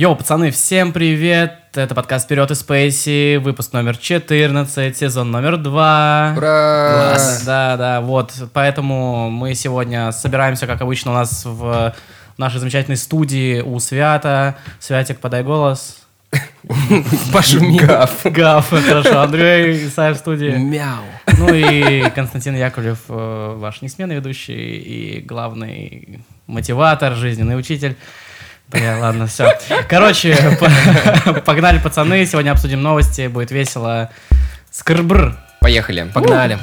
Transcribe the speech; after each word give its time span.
Йоу, 0.00 0.16
пацаны, 0.16 0.50
всем 0.50 0.94
привет! 0.94 1.58
Это 1.74 1.94
подкаст 1.94 2.24
«Вперед 2.24 2.50
из 2.50 2.60
Спейси», 2.60 3.36
выпуск 3.36 3.74
номер 3.74 3.98
14, 3.98 4.96
сезон 4.96 5.30
номер 5.30 5.58
2. 5.58 6.34
Ура! 6.38 6.92
Класс. 6.94 7.42
Да, 7.44 7.76
да, 7.76 8.00
вот. 8.00 8.32
Поэтому 8.54 9.28
мы 9.28 9.54
сегодня 9.54 10.10
собираемся, 10.12 10.66
как 10.66 10.80
обычно, 10.80 11.10
у 11.10 11.14
нас 11.16 11.42
в 11.44 11.94
нашей 12.38 12.60
замечательной 12.60 12.96
студии 12.96 13.60
у 13.60 13.78
Свята. 13.78 14.56
Святик, 14.78 15.20
подай 15.20 15.42
голос. 15.42 15.98
Пошуми. 17.34 17.76
Гав. 17.76 18.10
Гав, 18.24 18.70
хорошо. 18.70 19.20
Андрей 19.20 19.86
Исаев 19.86 20.16
в 20.16 20.20
студии. 20.20 20.56
Мяу. 20.56 21.04
Ну 21.36 21.52
и 21.52 22.08
Константин 22.14 22.56
Яковлев, 22.56 23.00
э, 23.10 23.54
ваш 23.58 23.82
несменный 23.82 24.14
ведущий 24.14 24.78
и 24.78 25.20
главный 25.20 26.20
мотиватор, 26.46 27.16
жизненный 27.16 27.58
учитель. 27.58 27.98
Бля, 28.70 28.98
ладно, 28.98 29.26
все. 29.26 29.58
Короче, 29.88 30.36
по- 30.60 31.40
погнали, 31.46 31.78
пацаны. 31.78 32.24
Сегодня 32.26 32.52
обсудим 32.52 32.82
новости, 32.82 33.26
будет 33.26 33.50
весело. 33.50 34.10
Скрбр. 34.70 35.36
Поехали. 35.60 36.10
Погнали. 36.14 36.58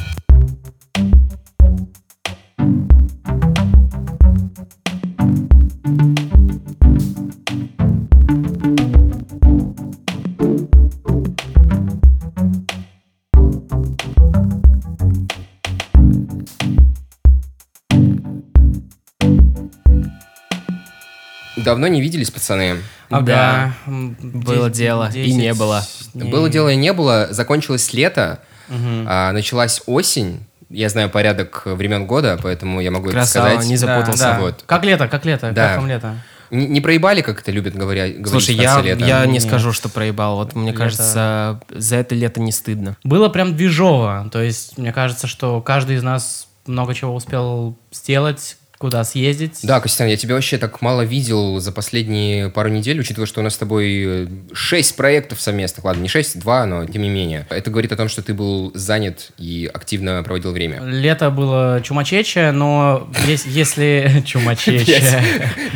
Давно 21.67 21.87
не 21.87 22.01
виделись, 22.01 22.31
пацаны. 22.31 22.77
Ага. 23.09 23.21
Да, 23.25 23.73
М, 23.87 24.15
было 24.19 24.69
десять- 24.69 24.77
дело, 24.77 25.09
и 25.13 25.33
не 25.33 25.53
было. 25.53 25.83
дней. 26.13 26.31
Было 26.31 26.49
дело 26.49 26.69
и 26.69 26.75
не 26.75 26.93
было. 26.93 27.27
Закончилось 27.31 27.93
лето, 27.93 28.39
Мгм. 28.69 29.05
а, 29.07 29.31
началась 29.33 29.81
осень. 29.85 30.39
Я 30.69 30.89
знаю 30.89 31.09
порядок 31.09 31.63
времен 31.65 32.05
года, 32.07 32.37
поэтому 32.41 32.81
я 32.81 32.91
могу 32.91 33.09
Красава, 33.09 33.45
это 33.47 33.55
сказать. 33.55 33.69
не 33.69 33.77
запутался. 33.77 34.23
Да, 34.23 34.33
да. 34.33 34.39
Вот. 34.41 34.63
Как 34.65 34.83
лето, 34.83 35.07
как 35.07 35.25
лето, 35.25 35.51
Да. 35.51 35.67
как 35.69 35.77
вам 35.77 35.87
лето? 35.87 36.15
Не, 36.51 36.65
не 36.67 36.79
проебали, 36.79 37.21
как 37.21 37.41
это 37.41 37.51
любят 37.51 37.75
говоря, 37.75 38.07
говорить 38.07 38.27
Слушай, 38.29 38.55
я, 38.55 38.79
лета? 38.81 39.03
я 39.05 39.25
не 39.25 39.33
Нет. 39.33 39.43
скажу, 39.43 39.73
что 39.73 39.89
проебал. 39.89 40.37
Вот 40.37 40.55
мне 40.55 40.67
Лето. 40.71 40.77
кажется, 40.83 41.59
за 41.69 41.95
это 41.97 42.15
лето 42.15 42.39
не 42.39 42.53
стыдно. 42.53 42.95
Было 43.03 43.27
прям 43.27 43.55
движово. 43.57 44.29
То 44.31 44.41
есть, 44.41 44.77
мне 44.77 44.93
кажется, 44.93 45.27
что 45.27 45.59
каждый 45.61 45.97
из 45.97 46.03
нас 46.03 46.47
много 46.65 46.93
чего 46.93 47.13
успел 47.15 47.77
сделать, 47.91 48.57
куда 48.77 49.03
съездить. 49.03 49.59
Да, 49.63 49.79
Костян, 49.79 50.07
я 50.07 50.17
тебя 50.17 50.35
вообще 50.35 50.57
так 50.57 50.81
мало 50.81 51.01
видел 51.01 51.59
за 51.59 51.71
последние 51.71 52.49
пару 52.49 52.69
недель, 52.69 52.99
учитывая, 52.99 53.25
что 53.27 53.41
у 53.41 53.43
нас 53.43 53.55
с 53.55 53.57
тобой 53.57 54.03
э, 54.05 54.27
шесть 54.53 54.95
проектов 54.95 55.41
совместных. 55.41 55.85
Ладно, 55.85 56.01
не 56.01 56.07
шесть, 56.07 56.39
два, 56.39 56.65
но 56.65 56.85
тем 56.85 57.01
не 57.01 57.09
менее. 57.09 57.47
Это 57.49 57.71
говорит 57.71 57.91
о 57.91 57.95
том, 57.95 58.07
что 58.07 58.21
ты 58.21 58.33
был 58.33 58.71
занят 58.75 59.31
и 59.37 59.69
активно 59.73 60.21
проводил 60.23 60.51
время. 60.51 60.81
Лето 60.83 61.31
было 61.31 61.81
чумачече, 61.83 62.51
но 62.51 63.09
ес- 63.27 63.45
если... 63.45 64.23
Чумачече. 64.25 65.23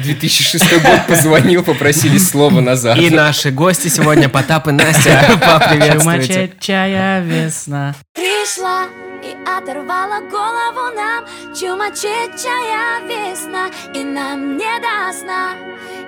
2006 0.03 0.71
год 0.83 1.07
позвонил, 1.07 1.63
попросили 1.63 2.17
слово 2.17 2.61
назад. 2.61 2.97
И 2.97 3.09
наши 3.09 3.51
гости 3.51 3.87
сегодня 3.87 4.29
Потап 4.29 4.67
и 4.67 4.71
Настя. 4.71 5.39
Поприветствуйте. 5.41 6.51
Чумачечая 6.59 7.23
весна. 7.23 7.95
Пришла 8.13 8.85
и 9.23 9.35
оторвала 9.45 10.19
голову 10.29 10.95
нам 10.95 11.25
Чумачечая 11.53 12.90
весна 13.07 13.69
И 13.95 14.03
нам 14.03 14.57
не 14.57 14.79
до 14.79 15.13
сна 15.17 15.53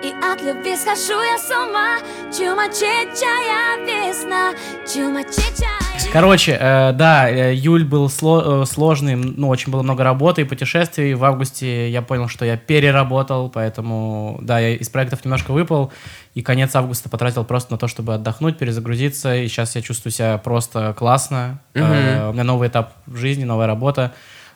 И 0.03 0.13
от 0.23 0.41
любви 0.41 0.75
схожу 0.75 1.21
я 1.21 1.37
с 1.37 1.49
ума 1.49 1.97
Чумачечая 2.31 3.77
весна 3.85 4.53
Чумачечая 4.91 5.83
Короче, 6.11 6.57
э, 6.59 6.91
да, 6.93 7.27
э, 7.27 7.53
июль 7.53 7.83
был 7.83 8.05
сло- 8.05 8.61
э, 8.61 8.65
сложный, 8.65 9.15
ну, 9.15 9.49
очень 9.49 9.71
было 9.71 9.81
много 9.81 10.03
работы 10.03 10.41
и 10.41 10.43
путешествий. 10.43 11.15
В 11.15 11.23
августе 11.23 11.89
я 11.89 12.03
понял, 12.03 12.27
что 12.27 12.45
я 12.45 12.55
переработал, 12.55 13.49
поэтому, 13.49 14.37
да, 14.41 14.59
я 14.59 14.75
из 14.75 14.89
проектов 14.89 15.25
немножко 15.25 15.51
выпал. 15.53 15.91
И 16.35 16.43
конец 16.43 16.75
августа 16.75 17.09
потратил 17.09 17.43
просто 17.45 17.71
на 17.71 17.77
то, 17.79 17.87
чтобы 17.87 18.13
отдохнуть, 18.13 18.59
перезагрузиться. 18.59 19.35
И 19.35 19.47
сейчас 19.47 19.75
я 19.75 19.81
чувствую 19.81 20.11
себя 20.11 20.37
просто 20.37 20.93
классно. 20.95 21.59
Э, 21.73 22.29
у 22.29 22.33
меня 22.33 22.43
новый 22.43 22.67
этап 22.67 22.93
в 23.07 23.17
жизни, 23.17 23.43
новая 23.43 23.65
работа. 23.65 24.13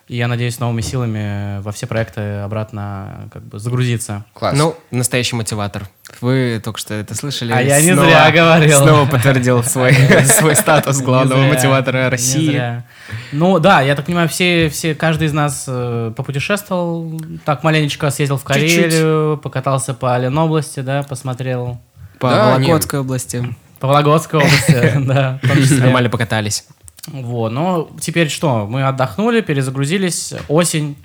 И 0.08 0.16
я 0.16 0.26
надеюсь 0.26 0.58
новыми 0.58 0.80
силами 0.80 1.60
во 1.60 1.70
все 1.70 1.86
проекты 1.86 2.20
обратно 2.38 3.28
как 3.30 3.42
бы 3.42 3.58
загрузиться. 3.58 4.24
Класс. 4.32 4.56
Ну, 4.56 4.74
настоящий 4.90 5.36
мотиватор. 5.36 5.86
Вы 6.22 6.62
только 6.64 6.78
что 6.80 6.94
это 6.94 7.14
слышали. 7.14 7.52
А 7.52 7.60
я 7.60 7.78
не 7.82 7.92
Снова- 7.92 8.06
зря 8.08 8.30
говорил. 8.30 8.78
Снова 8.78 9.04
подтвердил 9.06 9.62
свой, 9.62 9.92
свой 10.24 10.56
статус 10.56 11.00
главного 11.02 11.42
зря, 11.42 11.52
мотиватора 11.52 12.04
не 12.04 12.08
России. 12.08 12.46
зря. 12.50 12.84
Ну 13.32 13.58
да, 13.58 13.82
я 13.82 13.94
так 13.94 14.06
понимаю, 14.06 14.30
все, 14.30 14.70
все, 14.70 14.94
каждый 14.94 15.28
из 15.28 15.34
нас 15.34 15.66
э, 15.68 16.12
попутешествовал, 16.16 17.20
так 17.44 17.62
маленечко 17.62 18.10
съездил 18.10 18.38
в 18.38 18.44
Карелию, 18.44 19.36
покатался 19.42 19.92
по 19.92 20.16
Ленобласти, 20.18 20.80
да, 20.80 21.02
посмотрел 21.02 21.80
По 22.18 22.30
Да, 22.30 22.54
Вологодской 22.54 23.00
области. 23.00 23.54
по 23.78 23.88
Вологодской 23.88 24.40
области, 24.40 24.92
да. 25.06 25.38
Нормально 25.80 26.08
покатались. 26.08 26.64
Вот, 27.12 27.50
ну 27.52 27.88
теперь 28.00 28.28
что, 28.28 28.66
мы 28.66 28.82
отдохнули, 28.86 29.40
перезагрузились, 29.40 30.34
осень, 30.48 30.96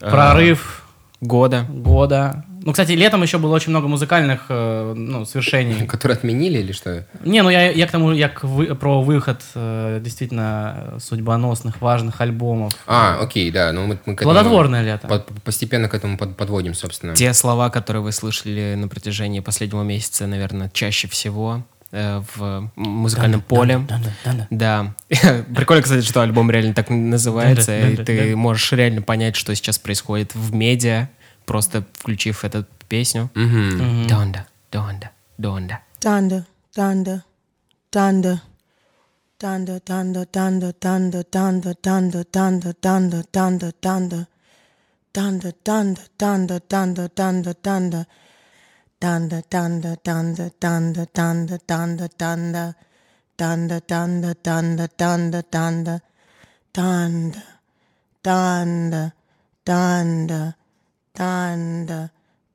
А. 0.00 0.10
прорыв 0.10 0.84
Года. 1.20 1.66
года. 1.68 2.44
Ну, 2.62 2.72
кстати, 2.72 2.92
летом 2.92 3.22
еще 3.22 3.38
было 3.38 3.54
очень 3.54 3.70
много 3.70 3.88
музыкальных 3.88 4.46
э, 4.50 4.92
ну, 4.94 5.24
свершений. 5.24 5.86
Которые 5.88 6.16
отменили 6.16 6.58
или 6.58 6.72
что? 6.72 7.06
Не, 7.24 7.42
ну 7.42 7.48
я, 7.50 7.70
я 7.70 7.86
к 7.86 7.90
тому, 7.90 8.12
я 8.12 8.28
к 8.28 8.44
вы- 8.44 8.74
про 8.74 9.02
выход 9.02 9.40
э, 9.54 10.00
действительно 10.02 10.94
судьбоносных, 10.98 11.80
важных 11.80 12.20
альбомов. 12.20 12.74
А, 12.86 13.18
окей, 13.20 13.50
да. 13.50 13.72
Ну, 13.72 13.86
мы, 13.86 13.98
мы 14.04 14.14
к 14.14 14.20
этому 14.22 14.34
Плодотворное 14.34 14.82
лето. 14.82 15.08
по- 15.08 15.20
постепенно 15.44 15.88
к 15.88 15.94
этому 15.94 16.18
под- 16.18 16.36
подводим, 16.36 16.74
собственно. 16.74 17.14
Те 17.14 17.32
слова, 17.32 17.70
которые 17.70 18.02
вы 18.02 18.12
слышали 18.12 18.74
на 18.76 18.88
протяжении 18.88 19.40
последнего 19.40 19.82
месяца, 19.82 20.26
наверное, 20.26 20.70
чаще 20.72 21.08
всего 21.08 21.64
в 21.90 22.70
музыкальном 22.76 23.40
поле. 23.42 23.86
Да. 24.50 24.94
Прикольно, 25.08 25.82
кстати, 25.82 26.04
что 26.04 26.20
альбом 26.22 26.50
реально 26.50 26.74
так 26.74 26.90
называется, 26.90 27.78
и 27.78 27.96
ты 27.96 28.36
можешь 28.36 28.72
реально 28.72 29.02
понять, 29.02 29.36
что 29.36 29.54
сейчас 29.54 29.78
происходит 29.78 30.34
в 30.34 30.54
медиа, 30.54 31.08
просто 31.46 31.84
включив 31.94 32.44
эту 32.44 32.64
песню. 32.88 33.30
Мгм. 33.34 34.06
Донда, 34.06 34.46
донда, 34.70 35.10
донда. 35.38 35.80
Thunder, 36.00 36.44
thunder, 36.74 37.22
thunder. 37.92 38.40
Thunder, 39.40 39.80
thunder, 39.80 40.26
thunder, 40.30 40.74
thunder, 40.74 41.24
thunder, 41.24 41.74
thunder, 41.82 42.24
thunder, 42.30 42.74
thunder, 42.82 43.24
thunder, 43.32 43.72
thunder. 43.80 44.26
Thunder, 45.12 45.52
thunder, 45.64 46.04
thunder, 46.18 47.08
thunder, 47.08 47.54
thunder, 47.54 48.06
danda 49.00 49.42
danda 49.50 49.96
danda 50.04 50.50
danda 50.60 51.06
danda 51.14 51.58
danda 51.68 52.08
danda 52.20 52.70
danda 53.38 53.74
danda 53.88 54.34
danda 54.44 54.88
danda 54.98 55.42
danda 55.48 56.00
danda 56.74 57.42
danda 58.22 59.12
danda 59.64 60.54
danda 61.16 62.10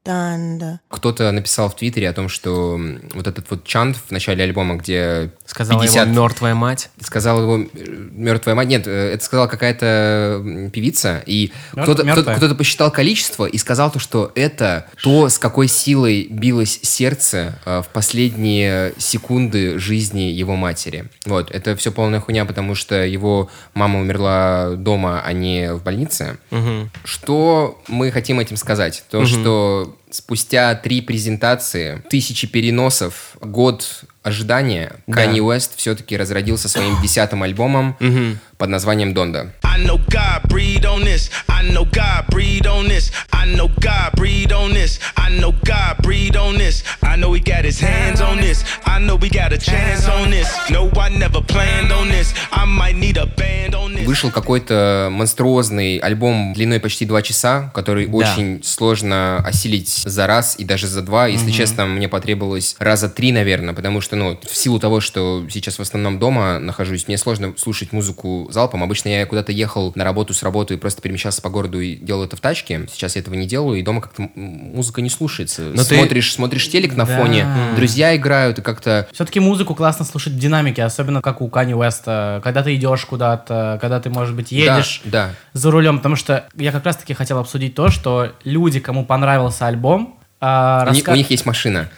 thunder. 0.05 0.77
Кто-то 0.89 1.31
написал 1.31 1.69
в 1.69 1.75
Твиттере 1.75 2.09
о 2.09 2.13
том, 2.13 2.29
что 2.29 2.79
вот 3.13 3.27
этот 3.27 3.49
вот 3.49 3.66
чант 3.66 3.97
в 3.97 4.11
начале 4.11 4.43
альбома, 4.43 4.75
где 4.75 5.31
Сказала 5.45 5.81
50 5.81 6.07
его 6.07 6.21
мертвая 6.23 6.55
мать. 6.55 6.89
сказал 7.01 7.41
его 7.41 7.69
мертвая 7.75 8.55
мать. 8.55 8.67
Нет, 8.67 8.88
э, 8.88 9.13
это 9.13 9.23
сказала 9.23 9.47
какая-то 9.47 10.69
певица, 10.73 11.23
и 11.25 11.51
кто-то, 11.71 12.03
кто-то, 12.03 12.35
кто-то 12.35 12.55
посчитал 12.55 12.91
количество 12.91 13.45
и 13.45 13.57
сказал 13.57 13.91
то, 13.91 13.99
что 13.99 14.31
это 14.35 14.88
то, 15.01 15.29
с 15.29 15.39
какой 15.39 15.67
силой 15.67 16.27
билось 16.29 16.79
сердце 16.81 17.59
э, 17.66 17.81
в 17.81 17.87
последние 17.89 18.93
секунды 18.97 19.79
жизни 19.79 20.22
его 20.22 20.55
матери. 20.55 21.05
Вот, 21.25 21.52
это 21.52 21.75
все 21.75 21.91
полная 21.91 22.19
хуйня, 22.19 22.46
потому 22.46 22.75
что 22.75 23.03
его 23.05 23.49
мама 23.73 23.99
умерла 23.99 24.72
дома, 24.75 25.22
а 25.23 25.34
не 25.34 25.73
в 25.73 25.84
больнице. 25.84 26.37
Мгм. 26.52 26.91
Что 27.03 27.81
мы 27.87 28.11
хотим 28.11 28.40
этим 28.40 28.57
сказать? 28.57 29.03
То, 29.09 29.25
что 29.25 29.94
спустя 30.09 30.73
три 30.75 31.01
презентации, 31.01 32.03
тысячи 32.09 32.47
переносов, 32.47 33.35
год 33.41 34.03
ожидания, 34.23 34.93
Да. 35.07 35.13
Канье 35.13 35.41
Уэст 35.43 35.73
все-таки 35.77 36.15
разродился 36.17 36.69
своим 36.69 37.01
десятым 37.01 37.43
альбомом 37.43 37.95
под 38.57 38.69
названием 38.69 39.13
«Донда». 39.13 39.53
I 39.75 39.83
know 39.83 39.97
God 40.09 40.43
breathe 40.47 40.85
on 40.85 41.01
this. 41.03 41.29
I 41.49 41.61
know 41.73 41.83
God 41.83 42.27
breathe 42.29 42.66
on 42.66 42.87
this. 42.87 43.11
I 43.33 43.45
know 43.57 43.67
God 43.81 44.13
breathe 44.16 44.53
on 44.53 44.73
this. 44.73 44.99
I 45.17 45.29
know 45.39 45.51
God 45.66 45.97
breathe 46.01 46.37
on 46.37 46.57
this. 46.57 46.83
I 47.03 47.17
know 47.17 47.33
He 47.33 47.41
got 47.41 47.66
his 47.66 47.81
hands 47.81 48.22
on 48.22 48.37
this. 48.37 48.63
I 48.85 48.99
know 48.99 49.17
we 49.17 49.29
got 49.29 49.51
a 49.51 49.57
chance 49.57 50.07
on 50.07 50.31
this. 50.31 50.47
No, 50.69 50.89
I 50.97 51.09
never 51.09 51.41
planned 51.41 51.91
on 51.91 52.07
this. 52.07 52.33
I 52.53 52.66
might 52.66 52.95
need 52.95 53.17
a 53.17 53.25
band 53.25 53.75
on 53.75 53.95
this. 53.95 54.05
Вышел 54.05 54.31
какой-то 54.31 55.09
монструозный 55.11 55.97
альбом 55.97 56.53
длиной 56.53 56.79
почти 56.79 57.05
два 57.05 57.21
часа, 57.21 57.69
который 57.73 58.07
Да. 58.07 58.13
очень 58.16 58.63
сложно 58.63 59.43
осилить 59.45 59.89
за 60.05 60.25
раз 60.25 60.55
и 60.57 60.63
даже 60.63 60.87
за 60.87 61.01
два. 61.01 61.28
Если 61.28 61.51
честно, 61.51 61.85
мне 61.85 62.07
потребовалось 62.07 62.75
раза 62.79 63.09
три, 63.09 63.33
наверное, 63.33 63.73
потому 63.73 63.99
что, 63.99 64.16
ну, 64.16 64.39
в 64.41 64.55
силу 64.55 64.79
того, 64.79 65.01
что 65.01 65.45
сейчас 65.51 65.79
в 65.79 65.81
основном 65.81 66.17
дома 66.17 66.59
нахожусь, 66.59 67.07
мне 67.09 67.17
сложно 67.17 67.53
слушать 67.57 67.91
музыку 67.91 68.47
залпом. 68.51 68.81
Обычно 68.81 69.09
я 69.09 69.25
куда-то 69.25 69.51
ехал 69.51 69.65
на 69.96 70.03
работу 70.03 70.34
с 70.34 70.44
работы 70.44 70.73
и 70.73 70.78
просто 70.78 71.02
перемещался 71.02 71.41
по 71.41 71.50
городу 71.50 71.79
и 71.79 71.96
делал 71.96 72.23
это 72.23 72.35
в 72.35 72.40
тачке. 72.41 72.88
Сейчас 72.91 73.16
я 73.16 73.22
этого 73.22 73.35
не 73.35 73.47
делаю, 73.47 73.79
и 73.79 73.82
дома 73.84 74.02
как-то 74.02 74.29
музыка 74.35 75.02
не 75.02 75.09
слушается. 75.09 75.62
Но 75.73 75.84
ты- 75.84 75.96
смотришь, 75.97 76.34
смотришь 76.34 76.70
телек 76.70 76.96
на 76.96 77.06
Да. 77.06 77.17
фоне, 77.17 77.46
друзья 77.76 78.16
играют, 78.16 78.59
и 78.59 78.62
как-то... 78.62 79.08
Все-таки 79.12 79.40
музыку 79.40 79.76
классно 79.76 80.06
слушать 80.06 80.34
в 80.34 80.40
динамике, 80.40 80.84
особенно 80.84 81.22
как 81.22 81.41
у 81.41 81.47
Кани 81.50 81.73
Уэста, 81.76 82.41
когда 82.44 82.64
ты 82.64 82.76
идешь 82.76 83.06
куда-то, 83.06 83.78
когда 83.82 84.00
ты, 84.00 84.09
может 84.09 84.35
быть, 84.35 84.52
едешь 84.52 85.02
Да, 85.06 85.28
да. 85.28 85.32
за 85.53 85.72
рулем, 85.72 85.97
потому 85.97 86.16
что 86.16 86.47
я 86.56 86.72
как 86.72 86.85
раз-таки 86.85 87.14
хотел 87.14 87.40
обсудить 87.40 87.76
то, 87.76 87.90
что 87.90 88.32
люди, 88.44 88.79
кому 88.79 89.06
понравился 89.06 89.67
альбом, 89.67 90.20
а, 90.41 90.85
У, 90.90 90.94
ни- 90.94 91.00
раска- 91.02 91.14
у 91.14 91.16
них 91.16 91.29
есть 91.32 91.46
машина. 91.46 91.90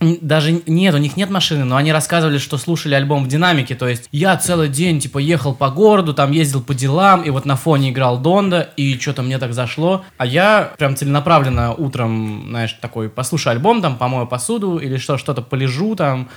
Даже 0.00 0.62
нет, 0.66 0.94
у 0.94 0.98
них 0.98 1.16
нет 1.16 1.30
машины, 1.30 1.64
но 1.64 1.76
они 1.76 1.90
рассказывали, 1.90 2.36
что 2.36 2.58
слушали 2.58 2.94
альбом 2.94 3.24
в 3.24 3.28
динамике. 3.28 3.74
То 3.74 3.88
есть 3.88 4.08
я 4.12 4.36
целый 4.36 4.68
день, 4.68 5.00
типа, 5.00 5.18
ехал 5.18 5.54
по 5.54 5.70
городу, 5.70 6.12
там 6.12 6.32
ездил 6.32 6.62
по 6.62 6.74
делам, 6.74 7.22
и 7.22 7.30
вот 7.30 7.46
на 7.46 7.56
фоне 7.56 7.90
играл 7.90 8.18
Донда, 8.18 8.60
и 8.76 8.98
что-то 8.98 9.22
мне 9.22 9.38
так 9.38 9.54
зашло. 9.54 10.04
А 10.18 10.26
я 10.26 10.72
прям 10.76 10.96
целенаправленно 10.96 11.72
утром, 11.72 12.44
знаешь, 12.48 12.74
такой, 12.74 13.08
послушаю 13.08 13.52
альбом, 13.52 13.80
там, 13.80 13.96
помою 13.96 14.26
посуду, 14.26 14.76
или 14.76 14.98
что, 14.98 15.16
что-то 15.16 15.40
полежу 15.40 15.96
там. 15.96 16.28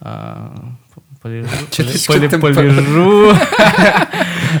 а, 0.00 0.54
полежу. 2.40 3.32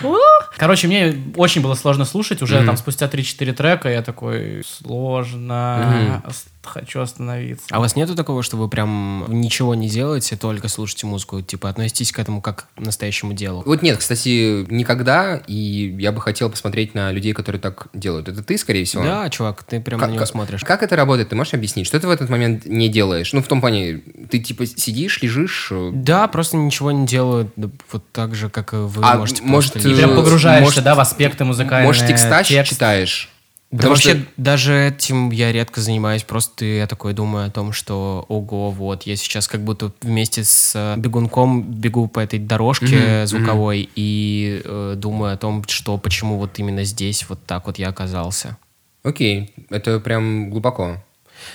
Короче, 0.58 0.88
мне 0.88 1.14
очень 1.36 1.62
было 1.62 1.74
сложно 1.74 2.04
слушать. 2.04 2.42
Уже 2.42 2.64
там 2.64 2.76
спустя 2.76 3.06
3-4 3.06 3.52
трека 3.54 3.88
я 3.88 4.02
такой, 4.02 4.62
сложно, 4.66 6.22
хочу 6.62 7.00
остановиться. 7.00 7.64
А 7.70 7.78
у 7.78 7.80
вас 7.80 7.96
нету 7.96 8.14
такого, 8.14 8.42
что 8.42 8.56
вы 8.56 8.68
прям 8.68 9.24
ничего 9.28 9.74
не 9.74 9.88
делаете, 9.88 10.36
только 10.36 10.68
слушаете 10.68 11.06
музыку? 11.06 11.40
Типа 11.40 11.68
относитесь 11.68 12.12
к 12.12 12.18
этому 12.18 12.40
как 12.42 12.66
к 12.76 12.80
настоящему 12.80 13.32
делу? 13.32 13.62
Вот 13.64 13.82
нет, 13.82 13.96
кстати, 13.98 14.66
никогда, 14.70 15.36
и 15.46 15.96
я 15.98 16.12
бы 16.12 16.20
хотел 16.20 16.50
посмотреть 16.50 16.94
на 16.94 17.10
людей, 17.12 17.32
которые 17.32 17.60
так 17.60 17.86
делают. 17.94 18.28
Это 18.28 18.42
ты, 18.42 18.58
скорее 18.58 18.84
всего? 18.84 19.02
Да, 19.02 19.28
чувак, 19.30 19.62
ты 19.64 19.80
прям 19.80 19.98
Как, 19.98 20.10
на 20.10 20.14
него 20.14 20.26
смотришь. 20.26 20.60
как 20.62 20.82
это 20.82 20.96
работает? 20.96 21.30
Ты 21.30 21.36
можешь 21.36 21.54
объяснить? 21.54 21.86
Что 21.86 21.98
ты 21.98 22.06
в 22.06 22.10
этот 22.10 22.28
момент 22.28 22.66
не 22.66 22.88
делаешь? 22.88 23.32
Ну, 23.32 23.42
в 23.42 23.46
том 23.48 23.60
плане, 23.60 24.02
ты 24.30 24.38
типа 24.38 24.66
сидишь, 24.66 25.22
лежишь... 25.22 25.68
э, 25.70 25.90
Да, 25.94 26.28
просто 26.28 26.56
ничего 26.56 26.90
не 26.92 27.06
делаю, 27.06 27.50
вот 27.90 28.04
так 28.12 28.34
же, 28.34 28.50
как 28.50 28.74
и 28.74 28.76
вы 28.76 29.02
А 29.04 29.16
можете 29.16 29.42
может, 29.42 29.72
просто 29.72 29.88
э, 29.88 29.94
прям 29.94 30.10
лежать. 30.10 30.16
погружаешься, 30.24 30.64
может- 30.64 30.84
да, 30.84 30.94
в 30.94 31.00
аспекты 31.00 31.44
музыкальные. 31.44 31.86
Может, 31.86 32.06
текстач 32.06 32.48
текст. 32.48 32.72
читаешь? 32.72 33.30
Да 33.70 33.76
Потому 33.76 33.94
вообще, 33.94 34.10
что- 34.16 34.26
даже 34.36 34.88
этим 34.88 35.30
я 35.30 35.52
редко 35.52 35.80
занимаюсь, 35.80 36.24
просто 36.24 36.64
я 36.64 36.88
такой 36.88 37.12
думаю 37.12 37.46
о 37.46 37.50
том, 37.50 37.72
что, 37.72 38.24
ого, 38.28 38.72
вот, 38.72 39.04
я 39.04 39.14
сейчас 39.14 39.46
как 39.46 39.60
будто 39.60 39.92
вместе 40.02 40.42
с 40.42 40.72
э, 40.74 40.96
бегунком 40.98 41.62
бегу 41.62 42.08
по 42.08 42.18
этой 42.18 42.40
дорожке 42.40 43.26
звуковой 43.26 43.88
и 43.94 44.60
э, 44.64 44.94
думаю 44.96 45.34
о 45.34 45.36
том, 45.36 45.62
что, 45.68 45.98
почему 45.98 46.36
вот 46.38 46.58
именно 46.58 46.82
здесь 46.82 47.24
вот 47.28 47.38
так 47.46 47.66
вот 47.66 47.78
я 47.78 47.90
оказался. 47.90 48.56
Окей, 49.04 49.54
это 49.70 50.00
прям 50.00 50.50
глубоко. 50.50 50.96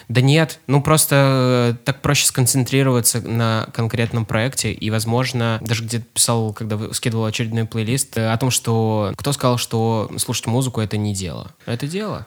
Да 0.08 0.22
нет, 0.22 0.60
ну 0.68 0.82
просто 0.82 1.74
э, 1.76 1.86
так 1.86 2.02
проще 2.02 2.26
сконцентрироваться 2.26 3.22
на 3.22 3.68
конкретном 3.74 4.26
проекте, 4.26 4.72
и, 4.72 4.90
возможно, 4.90 5.60
даже 5.62 5.84
где-то 5.84 6.06
писал, 6.06 6.54
когда 6.54 6.94
скидывал 6.94 7.26
очередной 7.26 7.66
плейлист, 7.66 8.18
э, 8.18 8.32
о 8.32 8.38
том, 8.38 8.52
что 8.52 9.14
кто 9.16 9.32
сказал, 9.34 9.58
что 9.58 10.12
слушать 10.18 10.48
музыку— 10.48 10.82
это 10.82 10.98
не 10.98 11.14
дело. 11.14 11.52
Это 11.66 11.88
дело. 11.88 12.24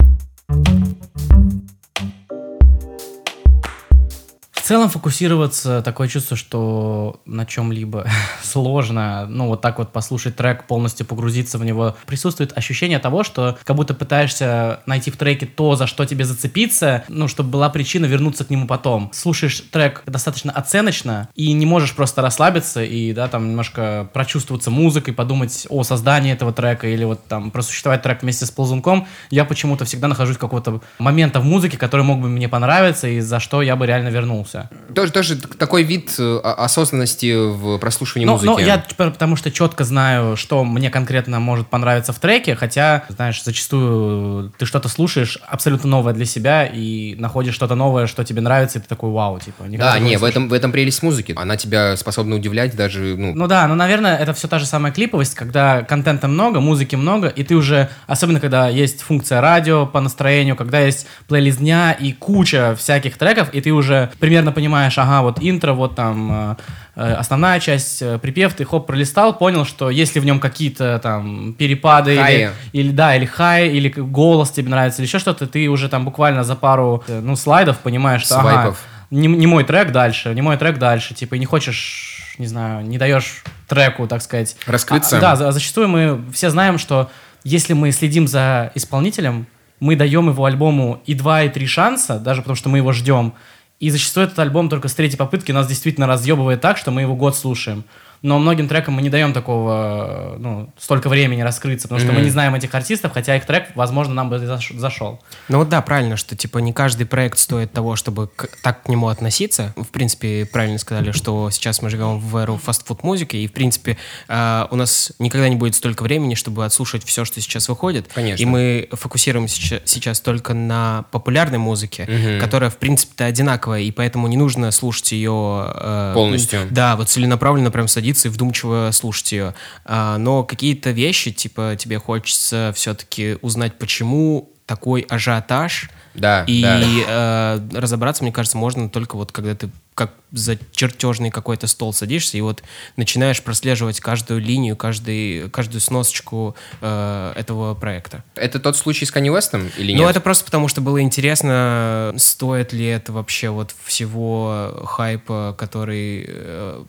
Целом 4.69 4.89
фокусироваться, 4.89 5.81
такое 5.81 6.07
чувство, 6.07 6.37
что 6.37 7.19
на 7.25 7.47
чем-либо 7.47 8.05
сложно, 8.43 9.25
ну 9.25 9.47
вот 9.47 9.61
так 9.61 9.79
вот 9.79 9.91
послушать 9.91 10.35
трек, 10.35 10.67
полностью 10.67 11.07
погрузиться 11.07 11.57
в 11.57 11.65
него. 11.65 11.95
Присутствует 12.05 12.55
ощущение 12.55 12.99
того, 12.99 13.23
что 13.23 13.57
как 13.63 13.75
будто 13.75 13.95
пытаешься 13.95 14.81
найти 14.85 15.09
в 15.09 15.17
треке 15.17 15.47
то, 15.47 15.75
за 15.75 15.87
что 15.87 16.05
тебе 16.05 16.23
зацепиться, 16.23 17.03
ну, 17.07 17.27
чтобы 17.27 17.49
была 17.49 17.69
причина 17.69 18.05
вернуться 18.05 18.45
к 18.45 18.51
нему 18.51 18.67
потом. 18.67 19.09
Слушаешь 19.11 19.59
трек 19.71 20.03
достаточно 20.05 20.51
оценочно 20.51 21.29
и 21.33 21.51
не 21.53 21.65
можешь 21.65 21.95
просто 21.95 22.21
расслабиться 22.21 22.83
и, 22.83 23.11
да, 23.11 23.27
там 23.27 23.47
немножко 23.47 24.07
прочувствоваться 24.13 24.69
музыкой, 24.69 25.15
подумать 25.15 25.65
о 25.71 25.81
создании 25.81 26.31
этого 26.31 26.53
трека 26.53 26.87
или 26.87 27.05
вот 27.05 27.25
там 27.25 27.49
просуществовать 27.49 28.03
трек 28.03 28.21
вместе 28.21 28.45
с 28.45 28.51
ползунком. 28.51 29.07
Я 29.31 29.45
почему-то 29.45 29.85
всегда 29.85 30.07
нахожусь 30.07 30.37
какого-то 30.37 30.81
момента 30.99 31.39
в 31.39 31.43
музыке, 31.43 31.75
который 31.75 32.05
мог 32.05 32.21
бы 32.21 32.29
мне 32.29 32.47
понравиться 32.47 33.07
и 33.07 33.19
за 33.19 33.39
что 33.39 33.63
я 33.63 33.75
бы 33.75 33.87
реально 33.87 34.09
вернулся. 34.09 34.58
Тоже, 34.95 35.11
тоже 35.11 35.35
т- 35.35 35.47
такой 35.57 35.83
вид 35.83 36.15
э, 36.19 36.39
осознанности 36.39 37.33
в 37.53 37.77
прослушивании 37.77 38.25
Ну, 38.25 38.33
музыки. 38.33 38.49
ну, 38.49 38.57
я 38.59 38.77
п- 38.97 39.11
потому 39.11 39.35
что 39.35 39.51
четко 39.51 39.83
знаю, 39.83 40.35
что 40.37 40.63
мне 40.63 40.89
конкретно 40.89 41.39
может 41.39 41.67
понравиться 41.67 42.11
в 42.13 42.19
треке, 42.19 42.55
хотя, 42.55 43.03
знаешь, 43.09 43.41
зачастую 43.43 44.51
ты 44.57 44.65
что-то 44.65 44.89
слушаешь 44.89 45.37
абсолютно 45.47 45.89
новое 45.89 46.13
для 46.13 46.25
себя 46.25 46.65
и 46.65 47.15
находишь 47.17 47.53
что-то 47.55 47.75
новое, 47.75 48.07
что 48.07 48.23
тебе 48.23 48.41
нравится, 48.41 48.79
и 48.79 48.81
ты 48.81 48.87
такой, 48.87 49.11
вау, 49.11 49.39
типа. 49.39 49.65
Да, 49.67 49.99
не, 49.99 50.15
в 50.15 50.19
слышал». 50.19 50.27
этом, 50.27 50.49
в 50.49 50.53
этом 50.53 50.71
прелесть 50.71 51.03
музыки. 51.03 51.33
Она 51.37 51.55
тебя 51.57 51.95
способна 51.97 52.35
удивлять 52.35 52.75
даже, 52.75 53.15
ну, 53.17 53.33
Ну 53.35 53.47
да, 53.47 53.67
ну, 53.67 53.75
наверное, 53.75 54.17
это 54.17 54.33
все 54.33 54.47
та 54.47 54.59
же 54.59 54.65
самая 54.65 54.91
клиповость, 54.91 55.35
когда 55.35 55.81
контента 55.83 56.27
много, 56.27 56.59
музыки 56.59 56.95
много, 56.95 57.27
и 57.27 57.43
ты 57.43 57.55
уже, 57.55 57.89
особенно 58.07 58.39
когда 58.39 58.67
есть 58.69 59.01
функция 59.01 59.41
радио 59.41 59.85
по 59.85 59.99
настроению, 60.01 60.55
когда 60.55 60.79
есть 60.79 61.07
плейлист 61.27 61.59
дня 61.59 61.91
и 61.91 62.11
куча 62.11 62.75
всяких 62.77 63.17
треков, 63.17 63.53
и 63.53 63.61
ты 63.61 63.71
уже 63.71 64.11
примерно 64.19 64.48
понимаешь, 64.51 64.97
ага, 64.97 65.21
вот 65.21 65.37
интро, 65.41 65.73
вот 65.73 65.95
там 65.95 66.31
э, 66.31 66.55
э, 66.95 67.13
основная 67.13 67.59
часть, 67.59 68.01
э, 68.01 68.17
припев, 68.17 68.53
ты 68.53 68.65
хоп, 68.65 68.87
пролистал, 68.87 69.37
понял, 69.37 69.65
что 69.65 69.89
если 69.89 70.19
в 70.19 70.25
нем 70.25 70.39
какие-то 70.39 70.99
там 71.01 71.53
перепады 71.53 72.15
или, 72.37 72.51
или 72.73 72.91
да, 72.91 73.15
или 73.15 73.25
хай, 73.25 73.69
или 73.69 73.89
голос 73.89 74.51
тебе 74.51 74.69
нравится, 74.69 75.01
или 75.01 75.07
еще 75.07 75.19
что-то, 75.19 75.47
ты 75.47 75.67
уже 75.67 75.89
там 75.89 76.05
буквально 76.05 76.43
за 76.43 76.55
пару, 76.55 77.03
э, 77.07 77.19
ну, 77.21 77.35
слайдов 77.35 77.77
понимаешь, 77.79 78.23
что 78.23 78.35
ага, 78.39 78.75
не, 79.11 79.27
не 79.27 79.47
мой 79.47 79.63
трек 79.63 79.91
дальше, 79.91 80.33
не 80.33 80.41
мой 80.41 80.57
трек 80.57 80.77
дальше, 80.77 81.13
типа, 81.13 81.35
и 81.35 81.39
не 81.39 81.45
хочешь, 81.45 82.35
не 82.37 82.47
знаю, 82.47 82.85
не 82.85 82.97
даешь 82.97 83.43
треку, 83.67 84.07
так 84.07 84.21
сказать. 84.21 84.55
Раскрыться. 84.65 85.17
А, 85.17 85.21
да, 85.21 85.35
за- 85.35 85.51
зачастую 85.51 85.87
мы 85.87 86.21
все 86.31 86.49
знаем, 86.49 86.77
что 86.77 87.09
если 87.43 87.73
мы 87.73 87.91
следим 87.91 88.27
за 88.27 88.71
исполнителем, 88.75 89.47
мы 89.79 89.95
даем 89.95 90.29
его 90.29 90.45
альбому 90.45 91.01
и 91.05 91.13
два, 91.13 91.43
и 91.43 91.49
три 91.49 91.65
шанса, 91.65 92.19
даже 92.19 92.41
потому 92.41 92.55
что 92.55 92.69
мы 92.69 92.79
его 92.79 92.91
ждем. 92.91 93.33
И 93.79 93.89
зачастую 93.89 94.25
этот 94.25 94.39
альбом 94.39 94.69
только 94.69 94.89
с 94.89 94.93
третьей 94.93 95.17
попытки 95.17 95.51
нас 95.51 95.67
действительно 95.67 96.07
разъебывает 96.07 96.59
так, 96.59 96.77
что 96.77 96.91
мы 96.91 97.01
его 97.01 97.15
год 97.15 97.35
слушаем. 97.35 97.85
Но 98.21 98.37
многим 98.37 98.67
трекам 98.67 98.95
мы 98.95 99.01
не 99.01 99.09
даем 99.09 99.31
такого, 99.33 100.35
ну, 100.39 100.73
столько 100.77 101.07
времени 101.09 101.41
раскрыться, 101.41 101.87
потому 101.87 102.05
что 102.05 102.11
мы 102.13 102.21
не 102.21 102.29
знаем 102.29 102.53
этих 102.53 102.73
артистов, 102.75 103.13
хотя 103.13 103.35
их 103.37 103.45
трек, 103.45 103.69
возможно, 103.75 104.13
нам 104.13 104.29
бы 104.29 104.39
зашел. 104.39 105.21
Ну 105.47 105.59
вот 105.59 105.69
да, 105.69 105.81
правильно, 105.81 106.17
что 106.17 106.35
типа 106.35 106.57
не 106.59 106.73
каждый 106.73 107.05
проект 107.05 107.39
стоит 107.39 107.71
того, 107.71 107.95
чтобы 107.95 108.27
к- 108.27 108.49
так 108.61 108.83
к 108.83 108.89
нему 108.89 109.07
относиться. 109.07 109.73
В 109.77 109.87
принципе, 109.87 110.45
правильно 110.45 110.77
сказали, 110.79 111.11
что 111.11 111.49
сейчас 111.49 111.81
мы 111.81 111.89
живем 111.89 112.19
в 112.19 112.35
эру 112.35 112.57
фастфуд 112.57 113.03
музыки, 113.03 113.37
и 113.37 113.47
в 113.47 113.53
принципе 113.53 113.97
э, 114.27 114.65
у 114.69 114.75
нас 114.75 115.13
никогда 115.19 115.47
не 115.47 115.55
будет 115.55 115.75
столько 115.75 116.03
времени, 116.03 116.35
чтобы 116.35 116.65
отслушать 116.65 117.05
все, 117.05 117.23
что 117.23 117.39
сейчас 117.39 117.69
выходит. 117.69 118.09
Конечно. 118.13 118.41
И 118.41 118.45
мы 118.45 118.89
фокусируемся 118.91 119.81
сейчас 119.85 120.19
только 120.19 120.53
на 120.53 121.05
популярной 121.11 121.57
музыке, 121.57 122.37
которая 122.41 122.69
в 122.69 122.77
принципе-то 122.77 123.25
одинаковая, 123.25 123.81
и 123.81 123.91
поэтому 123.91 124.27
не 124.27 124.35
нужно 124.35 124.71
слушать 124.71 125.13
ее 125.13 125.71
э, 125.73 126.11
Полностью. 126.13 126.67
Да, 126.69 126.95
вот 126.97 127.07
целенаправленно 127.07 127.71
прям 127.71 127.87
садиться 127.87 128.08
и 128.13 128.29
вдумчиво 128.29 128.89
слушать 128.91 129.31
ее. 129.31 129.55
А, 129.85 130.17
но 130.17 130.43
какие-то 130.43 130.91
вещи, 130.91 131.31
типа, 131.31 131.75
тебе 131.77 131.99
хочется 131.99 132.71
все-таки 132.75 133.37
узнать, 133.41 133.77
почему 133.77 134.49
такой 134.69 135.01
ажиотаж. 135.01 135.89
Да, 136.13 136.43
И 136.45 136.61
да. 136.61 136.81
э, 136.83 137.77
разобраться, 137.77 138.23
мне 138.23 138.31
кажется, 138.31 138.57
можно 138.57 138.89
только 138.89 139.15
вот 139.15 139.31
когда 139.31 139.55
ты 139.55 139.69
как 139.95 140.13
за 140.31 140.57
чертежный 140.71 141.29
какой-то 141.29 141.67
стол 141.67 141.91
садишься 141.91 142.37
и 142.37 142.41
вот 142.41 142.63
начинаешь 142.95 143.41
прослеживать 143.41 143.99
каждую 143.99 144.39
линию, 144.39 144.77
каждый, 144.77 145.49
каждую 145.49 145.81
сносочку 145.81 146.55
э, 146.81 147.33
этого 147.35 147.73
проекта. 147.73 148.23
Это 148.35 148.59
тот 148.59 148.77
случай 148.77 149.05
с 149.05 149.11
Канни 149.11 149.29
Уэстом 149.29 149.69
или 149.77 149.91
нет? 149.91 150.01
Ну, 150.01 150.07
это 150.07 150.21
просто 150.21 150.45
потому, 150.45 150.67
что 150.67 150.81
было 150.81 151.01
интересно, 151.01 152.13
стоит 152.17 152.73
ли 152.73 152.85
это 152.85 153.11
вообще 153.11 153.49
вот 153.49 153.75
всего 153.83 154.83
хайпа, 154.85 155.55
который 155.57 156.25
э, 156.27 156.83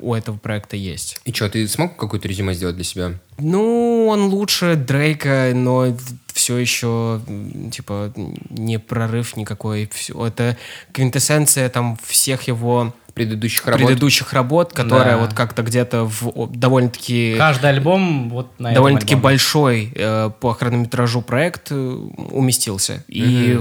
у 0.00 0.14
этого 0.14 0.36
проекта 0.36 0.76
есть. 0.76 1.18
И 1.24 1.32
что, 1.32 1.48
ты 1.48 1.66
смог 1.68 1.96
какое-то 1.96 2.28
резюме 2.28 2.54
сделать 2.54 2.76
для 2.76 2.84
себя? 2.84 3.12
Ну, 3.38 4.06
он 4.08 4.24
лучше 4.24 4.74
Дрейка, 4.76 5.52
но 5.54 5.86
все 6.32 6.56
еще, 6.58 7.20
типа, 7.72 8.12
не 8.50 8.78
прорыв 8.78 9.36
никакой. 9.36 9.88
Всё- 9.92 10.26
Это 10.26 10.56
квинтэссенция 10.92 11.68
там 11.68 11.98
всех 12.04 12.42
его 12.48 12.92
Предыдущих 13.14 13.66
работ. 13.66 13.86
предыдущих 13.86 14.32
работ, 14.32 14.72
которая 14.72 15.16
Да. 15.16 15.18
вот 15.18 15.34
как-то 15.34 15.62
где-то 15.62 16.04
в 16.04 16.50
довольно-таки 16.56 17.34
Каждый 17.36 17.70
альбом 17.70 18.30
вот 18.30 18.48
на 18.60 18.68
этом 18.68 18.74
довольно-таки 18.76 19.14
альбоме. 19.14 19.22
большой 19.22 19.92
э, 19.94 20.30
по 20.40 20.54
хронометражу 20.54 21.20
проект 21.22 21.68
э, 21.72 21.74
уместился. 22.30 23.04
И 23.08 23.58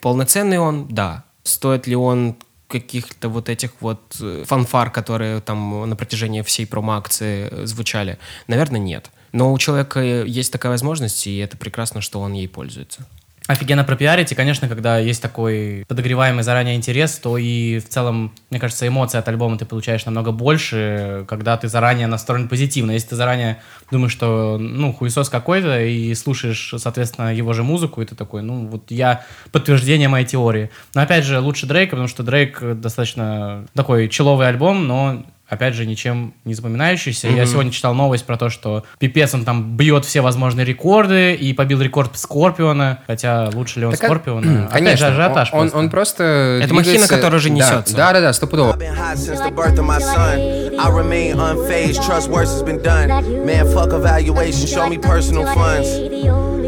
полноценный 0.00 0.58
он, 0.58 0.86
да. 0.88 1.24
Стоит 1.44 1.86
ли 1.86 1.94
он 1.94 2.36
каких-то 2.68 3.28
вот 3.28 3.48
этих 3.48 3.72
вот 3.80 4.16
э, 4.20 4.44
фанфар, 4.46 4.90
которые 4.90 5.40
там 5.40 5.88
на 5.88 5.96
протяжении 5.96 6.42
всей 6.42 6.66
промо-акции 6.66 7.48
э, 7.50 7.66
звучали? 7.66 8.18
Наверное, 8.48 8.80
нет. 8.80 9.10
Но 9.32 9.52
у 9.52 9.58
человека 9.58 10.00
есть 10.00 10.52
такая 10.52 10.70
возможность, 10.72 11.26
и 11.26 11.36
это 11.38 11.56
прекрасно, 11.56 12.00
что 12.00 12.20
он 12.20 12.32
ей 12.32 12.48
пользуется. 12.48 13.06
Офигенно 13.46 13.84
пропиарить, 13.84 14.32
и, 14.32 14.34
конечно, 14.34 14.68
когда 14.68 14.98
есть 14.98 15.22
такой 15.22 15.84
подогреваемый 15.86 16.42
заранее 16.42 16.74
интерес, 16.74 17.16
то 17.16 17.38
и 17.38 17.78
в 17.78 17.88
целом, 17.88 18.32
мне 18.50 18.58
кажется, 18.58 18.88
эмоции 18.88 19.18
от 19.18 19.28
альбома 19.28 19.56
ты 19.56 19.64
получаешь 19.64 20.04
намного 20.04 20.32
больше, 20.32 21.24
когда 21.28 21.56
ты 21.56 21.68
заранее 21.68 22.08
настроен 22.08 22.48
позитивно. 22.48 22.90
Если 22.90 23.10
ты 23.10 23.16
заранее 23.16 23.62
думаешь, 23.92 24.10
что, 24.10 24.58
ну, 24.58 24.92
хуесос 24.92 25.28
какой-то, 25.28 25.80
и 25.80 26.12
слушаешь, 26.14 26.74
соответственно, 26.76 27.32
его 27.32 27.52
же 27.52 27.62
музыку, 27.62 28.02
и 28.02 28.04
ты 28.04 28.16
такой, 28.16 28.42
ну, 28.42 28.66
вот 28.66 28.90
я 28.90 29.24
подтверждение 29.52 30.08
моей 30.08 30.26
теории. 30.26 30.70
Но, 30.94 31.02
опять 31.02 31.24
же, 31.24 31.38
лучше 31.38 31.66
Дрейка, 31.66 31.90
потому 31.90 32.08
что 32.08 32.24
Дрейк 32.24 32.60
достаточно 32.80 33.66
такой 33.74 34.08
человый 34.08 34.48
альбом, 34.48 34.88
но 34.88 35.24
опять 35.48 35.74
же, 35.74 35.86
ничем 35.86 36.34
не 36.44 36.54
запоминающийся. 36.54 37.28
Я 37.28 37.46
сегодня 37.46 37.72
читал 37.72 37.94
новость 37.94 38.24
про 38.24 38.36
то, 38.36 38.48
что 38.48 38.84
пипец, 38.98 39.34
он 39.34 39.44
там 39.44 39.76
бьет 39.76 40.04
все 40.04 40.20
возможные 40.20 40.64
рекорды 40.64 41.34
и 41.34 41.52
побил 41.52 41.80
рекорд 41.80 42.16
Скорпиона, 42.16 43.00
хотя 43.06 43.50
лучше 43.52 43.80
ли 43.80 43.86
он 43.86 43.92
Так, 43.92 44.02
а- 44.02 44.06
Скорпиона? 44.06 44.64
Опять 44.66 44.72
Конечно, 44.72 45.06
же, 45.08 45.12
ажиотаж 45.12 45.52
он, 45.52 45.58
он, 45.58 45.62
просто. 45.70 45.78
он 45.78 45.90
просто 45.90 46.22
Это 46.62 46.68
двигается- 46.74 46.90
махина, 46.92 47.08
которая 47.08 47.38
уже 47.38 47.48
Да, 47.48 47.54
несется. 47.54 47.96
Да, 47.96 48.12
да, 48.12 48.20
да, 48.20 48.32
стопудово. 48.32 48.76
I 48.78 49.16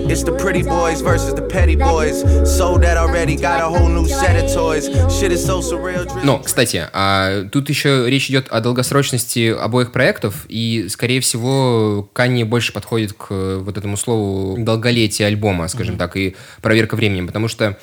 It's 0.09 0.25
the 0.25 0.33
pretty 0.33 0.63
boys 0.63 1.03
versus 1.03 1.35
the 1.35 1.43
petty 1.43 1.77
boys. 1.77 2.25
Sold 2.47 2.81
that 2.83 2.97
already, 2.97 3.37
got 3.37 3.61
a 3.61 3.69
whole 3.69 3.91
new 3.91 4.09
set 4.09 4.43
of 4.43 4.51
toys. 4.51 4.89
Shit 5.11 5.33
is 5.33 5.45
so 5.45 5.61
surreal. 5.61 6.07
Но, 6.25 6.39
кстати, 6.39 6.89
а, 6.95 7.45
тут 7.53 7.69
еще 7.69 8.09
речь 8.09 8.31
идет 8.31 8.49
о 8.49 8.61
долгосрочности 8.61 9.51
обоих 9.53 9.93
проектов, 9.93 10.47
и, 10.49 10.87
скорее 10.89 11.21
всего, 11.21 12.09
Канни 12.15 12.45
больше 12.45 12.73
подходит 12.73 13.13
к 13.13 13.27
э, 13.29 13.59
вот 13.63 13.77
этому 13.77 13.99
слову 13.99 14.57
долголетие 14.59 15.29
альбома, 15.29 15.69
скажем 15.69 15.99
так, 15.99 16.17
и 16.17 16.37
проверка 16.63 16.95
временем, 16.95 17.27
потому 17.27 17.49
что 17.49 17.77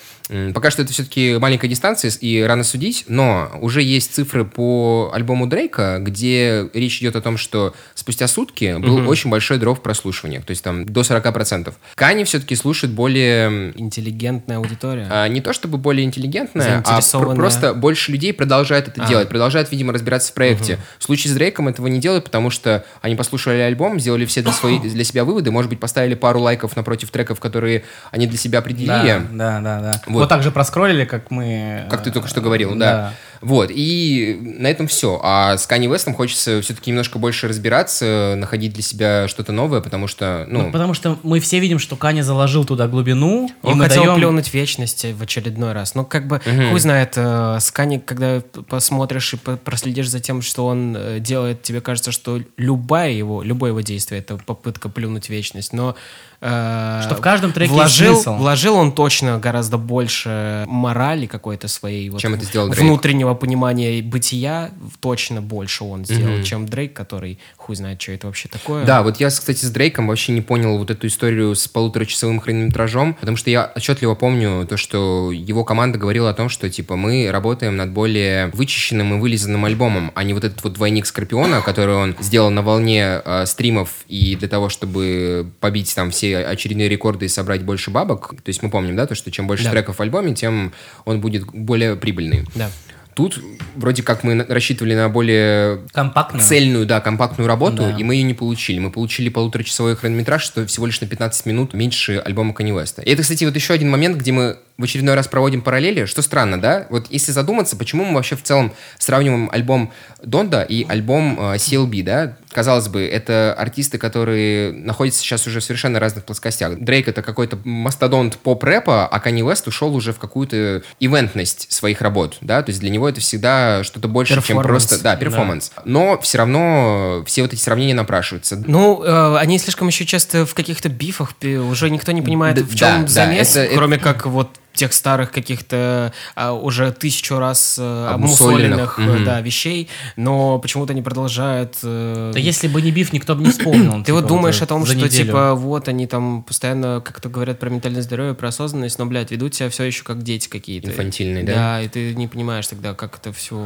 пока 0.53 0.71
что 0.71 0.81
это 0.81 0.93
все-таки 0.93 1.37
маленькая 1.37 1.67
дистанция, 1.67 2.11
и 2.21 2.41
рано 2.41 2.63
судить, 2.63 3.05
но 3.07 3.51
уже 3.61 3.81
есть 3.81 4.13
цифры 4.13 4.45
по 4.45 5.11
альбому 5.13 5.47
Дрейка, 5.47 5.97
где 6.01 6.69
речь 6.73 6.99
идет 7.01 7.15
о 7.15 7.21
том, 7.21 7.37
что 7.37 7.73
спустя 7.93 8.27
сутки 8.27 8.77
был 8.79 9.07
очень 9.07 9.29
большой 9.29 9.57
дров 9.57 9.79
в 9.79 9.81
прослушиваниях, 9.81 10.45
то 10.45 10.51
есть 10.51 10.63
там 10.63 10.85
до 10.85 11.01
40%. 11.01 11.73
Канни 11.95 12.23
все-таки 12.23 12.55
слушает 12.55 12.93
более 12.93 13.71
Интеллигентная 13.79 14.57
аудитория. 14.57 15.07
а, 15.09 15.27
не 15.27 15.41
то 15.41 15.53
чтобы 15.53 15.77
более 15.77 16.05
интеллигентная, 16.05 16.83
а 16.85 17.01
про- 17.11 17.35
просто 17.35 17.73
больше 17.73 18.11
людей 18.11 18.33
продолжает 18.33 18.87
это 18.87 19.03
А. 19.03 19.07
делать, 19.07 19.29
продолжает, 19.29 19.71
видимо, 19.71 19.93
разбираться 19.93 20.31
в 20.31 20.35
проекте. 20.35 20.79
В 20.99 21.03
случае 21.03 21.31
с 21.31 21.35
Дрейком 21.35 21.67
этого 21.67 21.87
не 21.87 21.99
делают, 21.99 22.25
потому 22.25 22.49
что 22.49 22.85
они 23.01 23.15
послушали 23.15 23.59
альбом, 23.59 23.99
сделали 23.99 24.25
все 24.25 24.41
для, 24.41 24.51
свои, 24.53 24.79
для 24.83 25.03
себя 25.03 25.23
выводы, 25.23 25.51
может 25.51 25.69
быть, 25.69 25.79
поставили 25.79 26.15
пару 26.15 26.39
лайков 26.41 26.75
напротив 26.75 27.09
треков, 27.11 27.39
которые 27.39 27.83
они 28.11 28.27
для 28.27 28.37
себя 28.37 28.59
определили. 28.59 29.21
Да, 29.31 29.59
да, 29.61 29.61
да, 29.61 29.81
да. 29.81 30.01
Вот. 30.15 30.21
Вот. 30.21 30.29
так 30.29 30.43
же 30.43 30.51
проскроллили, 30.51 31.05
как 31.05 31.31
мы... 31.31 31.85
Как 31.89 32.03
ты 32.03 32.09
э, 32.09 32.13
только 32.13 32.27
что 32.27 32.41
говорил, 32.41 32.75
да. 32.75 33.13
Вот, 33.41 33.69
и 33.73 34.39
на 34.59 34.67
этом 34.67 34.87
все. 34.87 35.19
А 35.23 35.57
с 35.57 35.67
Канни 35.67 35.87
Вестом 35.87 36.13
хочется 36.13 36.61
все-таки 36.61 36.89
немножко 36.91 37.19
больше 37.19 37.47
разбираться, 37.47 38.35
находить 38.37 38.73
для 38.73 38.83
себя 38.83 39.27
что-то 39.27 39.51
новое, 39.51 39.81
потому 39.81 40.07
что, 40.07 40.45
ну, 40.49 40.63
Ну, 40.63 40.71
потому 40.71 40.93
что 40.93 41.17
мы 41.23 41.39
все 41.39 41.59
видим, 41.59 41.79
что 41.79 41.95
Каня 41.95 42.23
заложил 42.23 42.65
туда 42.65 42.87
глубину, 42.87 43.47
и 43.63 43.67
Он 43.67 43.77
мы 43.77 43.85
хотел 43.85 44.03
даем... 44.03 44.15
плюнуть 44.15 44.53
вечность 44.53 45.05
в 45.05 45.21
очередной 45.21 45.73
раз. 45.73 45.95
Ну, 45.95 46.05
как 46.05 46.27
бы, 46.27 46.39
хуй 46.69 46.79
знает, 46.79 47.13
э, 47.15 47.57
Скани, 47.59 47.99
когда 47.99 48.41
п- 48.41 48.61
посмотришь 48.63 49.33
и 49.33 49.37
проследишь 49.37 50.09
за 50.09 50.19
тем, 50.19 50.41
что 50.41 50.65
он 50.67 50.95
э, 50.97 51.19
делает, 51.19 51.61
тебе 51.61 51.81
кажется, 51.81 52.11
что 52.11 52.39
любая 52.57 53.11
его, 53.11 53.43
любое 53.43 53.71
его 53.71 53.81
действие— 53.81 54.19
это 54.21 54.37
попытка 54.37 54.89
плюнуть 54.89 55.29
вечность. 55.29 55.73
Но 55.73 55.95
э, 56.41 57.01
Что 57.05 57.15
в 57.15 57.21
каждом 57.21 57.51
треке 57.51 57.71
есть 57.73 57.75
вложил, 57.75 58.13
смысл. 58.15 58.35
вложил 58.37 58.75
он 58.75 58.91
точно 58.91 59.39
гораздо 59.39 59.77
больше 59.77 60.63
морали 60.67 61.25
какой-то 61.25 61.67
своей. 61.67 62.09
Вот, 62.09 62.19
Чем 62.21 62.33
это 62.35 62.45
сделал 62.45 62.67
Дрейк. 62.69 62.81
Внутреннего 62.81 63.24
понимания 63.33 64.01
бытия 64.01 64.71
точно 65.01 65.41
больше 65.41 65.83
он 65.83 66.05
сделал, 66.05 66.43
чем 66.43 66.65
Дрейк, 66.67 66.93
который 66.93 67.39
хуй 67.57 67.75
знает, 67.75 68.01
что 68.01 68.11
это 68.11 68.27
вообще 68.27 68.47
такое. 68.49 68.85
Да, 68.85 69.03
вот 69.03 69.19
я, 69.19 69.29
кстати, 69.29 69.65
с 69.65 69.69
Дрейком 69.71 70.07
вообще 70.07 70.31
не 70.31 70.41
понял 70.41 70.77
вот 70.77 70.91
эту 70.91 71.07
историю 71.07 71.55
с 71.55 71.67
полуторачасовым 71.67 72.39
хронометражом, 72.39 73.15
потому 73.15 73.37
что 73.37 73.49
я 73.49 73.71
отчетливо 73.75 74.15
помню 74.15 74.65
то, 74.67 74.77
что 74.77 75.31
его 75.31 75.63
команда 75.63 75.97
говорила 75.97 76.29
о 76.29 76.33
том, 76.33 76.49
что, 76.49 76.69
типа, 76.69 76.95
мы 76.95 77.29
работаем 77.31 77.75
над 77.75 77.91
более 77.91 78.47
вычищенным 78.47 79.15
и 79.15 79.19
вылизанным 79.19 79.65
альбомом, 79.65 80.11
а 80.15 80.23
не 80.23 80.33
вот 80.33 80.43
этот 80.43 80.63
вот 80.63 80.73
двойник 80.73 81.05
Скорпиона, 81.05 81.61
который 81.61 81.95
он 81.95 82.15
сделал 82.19 82.49
на 82.51 82.61
волне 82.61 83.21
э, 83.23 83.45
стримов 83.45 83.89
и 84.07 84.35
для 84.35 84.47
того, 84.47 84.69
чтобы 84.69 85.49
побить 85.59 85.93
там 85.95 86.11
все 86.11 86.39
очередные 86.39 86.89
рекорды 86.89 87.25
и 87.25 87.29
собрать 87.29 87.63
больше 87.63 87.91
бабок. 87.91 88.29
То 88.29 88.49
есть 88.49 88.61
мы 88.61 88.69
помним, 88.69 88.95
да, 88.95 89.07
то, 89.07 89.15
что 89.15 89.31
чем 89.31 89.47
больше 89.47 89.63
Да. 89.63 89.71
треков 89.71 89.97
в 89.97 90.01
альбоме, 90.01 90.35
тем 90.35 90.73
он 91.05 91.21
будет 91.21 91.45
более 91.45 91.95
прибыльный. 91.95 92.45
Да. 92.55 92.69
Тут 93.15 93.39
вроде 93.77 94.03
как 94.03 94.23
мы 94.25 94.43
рассчитывали 94.43 94.93
на 94.93 95.07
более 95.09 95.79
Компактно. 95.93 96.39
цельную, 96.39 96.85
да, 96.85 96.99
компактную 96.99 97.47
работу, 97.47 97.77
Да. 97.77 97.95
и 97.97 98.03
мы 98.03 98.15
ее 98.15 98.23
не 98.23 98.33
получили. 98.33 98.77
Мы 98.79 98.91
получили 98.91 99.29
полуторачасовой 99.29 99.95
хронометраж, 99.95 100.43
что 100.43 100.65
всего 100.65 100.85
лишь 100.85 100.99
на 100.99 101.07
15 101.07 101.45
минут 101.45 101.73
меньше 101.73 102.17
альбома 102.17 102.53
Kanye 102.53 102.71
West. 102.75 103.01
И 103.03 103.09
это, 103.09 103.21
кстати, 103.21 103.45
вот 103.45 103.55
еще 103.55 103.73
один 103.73 103.89
момент, 103.89 104.17
где 104.17 104.33
мы 104.33 104.57
в 104.77 104.83
очередной 104.83 105.15
раз 105.15 105.27
проводим 105.27 105.61
параллели, 105.61 106.05
что 106.05 106.21
странно, 106.21 106.59
да? 106.59 106.85
Вот 106.89 107.07
если 107.09 107.31
задуматься, 107.31 107.77
почему 107.77 108.03
мы 108.03 108.15
вообще 108.15 108.35
в 108.35 108.43
целом 108.43 108.73
сравниваем 108.97 109.49
альбом 109.51 109.93
Донда 110.21 110.63
и 110.63 110.85
альбом 110.87 111.37
э, 111.39 111.55
CLB, 111.55 112.03
да? 112.03 112.37
Казалось 112.51 112.87
бы, 112.89 113.05
это 113.05 113.53
артисты, 113.57 113.97
которые 113.97 114.71
находятся 114.73 115.21
сейчас 115.21 115.47
уже 115.47 115.59
в 115.59 115.63
совершенно 115.63 115.99
разных 115.99 116.25
плоскостях. 116.25 116.77
Дрейк— 116.79 117.07
это 117.09 117.21
какой-то 117.21 117.57
мастодонт 117.63 118.37
поп-рэпа, 118.37 119.07
а 119.07 119.19
Kanye 119.19 119.41
West 119.41 119.63
ушел 119.67 119.95
уже 119.95 120.11
в 120.13 120.19
какую-то 120.19 120.83
ивентность 120.99 121.71
своих 121.71 122.01
работ, 122.01 122.37
да? 122.41 122.61
То 122.61 122.71
есть 122.71 122.81
для 122.81 122.89
него 122.89 123.07
это 123.07 123.21
всегда 123.21 123.83
что-то 123.83 124.07
больше, 124.09 124.41
чем 124.41 124.61
просто... 124.61 125.01
Да, 125.01 125.15
перформанс. 125.15 125.71
Но 125.85 126.19
все 126.21 126.39
равно 126.39 127.23
все 127.25 127.43
вот 127.43 127.53
эти 127.53 127.61
сравнения 127.61 127.93
напрашиваются. 127.93 128.61
Ну, 128.67 129.03
э, 129.03 129.37
они 129.37 129.57
слишком 129.59 129.87
еще 129.87 130.05
часто 130.05 130.45
в 130.45 130.53
каких-то 130.53 130.89
бифах, 130.89 131.33
уже 131.43 131.89
никто 131.89 132.11
не 132.11 132.21
понимает, 132.21 132.55
Да, 132.57 132.63
в 132.63 132.75
чем 132.75 133.01
да, 133.03 133.07
замес, 133.07 133.53
да, 133.53 133.63
это- 133.63 133.75
кроме 133.75 133.97
как 133.97 134.25
вот 134.25 134.49
тех 134.75 134.93
старых 134.93 135.31
каких-то 135.31 136.13
а, 136.35 136.53
уже 136.53 136.91
тысячу 136.91 137.39
раз 137.39 137.77
э, 137.79 138.07
Обмусоленных, 138.11 138.99
э, 138.99 139.01
мгм. 139.01 139.25
да, 139.25 139.41
вещей, 139.41 139.89
но 140.15 140.59
почему-то 140.59 140.93
не 140.93 141.01
продолжают... 141.01 141.75
э, 141.83 142.31
Да 142.33 142.39
если 142.39 142.67
бы 142.67 142.81
не 142.81 142.91
биф, 142.91 143.13
никто 143.13 143.35
бы 143.35 143.43
не 143.43 143.49
вспомнил. 143.49 144.03
Ты 144.05 144.13
вот 144.13 144.21
типа, 144.21 144.27
думаешь 144.27 144.61
о 144.61 144.65
том, 144.65 144.85
за 144.85 144.93
что 144.93 145.05
неделю. 145.05 145.25
типа 145.25 145.55
вот 145.55 145.87
они 145.87 146.07
там 146.07 146.43
постоянно 146.43 147.01
как-то 147.03 147.29
говорят 147.29 147.59
про 147.59 147.69
ментальное 147.69 148.01
здоровье, 148.01 148.33
про 148.33 148.49
осознанность, 148.49 148.99
но, 148.99 149.05
блядь, 149.05 149.31
ведут 149.31 149.55
себя 149.55 149.69
все 149.69 149.83
еще 149.83 150.03
как 150.03 150.23
дети 150.23 150.47
какие-то. 150.47 150.89
Инфантильные, 150.89 151.43
да? 151.43 151.53
Да, 151.53 151.81
и 151.81 151.87
ты 151.87 152.13
не 152.15 152.27
понимаешь 152.27 152.67
тогда, 152.67 152.93
как 152.93 153.17
это 153.17 153.33
все 153.33 153.61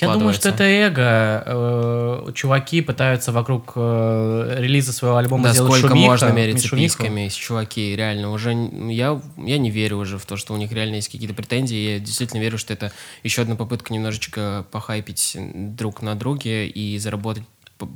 Я 0.00 0.12
думаю, 0.12 0.34
что 0.34 0.48
это 0.48 0.64
эго. 0.64 1.42
Э, 1.46 2.32
Чуваки 2.34 2.80
пытаются 2.80 3.32
вокруг 3.32 3.72
э, 3.76 4.56
релиза 4.58 4.92
своего 4.92 5.16
альбома 5.16 5.44
Да, 5.44 5.52
сделать 5.52 5.72
сколько 5.72 5.88
шумиха, 5.88 6.10
можно 6.10 6.28
мериться 6.30 6.68
письками, 6.74 7.28
чуваки, 7.28 7.96
реально, 7.96 8.30
уже 8.30 8.52
я, 8.52 9.20
я 9.36 9.58
не 9.58 9.70
верю 9.70 9.98
уже 9.98 10.18
в 10.18 10.26
то, 10.26 10.36
что 10.36 10.51
у 10.52 10.56
них 10.56 10.72
реально 10.72 10.96
есть 10.96 11.10
какие-то 11.10 11.34
претензии, 11.34 11.94
я 11.94 11.98
действительно 11.98 12.40
верю, 12.40 12.58
что 12.58 12.72
это 12.72 12.92
еще 13.22 13.42
одна 13.42 13.56
попытка 13.56 13.92
немножечко 13.92 14.66
похайпить 14.70 15.36
друг 15.36 16.02
на 16.02 16.14
друге 16.14 16.68
и 16.68 16.98
заработать 16.98 17.44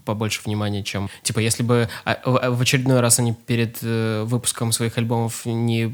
побольше 0.05 0.41
внимания, 0.45 0.83
чем... 0.83 1.09
Типа, 1.23 1.41
если 1.41 1.63
бы 1.63 1.89
а, 2.05 2.19
в 2.25 2.57
в 2.57 2.61
очередной 2.61 3.01
раз 3.01 3.19
они 3.19 3.35
перед 3.35 3.79
э, 3.83 4.25
выпуском 4.25 4.73
своих 4.73 4.99
альбомов 4.99 5.45
не 5.45 5.93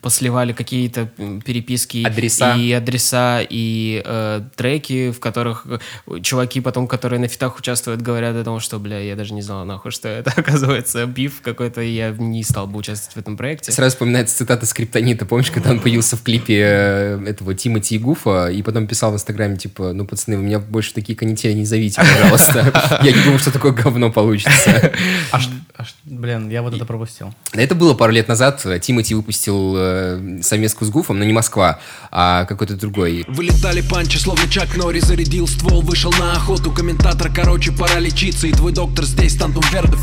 посливали 0.00 0.52
какие-то 0.52 1.06
переписки 1.44 2.04
Адреса. 2.04 2.54
и 2.56 2.72
адреса, 2.72 3.40
и 3.48 4.02
э, 4.04 4.42
треки, 4.56 5.10
в 5.10 5.20
которых 5.20 5.66
э, 5.66 6.20
чуваки 6.20 6.60
потом, 6.60 6.88
которые 6.88 7.20
на 7.20 7.28
фитах 7.28 7.58
участвуют, 7.58 8.02
говорят 8.02 8.36
о 8.36 8.44
том, 8.44 8.60
что, 8.60 8.78
бля, 8.78 8.98
я 8.98 9.16
даже 9.16 9.34
не 9.34 9.42
знал 9.42 9.64
нахуй, 9.64 9.90
что 9.90 10.08
это 10.08 10.32
оказывается 10.36 11.06
биф 11.06 11.40
какой-то, 11.42 11.80
я 11.80 12.10
не 12.10 12.42
стал 12.42 12.66
бы 12.66 12.78
участвовать 12.78 13.14
в 13.14 13.18
этом 13.18 13.36
проекте. 13.36 13.72
Сразу 13.72 13.94
вспоминается 13.94 14.36
цитата 14.36 14.66
Скриптонита. 14.66 15.26
Помнишь, 15.26 15.50
когда 15.50 15.70
он 15.70 15.80
появился 15.80 16.16
в 16.16 16.22
клипе 16.22 16.58
э, 16.58 17.24
этого 17.26 17.54
Тимати 17.54 17.96
и 17.96 17.98
Гуфа, 17.98 18.50
и 18.50 18.62
потом 18.62 18.86
писал 18.86 19.12
в 19.12 19.14
Инстаграме, 19.14 19.56
типа, 19.56 19.92
ну, 19.92 20.06
пацаны, 20.06 20.36
вы 20.36 20.42
меня 20.42 20.58
больше 20.58 20.94
такие 20.94 21.16
канители 21.16 21.52
не 21.52 21.64
зовите, 21.64 22.00
пожалуйста. 22.00 23.00
Я 23.04 23.12
не 23.12 23.22
думал, 23.28 23.38
что 23.40 23.52
такое 23.52 23.72
говно 23.72 24.10
получится. 24.10 24.92
А 25.30 25.40
ш- 25.40 25.50
А 25.76 25.84
блин, 26.04 26.48
я 26.50 26.62
вот 26.62 26.74
это 26.74 26.84
пропустил. 26.84 27.34
Да 27.52 27.62
это 27.62 27.74
было 27.74 27.94
пару 27.94 28.12
лет 28.12 28.28
назад. 28.28 28.64
Тимати 28.80 29.14
выпустил 29.14 29.74
э, 29.76 30.40
совместку 30.42 30.84
с 30.84 30.90
Гуфом, 30.90 31.18
но 31.18 31.24
не 31.24 31.32
Москва, 31.32 31.78
а 32.10 32.44
какой-то 32.46 32.74
другой. 32.76 33.24
Вылетали 33.28 33.82
панчи, 33.82 34.16
словно 34.18 34.48
Чак 34.48 34.76
Норри 34.76 35.00
Зарядил 35.00 35.46
ствол, 35.46 35.82
вышел 35.82 36.12
на 36.12 36.32
охоту 36.32 36.72
Комментатор, 36.72 37.30
короче, 37.32 37.72
пора 37.72 37.98
лечиться 37.98 38.46
И 38.46 38.52
твой 38.52 38.72
доктор 38.72 39.04
здесь, 39.04 39.36
Тантум 39.36 39.62
Верде 39.70 39.96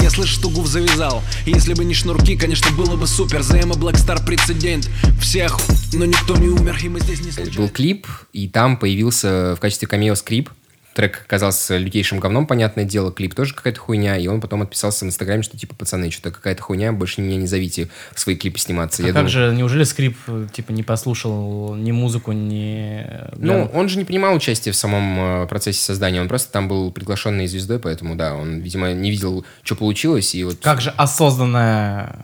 Я 0.00 0.10
слышу, 0.10 0.34
что 0.34 0.48
Гуф 0.48 0.66
завязал 0.66 1.22
Если 1.44 1.74
бы 1.74 1.84
не 1.84 1.94
шнурки, 1.94 2.36
конечно, 2.36 2.70
было 2.72 2.96
бы 2.96 3.06
супер 3.06 3.42
ЗМ 3.42 3.72
и 3.72 3.76
Blackstar 3.76 4.24
прецедент 4.24 4.88
Всех, 5.20 5.58
но 5.92 6.04
никто 6.04 6.36
не 6.36 6.48
умер 6.48 6.78
И 6.82 6.88
мы 6.88 7.00
здесь 7.00 7.20
не 7.20 7.32
случайно 7.32 7.60
Был 7.60 7.68
клип, 7.68 8.06
и 8.32 8.48
там 8.48 8.76
появился 8.76 9.54
в 9.56 9.60
качестве 9.60 9.88
камео 9.88 10.14
скрип. 10.14 10.50
Трек 10.94 11.22
оказался 11.26 11.76
лютейшим 11.76 12.18
говном, 12.18 12.46
понятное 12.46 12.84
дело. 12.84 13.12
Клип 13.12 13.34
тоже 13.34 13.54
какая-то 13.54 13.78
хуйня. 13.80 14.16
И 14.16 14.26
он 14.26 14.40
потом 14.40 14.62
отписался 14.62 15.04
в 15.04 15.08
Инстаграме, 15.08 15.42
что 15.42 15.56
типа, 15.56 15.74
пацаны, 15.74 16.10
что-то 16.10 16.32
какая-то 16.32 16.62
хуйня, 16.62 16.92
больше 16.92 17.20
меня 17.20 17.36
не 17.36 17.46
зовите 17.46 17.88
в 18.12 18.20
свои 18.20 18.36
клипы 18.36 18.58
сниматься. 18.58 19.02
А 19.02 19.06
Я 19.06 19.12
как 19.12 19.26
думаю, 19.26 19.30
же, 19.30 19.54
неужели 19.54 19.84
скрип, 19.84 20.16
типа, 20.52 20.72
не 20.72 20.82
послушал 20.82 21.74
ни 21.74 21.92
музыку, 21.92 22.32
ни... 22.32 23.06
Ну, 23.36 23.70
он 23.72 23.88
же 23.88 23.98
не 23.98 24.04
принимал 24.04 24.34
участие 24.34 24.72
в 24.72 24.76
самом 24.76 25.42
э, 25.42 25.46
процессе 25.46 25.80
создания, 25.80 26.20
он 26.20 26.28
просто 26.28 26.52
там 26.52 26.68
был 26.68 26.90
приглашенной 26.90 27.46
звездой, 27.46 27.78
поэтому, 27.78 28.16
да, 28.16 28.34
он, 28.34 28.60
видимо, 28.60 28.92
не 28.92 29.10
видел, 29.10 29.44
что 29.62 29.76
получилось, 29.76 30.34
и 30.34 30.44
вот... 30.44 30.58
Как 30.60 30.80
же 30.80 30.90
осознанное 30.90 32.16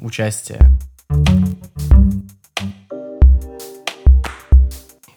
участие. 0.00 0.70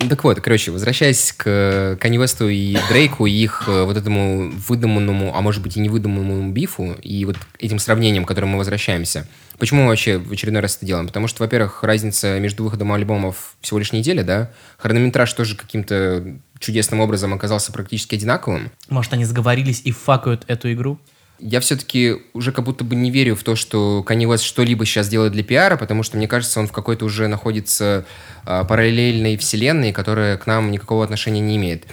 Так 0.10 0.24
вот, 0.24 0.42
короче, 0.42 0.72
возвращаясь 0.72 1.32
к 1.32 1.98
Канни 2.00 2.18
Весту 2.18 2.48
и 2.50 2.78
Дрейку, 2.90 3.26
и 3.26 3.32
их 3.32 3.64
э, 3.68 3.84
вот 3.84 3.98
этому 3.98 4.52
выдуманному, 4.52 5.36
а 5.36 5.42
может 5.42 5.64
быть 5.64 5.78
и 5.78 5.80
невыдуманному 5.80 6.52
бифу, 6.52 6.96
и 7.02 7.26
вот 7.26 7.38
этим 7.60 7.80
сравнением, 7.80 8.26
к 8.26 8.28
которому 8.28 8.54
мы 8.54 8.58
возвращаемся. 8.60 9.28
Почему 9.58 9.84
мы 9.84 9.88
вообще 9.90 10.18
в 10.18 10.32
очередной 10.32 10.62
раз 10.62 10.78
это 10.78 10.86
делаем? 10.86 11.08
Потому 11.08 11.28
что, 11.28 11.44
во-первых, 11.44 11.84
разница 11.84 12.40
между 12.40 12.64
выходом 12.64 12.92
альбомов 12.92 13.56
всего 13.62 13.80
лишь 13.80 13.94
неделя, 13.94 14.24
да? 14.24 14.52
Хронометраж 14.78 15.32
тоже 15.34 15.56
каким-то 15.56 16.38
чудесным 16.60 17.00
образом 17.00 17.34
оказался 17.34 17.72
практически 17.72 18.16
одинаковым. 18.16 18.72
Может, 18.90 19.14
они 19.14 19.26
сговорились 19.26 19.82
и 19.84 19.92
факают 19.92 20.44
эту 20.48 20.72
игру? 20.74 21.00
Я 21.40 21.60
все-таки 21.60 22.18
уже 22.34 22.52
как 22.52 22.64
будто 22.66 22.84
бы 22.84 22.96
не 22.96 23.12
верю 23.12 23.36
в 23.36 23.44
то, 23.44 23.56
что 23.56 24.04
Канни 24.04 24.26
Уэст 24.26 24.44
что-либо 24.44 24.86
сейчас 24.86 25.10
делает 25.10 25.34
для 25.34 25.44
пиара, 25.44 25.76
потому 25.76 26.04
что, 26.04 26.18
мне 26.18 26.28
кажется, 26.28 26.60
он 26.60 26.68
в 26.68 26.72
какой-то 26.72 27.06
уже 27.06 27.28
находится 27.28 28.06
а, 28.46 28.64
параллельной 28.64 29.38
вселенной, 29.38 29.92
которая 29.92 30.38
к 30.38 30.48
нам 30.48 30.72
никакого 30.72 31.04
отношения 31.04 31.42
не 31.42 31.58
имеет. 31.58 31.86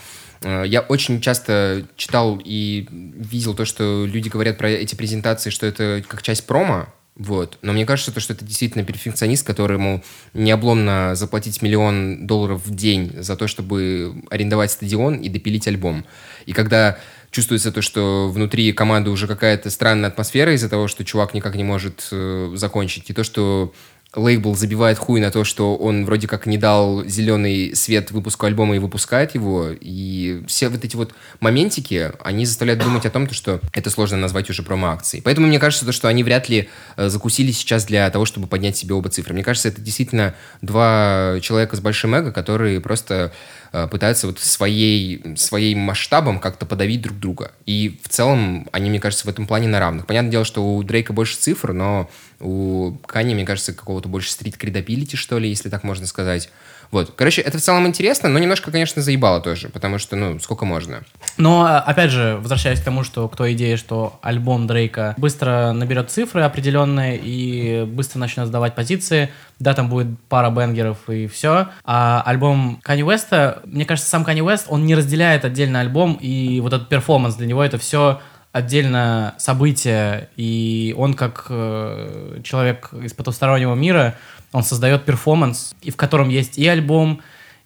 А, 0.44 0.62
Я 0.62 0.80
очень 0.80 1.20
часто 1.20 1.84
читал 1.96 2.40
и 2.42 2.86
видел 2.90 3.54
то, 3.54 3.64
что 3.64 4.06
люди 4.06 4.28
говорят 4.28 4.58
про 4.58 4.70
эти 4.70 4.94
презентации, 4.94 5.50
что 5.50 5.66
это 5.66 6.04
как 6.06 6.22
часть 6.22 6.46
промо, 6.46 6.86
вот. 7.14 7.58
Но 7.60 7.72
мне 7.72 7.84
кажется, 7.84 8.10
то, 8.10 8.20
что 8.20 8.32
это 8.32 8.44
действительно 8.44 8.84
перфекционист, 8.84 9.46
которому 9.46 10.02
необломно 10.32 11.14
заплатить 11.14 11.60
миллион 11.60 12.26
долларов 12.26 12.64
в 12.64 12.74
день 12.74 13.12
за 13.18 13.36
то, 13.36 13.46
чтобы 13.46 14.14
арендовать 14.30 14.70
стадион 14.70 15.16
и 15.16 15.28
допилить 15.28 15.68
альбом. 15.68 16.06
И 16.46 16.52
когда 16.52 16.98
чувствуется 17.32 17.72
то, 17.72 17.82
что 17.82 18.28
внутри 18.28 18.72
команды 18.72 19.10
уже 19.10 19.26
какая-то 19.26 19.70
странная 19.70 20.10
атмосфера 20.10 20.54
из-за 20.54 20.68
того, 20.68 20.86
что 20.86 21.04
чувак 21.04 21.34
никак 21.34 21.56
не 21.56 21.64
может 21.64 22.06
э, 22.12 22.52
закончить, 22.54 23.10
и 23.10 23.14
то, 23.14 23.24
что 23.24 23.72
лейбл 24.14 24.54
забивает 24.54 24.98
хуй 24.98 25.20
на 25.20 25.30
то, 25.30 25.42
что 25.44 25.74
он 25.76 26.04
вроде 26.04 26.28
как 26.28 26.44
не 26.44 26.58
дал 26.58 27.04
зеленый 27.04 27.74
свет 27.74 28.10
выпуску 28.10 28.44
альбома 28.46 28.76
и 28.76 28.78
выпускает 28.78 29.34
его. 29.34 29.68
И 29.72 30.42
все 30.46 30.68
вот 30.68 30.84
эти 30.84 30.96
вот 30.96 31.14
моментики, 31.40 32.12
они 32.22 32.44
заставляют 32.44 32.82
думать 32.82 33.06
о 33.06 33.10
том, 33.10 33.26
то, 33.26 33.34
что 33.34 33.60
это 33.72 33.88
сложно 33.88 34.18
назвать 34.18 34.50
уже 34.50 34.62
промо-акцией. 34.62 35.22
Поэтому 35.22 35.46
мне 35.46 35.58
кажется, 35.58 35.86
то, 35.86 35.92
что 35.92 36.08
они 36.08 36.24
вряд 36.24 36.48
ли 36.50 36.68
э, 36.96 37.08
закусились 37.08 37.86
для 37.86 38.08
того, 38.10 38.26
чтобы 38.26 38.48
поднять 38.48 38.76
себе 38.76 38.94
оба 38.94 39.08
цифры. 39.08 39.32
Мне 39.32 39.44
кажется, 39.44 39.68
это 39.68 39.80
действительно 39.80 40.34
два 40.60 41.38
человека 41.40 41.76
с 41.76 41.80
большим 41.80 42.14
эго, 42.14 42.32
которые 42.32 42.80
просто 42.80 43.32
э, 43.72 43.88
пытаются 43.88 44.26
вот 44.26 44.38
своей, 44.38 45.36
своим 45.36 45.78
масштабом 45.78 46.38
как-то 46.38 46.66
подавить 46.66 47.00
друг 47.00 47.18
друга. 47.18 47.52
И 47.64 47.98
в 48.02 48.10
целом 48.10 48.68
они, 48.72 48.90
мне 48.90 49.00
кажется, 49.00 49.26
в 49.26 49.30
этом 49.30 49.46
плане 49.46 49.68
на 49.68 49.80
равных. 49.80 50.06
Понятное 50.06 50.32
дело, 50.32 50.44
что 50.44 50.62
у 50.62 50.82
Дрейка 50.82 51.14
больше 51.14 51.38
цифр, 51.38 51.72
но 51.72 52.10
у 52.42 52.98
Кани, 53.06 53.34
мне 53.34 53.44
кажется, 53.44 53.72
какого-то 53.72 54.08
больше 54.08 54.30
street 54.30 54.59
credibility, 54.59 55.16
что 55.16 55.38
ли, 55.38 55.48
если 55.48 55.68
так 55.68 55.84
можно 55.84 56.06
сказать. 56.06 56.50
Вот. 56.92 57.14
Короче, 57.16 57.40
это 57.40 57.56
в 57.56 57.62
целом 57.62 57.86
интересно, 57.86 58.28
но 58.28 58.38
немножко, 58.38 58.70
конечно, 58.70 59.00
заебало 59.00 59.40
тоже, 59.40 59.70
потому 59.70 59.96
что, 59.96 60.14
ну, 60.14 60.38
сколько 60.38 60.66
можно. 60.66 61.02
Но, 61.38 61.64
а, 61.64 61.80
опять 61.80 62.10
же, 62.10 62.36
возвращаясь 62.38 62.80
к 62.80 62.84
тому, 62.84 63.02
что 63.02 63.28
кто 63.28 63.50
идея, 63.52 63.78
что 63.78 64.18
альбом 64.20 64.66
Дрейка 64.66 65.14
быстро 65.16 65.72
наберет 65.72 66.10
цифры 66.10 66.42
определенные 66.42 67.16
и 67.16 67.84
быстро 67.86 68.18
начнет 68.18 68.46
сдавать 68.46 68.74
позиции, 68.74 69.30
да, 69.58 69.72
там 69.72 69.88
будет 69.88 70.08
пара 70.28 70.50
banger 70.50 70.94
ов 70.94 71.08
и 71.08 71.28
все. 71.28 71.68
А 71.84 72.22
альбом 72.26 72.78
Кани 72.82 73.02
Уэста, 73.02 73.62
мне 73.64 73.86
кажется, 73.86 74.10
сам 74.10 74.22
Кани 74.22 74.42
Уэст, 74.42 74.66
он 74.68 74.84
не 74.84 74.94
разделяет 74.94 75.46
отдельно 75.46 75.80
альбом, 75.80 76.18
и 76.20 76.60
вот 76.60 76.74
этот 76.74 76.90
перформанс 76.90 77.36
для 77.36 77.46
него 77.46 77.64
это 77.64 77.78
все 77.78 78.20
отдельно 78.52 79.34
событие, 79.38 80.28
и 80.36 80.94
он 80.96 81.14
как 81.14 81.46
э, 81.48 82.40
человек 82.44 82.90
из 83.02 83.12
потустороннего 83.14 83.74
мира, 83.74 84.16
он 84.52 84.62
создает 84.62 85.04
перформанс, 85.04 85.74
и 85.80 85.90
в 85.90 85.96
котором 85.96 86.28
есть 86.28 86.58
и 86.58 86.66
альбом, 86.66 87.22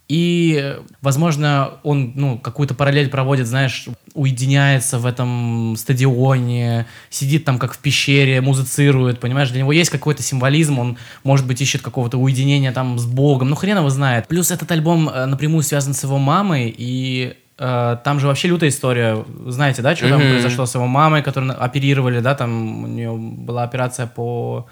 и, 0.09 0.77
возможно, 1.03 1.81
он, 1.83 2.13
ну, 2.15 2.39
какую-то 2.39 2.75
параллель 2.75 3.09
проводит, 3.09 3.49
знаешь, 3.49 3.89
уединяется 4.15 5.01
в 5.01 5.07
этом 5.07 5.75
стадионе, 5.77 6.87
сидит 7.11 7.45
там 7.45 7.59
как 7.59 7.75
в 7.75 7.79
пещере, 7.79 8.41
музыцирует, 8.41 9.19
понимаешь? 9.19 9.51
Для 9.51 9.61
него 9.61 9.73
есть 9.73 9.91
какой-то 9.91 10.23
символизм, 10.23 10.79
он, 10.79 10.97
может 11.25 11.45
быть, 11.45 11.61
ищет 11.61 11.83
какого-то 11.83 12.19
уединения 12.19 12.71
там 12.71 13.01
с 13.01 13.07
Богом, 13.07 13.51
ну, 13.51 13.57
хрен 13.57 13.79
его 13.79 13.91
знает. 13.91 14.29
Плюс 14.29 14.53
этот 14.53 14.71
альбом 14.71 15.09
э, 15.09 15.27
напрямую 15.27 15.65
связан 15.65 15.93
с 15.93 16.05
его 16.05 16.19
мамой, 16.19 16.73
и 16.77 17.37
там 17.57 18.21
же 18.21 18.27
вообще 18.27 18.49
лютая 18.49 18.69
история. 18.71 19.25
Знаете, 19.47 19.81
да, 19.83 19.97
что 19.97 20.09
там 20.09 20.21
Мгм. 20.21 20.31
произошло 20.31 20.67
с 20.67 20.75
его 20.75 20.87
мамой, 20.87 21.23
которую 21.23 21.63
оперировали, 21.63 22.21
да, 22.21 22.35
там 22.35 22.85
у 22.85 22.87
нее 22.87 23.13
была 23.17 23.63
операция 23.63 24.07
по... 24.07 24.67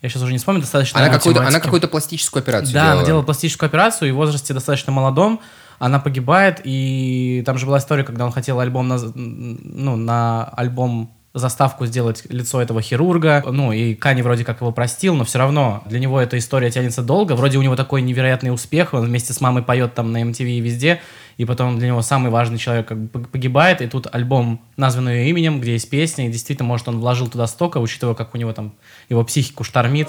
Я 0.00 0.08
сейчас 0.08 0.22
уже 0.22 0.32
не 0.32 0.38
вспомню, 0.38 0.60
достаточно 0.62 0.98
Она 1.00 1.10
какую-то, 1.12 1.46
она 1.46 1.60
какую-то 1.60 1.86
пластическую 1.88 2.40
операцию 2.42 2.72
Да, 2.74 2.80
делала. 2.80 2.96
она 2.98 3.06
делала 3.06 3.22
пластическую 3.22 3.68
операцию, 3.68 4.08
и 4.08 4.12
в 4.12 4.16
возрасте 4.16 4.52
достаточно 4.54 4.92
молодом 4.92 5.40
она 5.78 6.00
погибает, 6.00 6.60
и 6.64 7.42
там 7.46 7.58
же 7.58 7.66
была 7.66 7.78
история, 7.78 8.02
когда 8.04 8.24
он 8.24 8.32
хотел 8.32 8.58
альбом 8.60 8.88
на, 8.88 8.98
ну, 9.14 9.96
на 9.96 10.44
альбом 10.56 11.12
заставку 11.34 11.86
сделать 11.86 12.24
лицо 12.28 12.60
этого 12.60 12.82
хирурга, 12.82 13.42
ну, 13.48 13.72
и 13.72 13.94
Кани 13.94 14.22
вроде 14.22 14.44
как 14.44 14.60
его 14.60 14.70
простил, 14.72 15.14
но 15.14 15.24
все 15.24 15.38
равно 15.38 15.82
для 15.86 15.98
него 15.98 16.20
эта 16.20 16.36
история 16.36 16.70
тянется 16.70 17.02
долго, 17.02 17.32
вроде 17.34 17.58
у 17.58 17.62
него 17.62 17.74
такой 17.76 18.02
невероятный 18.02 18.52
успех, 18.52 18.92
он 18.94 19.06
вместе 19.06 19.32
с 19.32 19.40
мамой 19.40 19.62
поет 19.62 19.94
там 19.94 20.12
на 20.12 20.22
MTV 20.22 20.50
и 20.50 20.60
везде, 20.60 21.00
и 21.36 21.44
потом 21.44 21.78
для 21.78 21.88
него 21.88 22.02
самый 22.02 22.30
важный 22.30 22.58
человек 22.58 22.86
как 22.86 22.98
бы 22.98 23.20
погибает, 23.24 23.80
и 23.82 23.86
тут 23.86 24.06
альбом, 24.12 24.60
названный 24.76 25.20
ее 25.20 25.30
именем, 25.30 25.60
где 25.60 25.72
есть 25.72 25.90
песня, 25.90 26.28
и 26.28 26.32
действительно, 26.32 26.68
может, 26.68 26.88
он 26.88 27.00
вложил 27.00 27.28
туда 27.28 27.46
столько, 27.46 27.78
учитывая, 27.78 28.14
как 28.14 28.34
у 28.34 28.38
него 28.38 28.52
там 28.52 28.74
его 29.08 29.24
психику 29.24 29.64
штормит. 29.64 30.08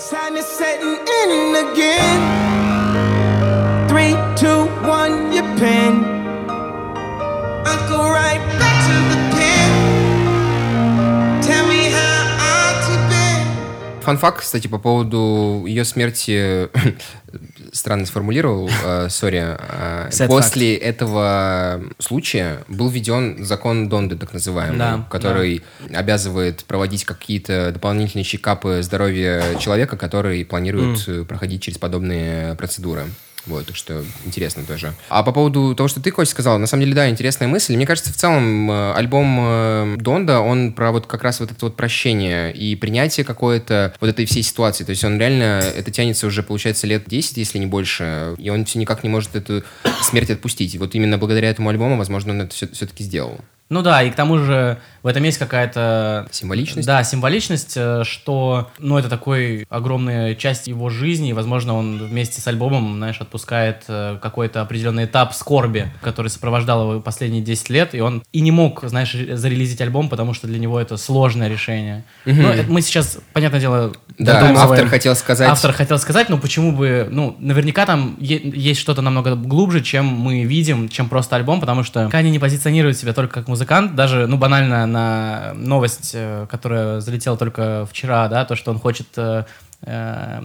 Three, 3.89 4.15
two, 4.35 4.69
one, 4.83 5.31
your 5.31 5.45
pen. 5.59 6.03
Right 7.89 8.41
back 8.59 8.75
to 8.87 8.93
the. 9.11 9.23
Фанфакт, 14.03 14.41
кстати, 14.41 14.67
по 14.67 14.79
поводу 14.79 15.63
ее 15.65 15.85
смерти, 15.85 16.67
странно 17.73 18.05
сформулировал, 18.05 18.69
э, 18.85 19.09
сори. 19.09 19.43
э, 19.43 20.09
После 20.27 20.75
этого 20.77 21.81
случая 21.99 22.59
был 22.69 22.89
введен 22.89 23.43
закон 23.43 23.89
Донды, 23.89 24.15
так 24.15 24.31
называемый, 24.33 24.77
который 25.09 25.61
обязывает 25.93 26.63
проводить 26.63 27.03
какие-то 27.03 27.71
дополнительные 27.73 28.23
чекапы 28.23 28.81
здоровья 28.81 29.55
человека, 29.59 29.97
который 29.97 30.45
планирует 30.45 31.27
проходить 31.27 31.61
через 31.61 31.77
подобные 31.77 32.55
процедуры. 32.55 33.03
Вот, 33.45 33.65
так 33.65 33.75
что 33.75 34.03
интересно 34.25 34.63
тоже. 34.63 34.93
А 35.09 35.21
по 35.23 35.33
поводу 35.33 35.75
того, 35.75 35.89
что 35.89 36.01
ты, 36.01 36.11
Кость, 36.11 36.31
сказал, 36.31 36.59
на 36.59 36.67
самом 36.67 36.83
деле, 36.83 36.95
да, 36.95 37.09
интересная 37.09 37.47
мысль. 37.47 37.75
Мне 37.75 37.85
кажется, 37.85 38.13
в 38.13 38.15
целом 38.15 38.71
э, 38.71 38.93
альбом 38.93 39.37
э, 39.39 39.95
Донда, 39.97 40.39
он 40.39 40.71
про 40.71 40.91
вот 40.91 41.07
как 41.07 41.23
раз 41.23 41.41
вот 41.41 41.51
это 41.51 41.65
вот 41.65 41.75
прощение 41.75 42.53
и 42.53 42.75
принятие 42.75 43.25
какое-то 43.25 43.93
вот 43.99 44.09
этой 44.09 44.25
всей 44.25 44.43
ситуации. 44.43 44.85
То 44.85 44.91
есть 44.91 45.03
он 45.03 45.19
реально, 45.19 45.61
это 45.75 45.91
тянется 45.91 46.25
уже, 46.27 46.41
получается, 46.41 46.87
лет 46.87 47.03
10, 47.05 47.37
если 47.37 47.57
не 47.57 47.65
больше, 47.65 48.35
и 48.37 48.49
он 48.49 48.63
все 48.63 48.79
никак 48.79 49.03
не 49.03 49.09
может 49.09 49.35
эту 49.35 49.63
смерть 50.01 50.29
отпустить. 50.29 50.75
И 50.75 50.77
вот 50.77 50.95
именно 50.95 51.17
благодаря 51.17 51.49
этому 51.49 51.69
альбому, 51.69 51.97
возможно, 51.97 52.31
он 52.31 52.41
это 52.41 52.53
все, 52.53 52.67
таки 52.67 53.03
сделал. 53.03 53.39
Ну 53.73 53.81
да, 53.81 54.03
и 54.03 54.11
к 54.11 54.15
тому 54.15 54.37
же 54.37 54.77
в 55.03 55.07
этом 55.07 55.23
есть 55.23 55.37
какая-то... 55.37 56.27
Символичность? 56.31 56.87
Да, 56.87 57.03
символичность, 57.03 57.73
э, 57.75 58.03
что, 58.05 58.69
ну, 58.79 58.97
это 58.97 59.09
такой 59.09 59.65
огромная 59.69 60.33
часть 60.35 60.67
его 60.67 60.89
жизни, 60.89 61.31
и, 61.31 61.33
возможно, 61.33 61.75
он 61.75 61.97
вместе 61.97 62.39
с 62.39 62.47
альбомом, 62.47 62.97
знаешь, 62.97 63.19
отпускает 63.19 63.83
э, 63.89 64.17
какой-то 64.21 64.61
определенный 64.61 65.03
этап 65.03 65.33
скорби, 65.33 65.91
который 66.01 66.27
сопровождал 66.27 66.91
его 66.91 67.01
последние 67.01 67.41
10 67.41 67.69
лет, 67.69 67.95
и 67.95 67.99
он 67.99 68.23
и 68.31 68.39
не 68.39 68.51
мог, 68.51 68.83
знаешь, 68.85 69.13
зарелизить 69.13 69.81
альбом, 69.81 70.07
потому 70.07 70.33
что 70.33 70.47
для 70.47 70.57
него 70.57 70.79
это 70.79 70.95
сложное 70.95 71.49
решение. 71.49 72.05
Ну, 72.23 72.47
это 72.47 72.71
мы 72.71 72.81
сейчас, 72.81 73.17
понятное 73.33 73.59
дело, 73.59 73.91
Да, 74.17 74.53
автор 74.55 74.87
хотел 74.87 75.15
сказать... 75.15 75.49
Автор 75.49 75.73
хотел 75.73 75.97
сказать, 75.99 76.29
но 76.29 76.37
почему 76.37 76.71
бы, 76.71 77.09
ну, 77.11 77.35
наверняка 77.39 77.85
там 77.85 78.15
есть 78.19 78.79
что-то 78.79 79.01
намного 79.01 79.35
глубже, 79.35 79.81
чем 79.81 80.05
мы 80.05 80.43
видим, 80.43 80.87
чем 80.87 81.09
просто 81.09 81.35
альбом, 81.35 81.59
потому 81.59 81.83
что 81.83 82.07
Кани 82.09 82.31
не 82.31 82.39
позиционирует 82.39 82.97
себя 82.97 83.11
только 83.11 83.41
как 83.41 83.47
музыкант, 83.49 83.62
даже, 83.95 84.27
ну, 84.27 84.37
банально 84.37 84.85
на 84.85 85.53
новость, 85.55 86.11
э, 86.13 86.47
которая 86.49 86.99
залетела 86.99 87.37
только 87.37 87.87
вчера, 87.89 88.27
да, 88.27 88.45
то, 88.45 88.55
что 88.55 88.71
он 88.71 88.79
хочет 88.79 89.07
э, 89.17 89.45
э, 89.81 90.41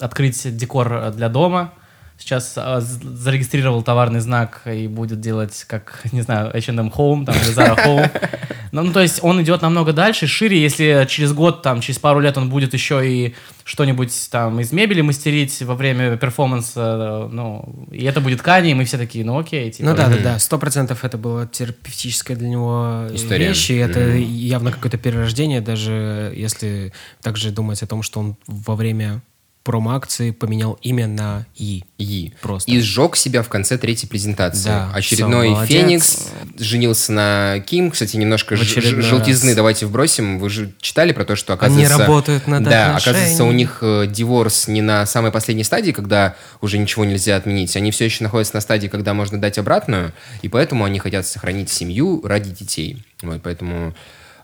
открыть 0.00 0.56
декор 0.56 1.10
для 1.12 1.28
дома, 1.28 1.72
Сейчас 2.18 2.54
з- 2.54 2.80
зарегистрировал 3.16 3.82
товарный 3.82 4.20
знак 4.20 4.62
и 4.66 4.88
будет 4.88 5.20
делать, 5.20 5.64
как, 5.68 6.00
не 6.12 6.22
знаю, 6.22 6.50
H&M 6.54 6.88
Home, 6.96 7.24
там, 7.26 7.34
или 7.36 7.54
Zara 7.54 7.76
Home. 7.84 8.10
Ну, 8.72 8.82
ну, 8.82 8.92
то 8.92 9.00
есть 9.00 9.20
он 9.22 9.40
идет 9.40 9.62
намного 9.62 9.92
дальше, 9.92 10.26
шире, 10.26 10.60
если 10.60 11.06
через 11.08 11.32
год, 11.32 11.62
там, 11.62 11.80
через 11.80 11.98
пару 11.98 12.20
лет 12.20 12.36
он 12.36 12.50
будет 12.50 12.74
еще 12.74 13.00
и 13.08 13.34
что-нибудь 13.64 14.12
там 14.30 14.60
из 14.60 14.72
мебели 14.72 15.00
мастерить 15.00 15.62
во 15.62 15.74
время 15.76 16.16
перформанса, 16.16 17.28
ну, 17.30 17.86
и 17.90 18.04
это 18.04 18.20
будет 18.20 18.42
Кани, 18.42 18.72
и 18.72 18.74
мы 18.74 18.84
все 18.84 18.98
такие, 18.98 19.24
ну 19.24 19.38
окей, 19.38 19.70
типа. 19.70 19.88
Ну 19.90 19.96
да, 19.96 20.08
да, 20.08 20.16
да, 20.18 20.38
сто 20.38 20.58
процентов 20.58 21.04
это 21.04 21.16
была 21.16 21.46
терапевтическая 21.46 22.36
для 22.36 22.48
него 22.48 23.06
История. 23.12 23.48
вещь, 23.48 23.70
и 23.70 23.76
это 23.76 24.00
явно 24.16 24.72
какое-то 24.72 24.98
перерождение, 24.98 25.60
даже 25.60 26.32
если 26.36 26.92
также 27.22 27.52
думать 27.52 27.82
о 27.82 27.86
том, 27.86 28.02
что 28.02 28.20
он 28.20 28.36
во 28.46 28.74
время 28.74 29.22
промо-акции 29.66 30.30
поменял 30.30 30.78
имя 30.80 31.08
на 31.08 31.44
И. 31.56 31.82
И. 31.98 32.32
Просто. 32.40 32.70
И 32.70 32.78
сжег 32.78 33.16
себя 33.16 33.42
в 33.42 33.48
конце 33.48 33.76
третьей 33.76 34.08
презентации. 34.08 34.68
Да, 34.68 34.92
Очередной 34.94 35.48
молодец. 35.48 35.68
Феникс 35.68 36.28
женился 36.56 37.10
на 37.10 37.58
Ким. 37.66 37.90
Кстати, 37.90 38.16
немножко 38.16 38.54
желтизны 38.54 39.48
раз. 39.48 39.56
давайте 39.56 39.86
вбросим. 39.86 40.38
Вы 40.38 40.50
же 40.50 40.72
читали 40.80 41.10
про 41.12 41.24
то, 41.24 41.34
что 41.34 41.54
Они 41.54 41.84
оказывается... 41.84 41.98
работают 41.98 42.46
над 42.46 42.62
Да, 42.62 42.96
оказывается, 42.96 43.42
у 43.42 43.50
них 43.50 43.78
э, 43.80 44.06
диворс 44.06 44.68
не 44.68 44.82
на 44.82 45.04
самой 45.04 45.32
последней 45.32 45.64
стадии, 45.64 45.90
когда 45.90 46.36
уже 46.60 46.78
ничего 46.78 47.04
нельзя 47.04 47.34
отменить. 47.34 47.76
Они 47.76 47.90
все 47.90 48.04
еще 48.04 48.22
находятся 48.22 48.54
на 48.54 48.60
стадии, 48.60 48.86
когда 48.86 49.14
можно 49.14 49.40
дать 49.40 49.58
обратную, 49.58 50.12
и 50.42 50.48
поэтому 50.48 50.84
они 50.84 51.00
хотят 51.00 51.26
сохранить 51.26 51.70
семью 51.70 52.22
ради 52.24 52.50
детей. 52.50 53.02
Вот, 53.22 53.42
поэтому... 53.42 53.94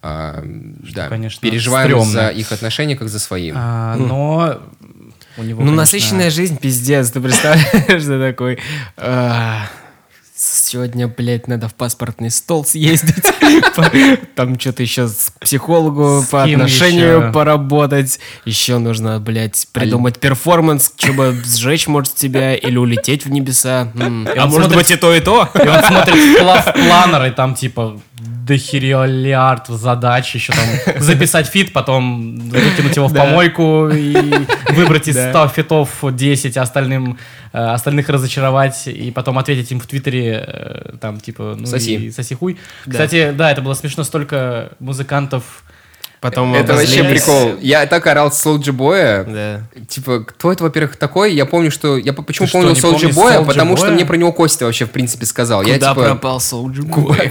а, 0.03 0.43
да, 0.95 1.09
конечно, 1.09 1.41
переживаем 1.41 1.91
стрёмно. 1.91 2.13
за 2.13 2.29
их 2.31 2.51
отношения 2.51 2.97
как 2.97 3.09
за 3.09 3.21
свои. 3.21 3.53
А, 3.55 3.95
но 3.95 4.61
у 5.37 5.43
него, 5.43 5.61
Ну, 5.61 5.67
конечно, 5.67 5.77
насыщенная 5.77 6.31
жизнь, 6.31 6.59
пиздец, 6.59 7.11
ты 7.11 7.21
представляешь, 7.21 8.03
что 8.03 8.21
такой... 8.21 8.59
а, 8.97 9.67
Сегодня, 10.35 11.07
блядь, 11.07 11.47
надо 11.47 11.69
в 11.69 11.75
паспортный 11.75 12.31
стол 12.31 12.65
съездить. 12.65 13.23
Там 14.35 14.59
что-то 14.59 14.83
еще 14.83 15.07
с 15.07 15.33
психологу 15.39 16.25
по 16.31 16.43
отношению 16.43 17.33
поработать. 17.33 18.19
Еще 18.45 18.79
нужно, 18.79 19.21
блядь, 19.21 19.69
придумать 19.73 20.19
перформанс, 20.19 20.95
чтобы 20.97 21.37
сжечь, 21.45 21.87
может, 21.87 22.17
тебя 22.17 22.57
или 22.57 22.77
улететь 22.77 23.25
в 23.25 23.31
небеса. 23.31 23.93
А 23.95 24.47
может 24.47 24.75
быть 24.75 24.91
и 24.91 24.97
то, 24.97 25.15
и 25.15 25.21
то. 25.21 25.49
И 25.55 25.69
он 25.69 25.85
смотрит 25.85 26.15
в 26.17 26.73
planner, 26.73 27.25
и 27.27 27.31
там 27.31 27.55
типа 27.55 28.01
дохериллиард 28.45 29.69
задач, 29.69 30.35
еще 30.35 30.53
там 30.53 31.01
записать 31.01 31.47
feat, 31.47 31.73
потом 31.73 32.37
выкинуть 32.37 32.97
его 32.97 33.09
в 33.09 33.15
помойку 33.17 33.89
и 33.89 34.15
выбрать 34.71 35.09
из 35.09 35.17
100 35.17 35.49
feat 35.49 35.85
ов 35.85 36.03
10, 36.03 36.57
а 36.57 36.63
остальным, 36.63 37.19
э, 37.53 37.59
остальных 37.59 38.09
разочаровать, 38.09 38.87
и 38.89 39.11
потом 39.11 39.39
ответить 39.39 39.71
им 39.73 39.81
в 39.81 39.87
Твиттере, 39.87 40.45
э, 40.47 40.93
там 41.01 41.21
типа, 41.21 41.57
ну 41.59 41.67
Соси. 41.67 42.11
соси 42.11 42.35
хуй. 42.35 42.59
Кстати, 42.87 43.33
да, 43.33 43.51
это 43.51 43.63
было 43.63 43.75
смешно, 43.75 44.05
столько 44.05 44.73
музыкантов 44.81 45.63
Потом 46.23 46.55
Это 46.55 46.75
вообще 46.75 47.03
прикол. 47.03 47.57
Я 47.61 47.85
так 47.87 48.07
орал 48.07 48.31
Соулджа 48.31 48.73
Боя. 48.73 49.25
Да. 49.25 49.61
Типа, 49.89 50.21
кто 50.21 50.53
это, 50.53 50.63
во-первых, 50.63 50.95
такой? 50.97 51.35
Я 51.35 51.47
помню, 51.47 51.71
что... 51.73 51.97
Я 51.99 52.13
по- 52.13 52.23
почему 52.23 52.47
Ты 52.47 52.59
не 52.59 52.75
Соулджа 52.77 53.09
Боя? 53.09 53.43
Потому 53.43 53.77
что 53.77 53.91
мне 53.91 54.07
про 54.07 54.17
него 54.17 54.31
Костя 54.33 54.65
вообще, 54.67 54.87
в 54.87 54.91
принципе, 54.91 55.27
сказал. 55.27 55.63
я, 55.65 55.75
Куда 55.75 55.91
типа, 55.91 56.05
пропал 56.05 56.39
Soulja 56.39 56.83
Boy? 56.87 57.31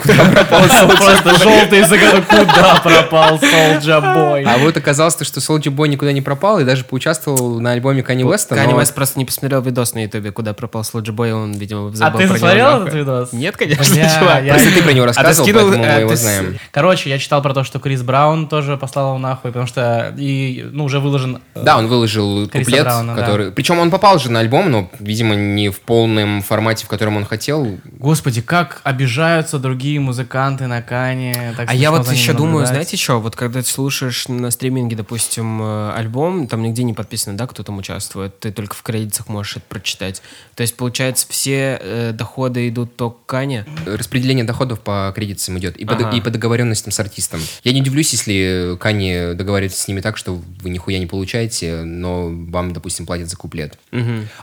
Просто 0.98 1.38
желтый 1.44 1.84
загадок, 1.84 2.28
куда 2.28 2.82
пропал 2.84 3.40
Солджа 3.52 4.02
Бой. 4.02 4.44
А 4.44 4.58
вот 4.58 4.76
оказалось, 4.78 5.16
то, 5.16 5.24
что 5.26 5.40
Солджи 5.40 5.72
Бой 5.72 5.88
никуда 5.90 6.12
не 6.12 6.22
пропал 6.22 6.60
и 6.60 6.64
даже 6.66 6.84
поучаствовал 6.84 7.60
на 7.62 7.72
альбоме 7.72 8.04
Кани 8.04 8.26
Уэста. 8.26 8.56
Канни 8.56 8.74
но- 8.74 8.78
Уэст 8.80 8.94
просто 8.94 9.20
не 9.20 9.26
посмотрел 9.26 9.62
видос 9.62 9.94
на 9.94 10.04
ютубе, 10.04 10.32
куда 10.32 10.54
пропал 10.54 10.84
Слоджи 10.84 11.12
Бой, 11.14 11.32
он, 11.34 11.54
видимо, 11.54 11.90
А 11.90 11.94
забыл 11.94 12.20
ты 12.20 12.28
про 12.28 12.34
него 12.38 12.38
смотрел 12.48 12.82
этот 12.82 12.94
видос? 12.94 13.32
Нет, 13.34 13.56
конечно, 13.58 13.84
чувак. 13.86 14.44
я- 14.44 14.54
Просто 14.54 14.72
ты 14.74 14.84
про 14.84 14.92
него 14.94 15.06
А 15.06 15.14
ты 15.14 15.20
рассказывал, 15.20 15.46
поэтому 15.54 15.78
мы 15.78 15.86
его 16.02 16.10
ты 16.10 16.18
с- 16.18 16.20
знаем. 16.20 16.58
Короче, 16.72 17.10
я 17.10 17.18
читал 17.20 17.42
про 17.42 17.54
то, 17.54 17.64
что 17.64 17.80
Крис 17.80 18.02
Браун 18.02 18.48
тоже 18.48 18.78
послал 18.82 19.10
его 19.10 19.18
нахуй, 19.20 19.52
потому 19.52 19.68
что 19.68 20.14
и, 20.18 20.68
ну, 20.72 20.84
уже 20.86 21.00
выложен... 21.00 21.40
э, 21.56 21.64
Да, 21.64 21.78
он 21.78 21.88
выложил 21.88 22.48
Криса 22.50 22.66
куплет, 22.66 22.84
Брауна, 22.84 23.16
да. 23.16 23.22
который... 23.22 23.52
Причем 23.52 23.80
он 23.80 23.90
попал 23.92 24.20
же 24.20 24.30
на 24.32 24.40
альбом, 24.42 24.70
но, 24.70 24.90
видимо, 25.00 25.36
не 25.36 25.70
в 25.70 25.80
полном 25.82 26.42
формате, 26.42 26.86
в 26.86 26.90
котором 26.90 27.16
он 27.18 27.26
хотел. 27.26 27.78
Господи, 27.86 28.42
как 28.42 28.82
обижаются 28.84 29.60
другие 29.60 30.00
музыканты 30.00 30.68
на 30.68 30.82
Кане. 30.82 31.54
так 31.56 31.70
А 31.70 31.74
я 31.74 31.92
вот 31.92 32.12
еще 32.12 32.34
думаю, 32.34 32.52
наблюдать. 32.64 32.70
знаете 32.70 32.98
что, 32.98 33.22
вот 33.22 33.36
когда 33.36 33.62
ты 33.62 33.68
слушаешь 33.68 34.28
на 34.28 34.52
стриминге, 34.52 34.96
допустим, 34.96 35.62
э, 35.62 35.92
альбом, 35.96 36.48
там 36.48 36.64
нигде 36.64 36.84
не 36.84 36.94
подписано, 36.94 37.38
да, 37.38 37.48
кто 37.48 37.64
там 37.64 37.78
участвует, 37.78 38.40
ты 38.40 38.52
только 38.52 38.76
в 38.76 38.82
кредитах 38.82 39.30
можешь 39.30 39.58
это 39.58 39.66
прочитать. 39.70 40.22
То 40.56 40.62
есть, 40.62 40.76
получается, 40.76 41.26
все 41.30 41.80
э, 41.82 42.12
доходы 42.14 42.68
идут 42.68 42.96
только 42.96 43.18
к 43.18 43.26
Кане. 43.28 43.66
Распределение 43.86 44.44
доходов 44.44 44.80
по 44.80 45.12
кредитам 45.16 45.58
идет 45.60 45.78
и, 45.78 45.86
по, 45.86 45.94
Ага. 45.94 46.10
и 46.16 46.22
по 46.22 46.30
договоренностям 46.30 46.92
с 46.92 47.00
артистом. 47.00 47.40
Я 47.64 47.74
не 47.74 47.82
удивлюсь, 47.82 48.12
если 48.12 48.71
Кани 48.78 49.34
договаривается 49.34 49.82
с 49.82 49.88
ними 49.88 50.02
так, 50.02 50.18
что 50.18 50.42
вы 50.62 50.70
нихуя 50.70 51.00
не 51.00 51.06
получаете, 51.06 51.84
но 51.84 52.30
вам, 52.30 52.74
допустим, 52.74 53.06
платят 53.06 53.30
за 53.30 53.38
куплет. 53.38 53.78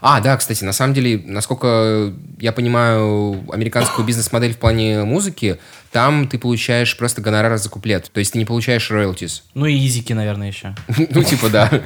А, 0.01 0.21
да, 0.21 0.37
кстати, 0.37 0.63
на 0.63 0.73
самом 0.73 0.93
деле, 0.93 1.21
насколько 1.25 2.13
я 2.39 2.51
понимаю 2.51 3.43
американскую 3.51 4.05
бизнес-модель 4.05 4.53
в 4.53 4.57
плане 4.57 5.03
музыки, 5.03 5.59
там 5.91 6.27
ты 6.27 6.37
получаешь 6.37 6.95
просто 6.97 7.21
гонорар 7.21 7.57
за 7.57 7.69
куплет. 7.69 8.09
То 8.11 8.19
есть 8.19 8.33
ты 8.33 8.39
не 8.39 8.45
получаешь 8.45 8.91
роялтис. 8.91 9.43
Ну 9.53 9.65
и 9.65 9.75
изики, 9.75 10.13
наверное, 10.13 10.47
еще. 10.47 10.75
Ну, 11.11 11.23
типа, 11.23 11.49
да. 11.49 11.81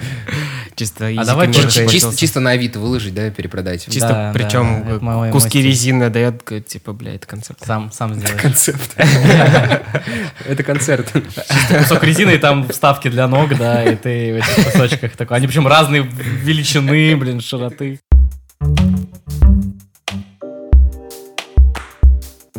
Чисто 0.84 1.06
А 1.08 1.26
давай 1.26 1.52
чисто- 1.54 1.88
Чисто, 1.88 2.16
чисто 2.16 2.40
на 2.40 2.52
Авито 2.52 2.80
выложить, 2.80 3.14
да, 3.14 3.30
перепродать. 3.30 3.86
Чисто, 3.86 4.00
Да, 4.02 4.14
да, 4.14 4.32
причем 4.34 5.00
мой 5.02 5.32
куски 5.32 5.60
мастер. 5.60 5.62
резины 5.66 6.10
дает, 6.10 6.44
говорит, 6.44 6.68
типа, 6.68 6.94
бля, 6.94 7.16
это 7.16 7.26
концепт. 7.26 7.66
Сам, 7.66 7.92
сам 7.92 8.14
сделаешь. 8.16 8.42
Концепт. 8.42 8.96
Это 10.46 10.64
концерт. 10.64 11.12
Кусок 11.78 12.04
резины, 12.04 12.32
и 12.32 12.38
там 12.38 12.68
вставки 12.68 13.08
для 13.10 13.28
ног, 13.28 13.58
да, 13.58 13.84
и 13.84 13.96
ты 13.96 14.34
в 14.34 14.38
этих 14.38 14.72
кусочках 14.72 15.16
такой. 15.16 15.38
Они 15.38 15.48
причем 15.48 15.68
разные 15.68 16.02
величины, 16.04 17.16
блин, 17.16 17.40
широты. 17.42 18.00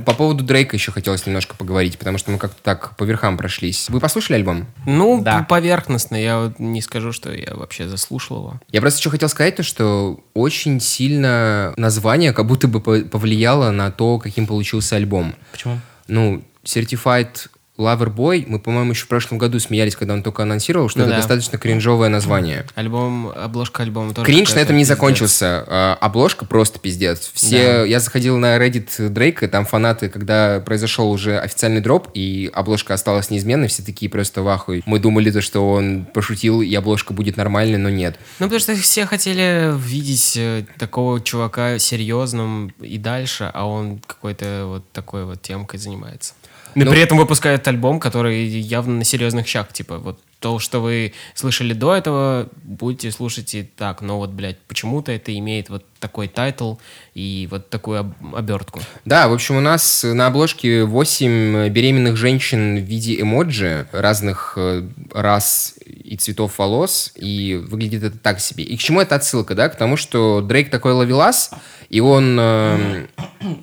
По 0.05 0.14
поводу 0.14 0.45
Дрейка 0.45 0.77
еще 0.77 0.93
хотелось 0.93 1.27
немножко 1.27 1.55
поговорить, 1.57 1.99
потому 1.99 2.19
что 2.19 2.31
мы 2.31 2.38
как-то 2.38 2.62
так 2.62 2.97
по 2.97 3.05
верхам 3.05 3.37
прошлись. 3.37 3.88
Вы 3.88 4.01
послушали 4.01 4.37
альбом? 4.37 4.67
Ну, 4.87 5.21
Да. 5.23 5.43
поверхностно. 5.49 6.17
Я 6.17 6.38
вот 6.40 6.59
не 6.59 6.81
скажу, 6.83 7.12
что 7.12 7.33
я 7.33 7.55
вообще 7.55 7.88
заслушал 7.88 8.37
его. 8.38 8.61
Я 8.71 8.81
просто 8.81 9.01
еще 9.01 9.11
хотел 9.11 9.29
сказать 9.29 9.57
то, 9.57 9.62
что 9.62 10.21
очень 10.35 10.81
сильно 10.81 11.75
название 11.77 12.33
как 12.33 12.47
будто 12.47 12.69
бы 12.69 12.81
по- 12.81 13.01
повлияло 13.01 13.71
на 13.71 13.90
то, 13.90 14.19
каким 14.19 14.47
получился 14.47 14.97
альбом. 14.97 15.35
Почему? 15.53 15.81
Ну, 16.09 16.45
Certified 16.64 17.49
Boy, 17.77 18.45
мы, 18.47 18.59
по-моему, 18.61 18.93
еще 18.93 19.05
в 19.05 19.09
прошлом 19.09 19.39
году 19.39 19.59
смеялись, 19.59 19.97
когда 19.97 20.15
он 20.15 20.23
только 20.23 20.43
анонсировал, 20.43 20.89
что 20.89 21.01
Ну 21.01 21.05
это 21.07 21.13
да. 21.15 21.17
достаточно 21.19 21.59
кринжовое 21.59 22.09
название. 22.09 22.67
Альбом, 22.75 23.29
обложка 23.35 23.83
альбома 23.83 24.15
тоже. 24.15 24.27
Кринж 24.27 24.55
на 24.55 24.61
этом 24.61 24.77
не 24.77 24.83
пиздец. 24.83 24.97
закончился. 24.97 25.65
А, 25.67 25.99
обложка 26.01 26.45
просто 26.47 26.79
пиздец. 26.79 27.31
Все, 27.35 27.85
я 27.85 28.01
заходил 28.01 28.37
на 28.39 28.57
Reddit 28.59 29.09
Дрейка, 29.09 29.49
там 29.49 29.65
фанаты, 29.67 30.09
когда 30.09 30.61
произошел 30.61 31.11
уже 31.11 31.39
официальный 31.39 31.81
drop, 31.81 32.09
и 32.15 32.51
обложка 32.55 32.95
осталась 32.95 33.31
неизменной, 33.31 33.69
все 33.69 33.83
такие 33.83 34.11
просто 34.11 34.43
в 34.43 34.49
ахуе. 34.49 34.83
Мы 34.87 34.99
думали, 35.01 35.31
то, 35.31 35.41
что 35.41 35.69
он 35.69 36.05
пошутил, 36.05 36.63
и 36.63 36.73
обложка 36.75 37.13
будет 37.13 37.37
нормальной, 37.37 37.79
но 37.79 37.91
нет. 37.91 38.19
Ну, 38.39 38.47
потому 38.47 38.61
что 38.61 38.77
все 38.77 39.05
хотели 39.07 39.73
видеть 39.77 40.35
э, 40.37 40.65
такого 40.79 41.21
чувака 41.21 41.79
серьезным 41.79 42.69
и 42.81 42.99
дальше, 42.99 43.51
а 43.53 43.67
он 43.67 43.99
какой-то 44.07 44.65
вот 44.67 44.93
такой 44.93 45.25
вот 45.25 45.43
темкой 45.43 45.79
занимается. 45.81 46.35
Но 46.75 46.85
Ну- 46.85 46.91
при 46.91 47.01
этом 47.01 47.19
выпускает 47.19 47.61
этот 47.61 47.69
альбом, 47.69 48.01
который 48.01 48.45
явно 48.47 48.97
на 48.97 49.05
серьезных 49.05 49.47
щах, 49.47 49.73
типа, 49.73 49.99
вот 49.99 50.21
то, 50.41 50.59
что 50.59 50.81
вы 50.81 51.15
слышали 51.35 51.73
до 51.73 51.95
этого, 51.95 52.49
будете 52.65 53.11
слушать 53.11 53.55
и 53.55 53.63
так, 53.63 54.03
но 54.03 54.19
вот, 54.19 54.31
блядь, 54.31 54.59
почему-то 54.69 55.11
это 55.13 55.37
имеет 55.39 55.71
вот 55.71 55.85
такой 56.01 56.29
title 56.29 56.75
и 57.15 57.49
вот 57.51 57.71
такую 57.71 58.01
об- 58.01 58.35
обертку. 58.37 58.81
Да, 59.07 59.29
в 59.29 59.33
общем, 59.33 59.57
у 59.57 59.61
нас 59.61 60.05
на 60.05 60.27
обложке 60.27 60.85
8 60.85 61.69
беременных 61.71 62.17
женщин 62.17 62.77
в 62.77 62.81
виде 62.83 63.19
эмоджи 63.21 63.87
разных 63.93 64.55
э, 64.57 64.87
рас 65.13 65.75
и 66.05 66.17
цветов 66.17 66.59
волос, 66.59 67.12
и 67.17 67.61
выглядит 67.69 68.03
это 68.05 68.19
так 68.19 68.38
себе. 68.38 68.62
И 68.62 68.77
к 68.77 68.81
чему 68.81 69.01
это 69.01 69.14
отсылка, 69.14 69.55
да? 69.55 69.69
К 69.71 69.77
тому, 69.77 69.97
что 69.97 70.43
Дрейк 70.43 70.71
такой 70.71 70.93
ловелас, 70.93 71.51
и 71.88 72.01
он, 72.01 72.37
э, 72.38 73.07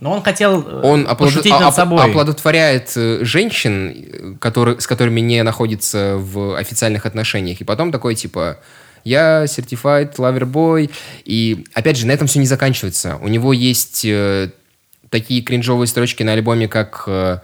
Но 0.01 0.13
он 0.13 0.23
хотел 0.23 0.61
э, 0.61 0.81
он 0.83 1.05
оплодо- 1.05 1.47
а- 1.51 1.59
над 1.59 1.69
оп- 1.69 1.75
собой. 1.75 2.03
оплодотворяет 2.03 2.91
э, 2.95 3.19
женщин, 3.23 4.37
которые, 4.41 4.81
с 4.81 4.87
которыми 4.87 5.19
не 5.21 5.43
находится 5.43 6.15
в 6.17 6.57
официальных 6.57 7.05
отношениях, 7.05 7.61
и 7.61 7.63
потом 7.63 7.91
такой, 7.91 8.15
типа, 8.15 8.57
я 9.03 9.43
certified 9.45 10.15
lover 10.17 10.51
boy, 10.51 10.89
и, 11.25 11.63
опять 11.73 11.97
же, 11.97 12.07
на 12.07 12.11
этом 12.11 12.27
все 12.27 12.39
не 12.39 12.47
заканчивается. 12.47 13.17
У 13.21 13.27
него 13.27 13.53
есть 13.53 14.03
э, 14.03 14.49
такие 15.11 15.41
кринжовые 15.43 15.87
строчки 15.87 16.23
на 16.23 16.33
альбоме, 16.33 16.67
как 16.67 17.03
э, 17.05 17.39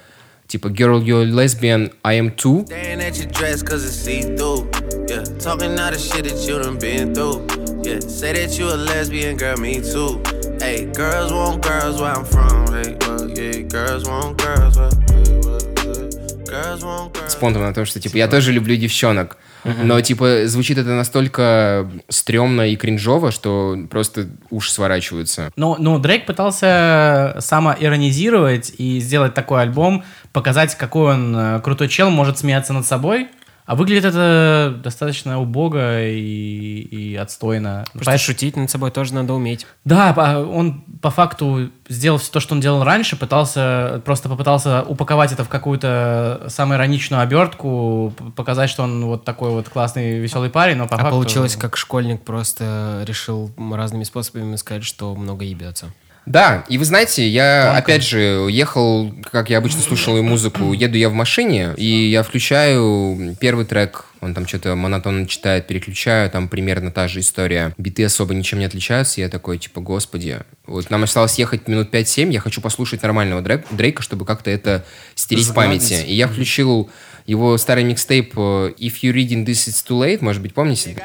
типа 0.47 0.69
Girl, 0.69 1.03
you're 1.03 1.25
lesbian, 1.25 1.91
I 2.05 2.15
am 2.15 2.31
too. 2.43 2.65
Staring 2.67 3.01
at 3.01 3.17
your 3.19 3.31
dress 3.39 3.63
cause 3.63 3.85
it's 3.85 3.97
see-through. 3.97 4.69
Yeah, 5.09 5.25
talking 5.39 5.79
all 5.79 5.91
the 5.91 5.99
shit 5.99 6.25
that 6.25 6.39
you 6.47 6.59
done 6.63 6.79
been 6.79 7.15
through. 7.15 7.39
Yeah, 7.87 8.01
say 8.01 8.33
that 8.33 8.59
you 8.59 8.67
a 8.67 8.77
lesbian, 8.77 9.37
girl, 9.37 9.57
me 9.57 9.81
too. 9.81 10.21
Hey, 10.61 10.85
girls 10.87 11.33
want 11.33 11.63
girls 11.63 12.01
where 12.01 12.13
I'm 12.13 12.25
from. 12.25 12.67
Hey, 12.77 12.97
well, 13.01 13.29
yeah, 13.31 13.63
girls 13.63 14.05
want 14.09 14.39
girls 14.39 14.77
where, 14.79 14.91
hey, 14.91 15.01
well, 15.06 15.06
Спонтом 17.28 17.64
на 17.64 17.74
том, 17.74 17.86
что 17.86 18.00
типа 18.00 18.18
я 18.18 18.28
тоже 18.28 18.52
люблю 18.52 18.76
девчонок. 18.76 19.38
Но 19.64 20.00
типа 20.02 20.44
звучит 20.46 20.78
это 20.78 20.92
настолько 20.92 21.90
стрёмно 22.08 22.70
и 22.70 22.76
кринжово, 22.76 23.32
что 23.32 23.78
просто 23.90 24.28
уши 24.50 24.72
сворачиваются. 24.72 25.52
Ну, 25.56 25.76
ну, 25.78 26.00
Дрейк 26.00 26.26
пытался 26.26 27.36
самоиронизировать 27.40 28.74
и 28.78 29.00
сделать 29.00 29.34
такой 29.34 29.64
альбом, 29.64 30.04
показать, 30.32 30.76
какой 30.76 31.16
он 31.16 31.36
э, 31.36 31.60
крутой 31.62 31.90
чел, 31.90 32.10
может 32.10 32.38
смеяться 32.38 32.74
над 32.74 32.86
собой. 32.86 33.28
А 33.68 33.76
выглядит 33.76 34.06
это 34.06 34.80
достаточно 34.82 35.40
убого 35.42 36.02
и, 36.08 36.80
и 36.80 37.16
отстойно. 37.18 37.84
Просто 37.92 38.12
Поэт- 38.12 38.22
шутить 38.22 38.56
над 38.56 38.72
собой 38.72 38.92
тоже 38.92 39.14
надо 39.14 39.34
уметь. 39.34 39.68
Да, 39.84 40.14
по- 40.14 40.38
он 40.40 40.82
по 41.02 41.12
факту 41.12 41.70
сделал 41.90 42.18
все 42.18 42.32
то, 42.32 42.40
что 42.40 42.56
он 42.56 42.62
делал 42.62 42.84
раньше, 42.86 43.18
пытался 43.18 44.02
просто 44.06 44.30
попытался 44.30 44.84
упаковать 44.84 45.34
это 45.34 45.44
в 45.44 45.50
какую-то 45.50 46.46
самоироничную 46.48 47.22
обертку, 47.22 48.14
п- 48.18 48.32
показать, 48.32 48.70
что 48.70 48.84
он 48.84 49.04
вот 49.06 49.26
такой 49.26 49.52
вот 49.52 49.68
классный, 49.68 50.18
веселый 50.20 50.50
парень, 50.50 50.78
но 50.78 50.88
по 50.88 50.96
А 50.96 51.00
факту... 51.00 51.12
получилось, 51.16 51.58
как 51.58 51.76
школьник 51.76 52.24
просто 52.24 53.04
решил 53.06 53.52
разными 53.72 54.06
способами 54.06 54.56
сказать, 54.56 54.86
что 54.86 55.14
много 55.14 55.44
ебется. 55.44 55.88
Да, 56.28 56.66
и 56.68 56.78
вы 56.78 56.84
знаете, 56.84 57.26
я 57.28 57.78
опять 57.78 58.04
же 58.04 58.48
ехал, 58.52 59.14
как 59.32 59.50
я 59.50 59.60
обычно 59.60 59.82
слушал 59.82 60.22
музыку, 60.22 60.74
еду 60.74 60.98
я 60.98 61.10
в 61.10 61.14
машине, 61.14 61.74
и 61.78 61.86
я 61.86 62.22
включаю 62.22 63.36
первый 63.40 63.64
трек, 63.66 64.06
он 64.20 64.34
там 64.34 64.46
что-то 64.46 64.76
монотонно 64.76 65.26
читает, 65.26 65.68
переключаю, 65.68 66.30
там 66.30 66.50
примерно 66.50 66.92
та 66.92 67.08
же 67.08 67.22
история. 67.22 67.74
Биты 67.78 68.04
особо 68.04 68.34
ничем 68.34 68.60
не 68.60 68.66
отличаются, 68.66 69.22
я 69.22 69.30
такой, 69.30 69.58
типа, 69.58 69.80
господи, 69.80 70.40
вот 70.66 70.90
нам 70.90 71.04
осталось 71.04 71.40
ехать 71.40 71.70
минут 71.70 71.94
5-7, 71.94 72.32
я 72.34 72.42
хочу 72.42 72.60
послушать 72.60 73.02
нормального 73.04 73.42
Дрейк- 73.42 73.66
Дрейка, 73.72 74.04
чтобы 74.04 74.26
как-то 74.26 74.52
это 74.52 74.84
стереть 75.16 75.46
в 75.46 75.54
памяти. 75.54 75.94
И 76.06 76.14
я 76.14 76.28
включил 76.28 76.90
его 77.26 77.58
старый 77.58 77.84
микстейп 77.86 78.34
э, 78.38 78.74
If 78.80 78.96
You 79.02 79.14
Reading 79.14 79.46
This 79.46 79.70
It's 79.70 79.86
Too 79.88 79.98
Late, 80.02 80.20
может 80.22 80.42
быть, 80.42 80.54
помните? 80.54 80.98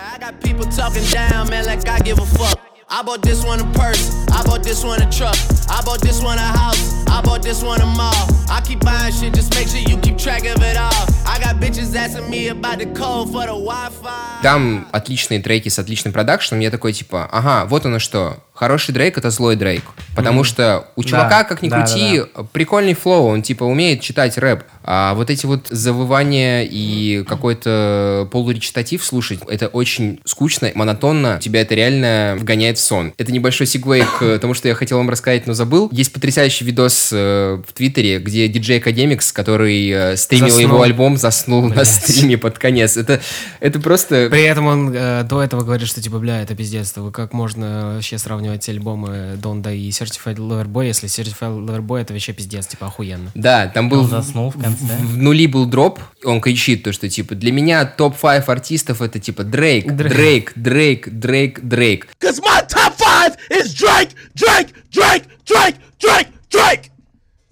I 2.91 2.91
got 2.91 2.91
people 2.91 2.91
talking 2.91 2.91
down, 2.91 2.91
man, 2.91 2.91
like 2.91 2.91
I 2.91 2.91
give 2.91 2.91
a 2.91 2.91
fuck. 2.91 2.91
I 2.91 3.03
bought 3.03 3.21
this 3.21 3.45
one 3.45 3.60
a 3.60 3.65
purse, 3.73 4.27
I 4.32 4.43
bought 4.43 4.63
this 4.63 4.84
one 4.84 5.01
a 5.01 5.12
truck, 5.12 5.36
I 5.69 5.82
bought 5.84 6.01
this 6.01 6.21
one 6.21 6.38
a 6.38 6.41
house, 6.41 7.06
I 7.08 7.21
bought 7.21 7.41
this 7.41 7.63
one 7.63 7.82
a 7.82 7.86
mall. 7.86 8.27
I 8.49 8.62
keep 8.62 8.80
buying 8.84 9.13
shit, 9.13 9.34
just 9.34 9.53
make 9.56 9.67
sure 9.67 9.80
you 9.80 9.97
keep 9.97 10.17
track 10.17 10.45
of 10.45 10.62
it 10.62 10.77
all. 10.77 11.08
I 11.25 11.39
got 11.39 11.58
bitches 11.58 11.95
asking 11.95 12.30
me 12.30 12.49
about 12.49 12.80
the 12.80 12.86
code 12.88 13.32
for 13.32 13.45
the 13.45 13.56
Wi-Fi. 13.56 14.41
Там 14.43 14.88
отличные 14.91 15.41
треки 15.41 15.69
с 15.69 15.80
отличным 15.80 16.13
продакшеном. 16.13 16.62
Я 16.62 16.71
такой, 16.71 16.93
типа, 16.93 17.25
ага, 17.25 17.65
вот 17.67 17.86
оно 17.86 17.99
что. 17.99 18.38
Хороший 18.62 18.92
Дрейк— 18.92 19.18
это 19.18 19.31
злой 19.31 19.57
Дрейк. 19.57 19.83
Потому 20.14 20.44
что 20.44 20.87
у 20.94 21.03
чувака, 21.03 21.42
как 21.42 21.62
ни 21.62 21.68
да, 21.68 21.85
крути, 21.85 22.22
прикольный 22.53 22.94
флоу. 22.94 23.27
Он, 23.27 23.42
типа, 23.42 23.64
умеет 23.64 24.03
читать 24.03 24.38
рэп. 24.38 24.62
А 24.85 25.14
вот 25.14 25.31
эти 25.31 25.46
вот 25.46 25.66
завывания 25.68 26.62
и 26.62 27.25
какой-то 27.25 28.29
полуречитатив 28.31 29.05
слушать, 29.05 29.40
это 29.48 29.66
очень 29.66 30.20
скучно, 30.25 30.70
монотонно. 30.77 31.38
Тебя 31.40 31.62
это 31.62 31.75
реально 31.75 32.37
вгоняет 32.38 32.79
в 32.79 32.83
сон. 32.83 33.12
Это 33.18 33.33
небольшой 33.33 33.66
сигвей 33.66 34.05
к 34.05 34.38
тому, 34.38 34.55
что 34.55 34.68
я 34.68 34.75
хотел 34.75 34.98
вам 34.98 35.11
рассказать, 35.11 35.46
но 35.48 35.55
забыл. 35.55 35.88
Есть 35.90 36.12
потрясающий 36.12 36.64
видос 36.64 37.11
э, 37.12 37.62
в 37.66 37.72
Твиттере, 37.72 38.20
где 38.20 38.46
диджей 38.46 38.79
Академикс, 38.79 39.33
который 39.33 39.88
э, 39.88 40.16
стримил 40.16 40.51
Заснул. 40.51 40.68
его 40.68 40.83
альбом, 40.83 41.16
заснул 41.16 41.62
на 41.68 41.85
стриме 41.85 42.38
под 42.38 42.61
конец. 42.61 42.96
Это, 42.96 43.20
это 43.59 43.81
просто... 43.81 44.29
При 44.31 44.42
этом 44.42 44.66
он 44.66 44.92
э, 44.94 45.25
до 45.25 45.42
этого 45.42 45.62
говорит, 45.62 45.88
что 45.88 46.01
типа, 46.01 46.18
бля, 46.18 46.42
это 46.42 46.55
пиздец. 46.55 46.92
Вы 46.94 47.11
как 47.11 47.33
можно 47.33 47.94
вообще 47.94 48.18
сравнивать 48.18 48.51
альбомы 48.68 49.36
Донда 49.36 49.72
и 49.72 49.88
Certified 49.90 50.36
Lover 50.36 50.66
Boy, 50.66 50.86
если 50.86 51.08
Certified 51.08 51.64
Lover 51.64 51.80
Boy 51.80 52.02
это 52.02 52.12
вообще 52.12 52.32
пиздец, 52.32 52.66
типа 52.66 52.86
охуенно. 52.86 53.30
Да, 53.34 53.68
там 53.68 53.88
был... 53.88 54.00
Он 54.00 54.08
заснул 54.08 54.50
в 54.50 54.60
конце. 54.60 54.84
В, 54.84 55.12
в 55.12 55.18
нули 55.18 55.46
был 55.46 55.66
дроп, 55.66 56.00
он 56.24 56.40
кричит 56.40 56.82
то, 56.82 56.92
что 56.92 57.08
типа 57.08 57.34
для 57.34 57.52
меня 57.52 57.84
топ-5 57.84 58.44
артистов 58.46 59.02
это 59.02 59.18
типа 59.18 59.44
Дрейк, 59.44 59.92
Дрейк, 59.92 60.52
Дрейк, 60.56 61.08
Дрейк, 61.08 61.60
Дрейк. 61.60 62.08
Cause 62.20 62.40
my 62.40 62.66
top 62.66 62.94
five 62.96 63.36
is 63.50 63.74
Drake, 63.74 64.10
Drake, 64.34 64.72
Drake, 64.90 65.24
Drake, 65.44 65.76
Drake, 65.98 66.28
Drake. 66.50 66.92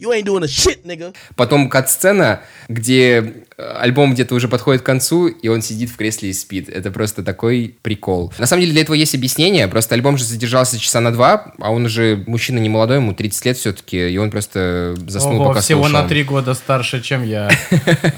You 0.00 0.14
ain't 0.14 0.24
doing 0.24 0.42
a 0.42 0.48
shit, 0.48 0.86
nigga. 0.86 1.14
Потом 1.36 1.68
кат-сцена, 1.68 2.40
где 2.70 3.44
э, 3.58 3.76
альбом 3.80 4.14
где-то 4.14 4.32
уже 4.32 4.46
подходит 4.46 4.82
к 4.82 4.86
концу, 4.86 5.26
и 5.26 5.48
он 5.48 5.60
сидит 5.60 5.90
в 5.90 5.96
кресле 5.96 6.30
и 6.30 6.32
спит. 6.32 6.68
Это 6.68 6.92
просто 6.92 7.24
такой 7.24 7.74
прикол. 7.82 8.32
На 8.38 8.46
самом 8.46 8.60
деле 8.60 8.72
для 8.72 8.82
этого 8.82 8.94
есть 8.94 9.12
объяснение, 9.16 9.66
просто 9.66 9.96
альбом 9.96 10.16
же 10.16 10.24
задержался 10.24 10.78
часа 10.78 11.00
на 11.00 11.12
два, 11.12 11.52
а 11.58 11.72
он 11.72 11.84
уже 11.84 12.22
мужчина 12.28 12.60
не 12.60 12.68
молодой, 12.68 12.98
ему 12.98 13.12
30 13.12 13.44
лет 13.44 13.56
все-таки, 13.56 14.10
и 14.10 14.16
он 14.18 14.30
просто 14.30 14.94
заснул, 15.08 15.40
Ого, 15.40 15.48
пока 15.48 15.60
всего 15.60 15.82
слушал. 15.82 16.02
на 16.02 16.08
три 16.08 16.22
года 16.22 16.54
старше, 16.54 17.02
чем 17.02 17.24
я. 17.24 17.50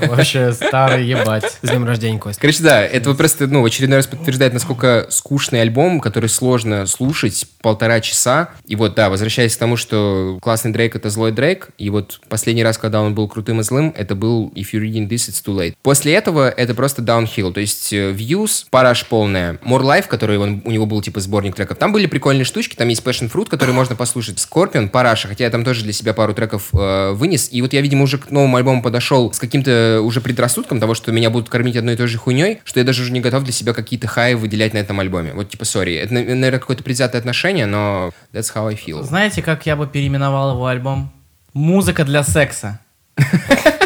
Вообще 0.06 0.52
старый 0.52 1.06
ебать. 1.06 1.58
С 1.62 1.70
днем 1.70 1.86
рождения, 1.86 2.18
Кость. 2.18 2.38
Короче, 2.38 2.62
да, 2.62 2.84
это 2.84 3.08
вот 3.08 3.16
просто, 3.16 3.46
ну, 3.46 3.62
в 3.62 3.64
очередной 3.64 3.98
раз 3.98 4.06
подтверждает, 4.06 4.52
насколько 4.52 5.06
скучный 5.08 5.62
альбом, 5.62 5.98
который 6.00 6.28
сложно 6.28 6.84
слушать 6.84 7.46
полтора 7.62 8.02
часа. 8.02 8.50
И 8.66 8.76
вот, 8.76 8.94
да, 8.96 9.08
возвращаясь 9.08 9.56
к 9.56 9.58
тому, 9.58 9.76
что 9.76 10.38
классный 10.42 10.72
Дрейк— 10.72 10.94
это 10.96 11.08
злой 11.08 11.32
Дрейк, 11.32 11.70
и 11.78 11.88
вот 11.88 12.20
последний 12.28 12.62
раз, 12.62 12.76
когда 12.76 13.00
он 13.00 13.14
был 13.14 13.28
крутым 13.28 13.60
и 13.60 13.62
злым, 13.62 13.94
это 13.96 14.14
был 14.14 14.41
If 14.54 14.72
You're 14.72 14.80
Reading 14.82 15.08
This, 15.08 15.28
It's 15.28 15.44
Too 15.44 15.54
Late. 15.56 15.74
После 15.82 16.14
этого 16.14 16.48
это 16.48 16.74
просто 16.74 17.02
downhill, 17.02 17.52
то 17.52 17.60
есть 17.60 17.92
э, 17.92 18.12
Views, 18.12 18.66
параш 18.70 19.06
полная. 19.06 19.54
More 19.64 19.82
Life, 19.82 20.06
который 20.08 20.38
он, 20.38 20.62
у 20.64 20.70
него 20.70 20.86
был 20.86 21.00
типа 21.02 21.20
сборник 21.20 21.54
треков, 21.54 21.78
там 21.78 21.92
были 21.92 22.06
прикольные 22.06 22.44
штучки, 22.44 22.74
там 22.74 22.88
есть 22.88 23.02
Passion 23.02 23.30
Fruit, 23.30 23.48
который 23.48 23.74
можно 23.74 23.96
послушать. 23.96 24.38
Scorpion, 24.38 24.88
параша, 24.88 25.28
хотя 25.28 25.44
я 25.44 25.50
там 25.50 25.64
тоже 25.64 25.82
для 25.84 25.92
себя 25.92 26.12
пару 26.14 26.34
треков 26.34 26.70
э, 26.72 27.12
вынес. 27.12 27.48
И 27.52 27.62
вот 27.62 27.72
я, 27.72 27.80
видимо, 27.80 28.04
уже 28.04 28.18
к 28.18 28.30
новому 28.30 28.56
альбому 28.56 28.82
подошел 28.82 29.32
с 29.32 29.38
каким-то 29.38 30.00
уже 30.02 30.20
предрассудком 30.20 30.80
того, 30.80 30.94
что 30.94 31.12
меня 31.12 31.30
будут 31.30 31.48
кормить 31.48 31.76
одной 31.76 31.94
и 31.94 31.96
той 31.96 32.06
же 32.06 32.18
хуйней, 32.18 32.60
что 32.64 32.80
я 32.80 32.84
даже 32.84 33.02
уже 33.02 33.12
не 33.12 33.20
готов 33.20 33.44
для 33.44 33.52
себя 33.52 33.72
какие-то 33.72 34.06
хаи 34.06 34.34
выделять 34.34 34.74
на 34.74 34.78
этом 34.78 34.98
альбоме. 35.00 35.32
Вот 35.34 35.50
типа, 35.50 35.64
сори. 35.64 35.94
Это, 35.94 36.14
на- 36.14 36.22
наверное, 36.22 36.58
какое-то 36.60 36.82
предвзятое 36.82 37.20
отношение, 37.20 37.66
но 37.66 38.10
that's 38.32 38.52
how 38.54 38.68
I 38.68 38.74
feel. 38.74 39.02
Знаете, 39.02 39.42
как 39.42 39.66
я 39.66 39.76
бы 39.76 39.86
переименовал 39.86 40.52
его 40.54 40.66
альбом? 40.66 41.12
Музыка 41.54 42.04
для 42.04 42.22
секса. 42.22 42.80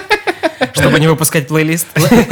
Чтобы 0.81 1.01
не 1.01 1.07
выпускать 1.09 1.49
плейлист. 1.49 1.87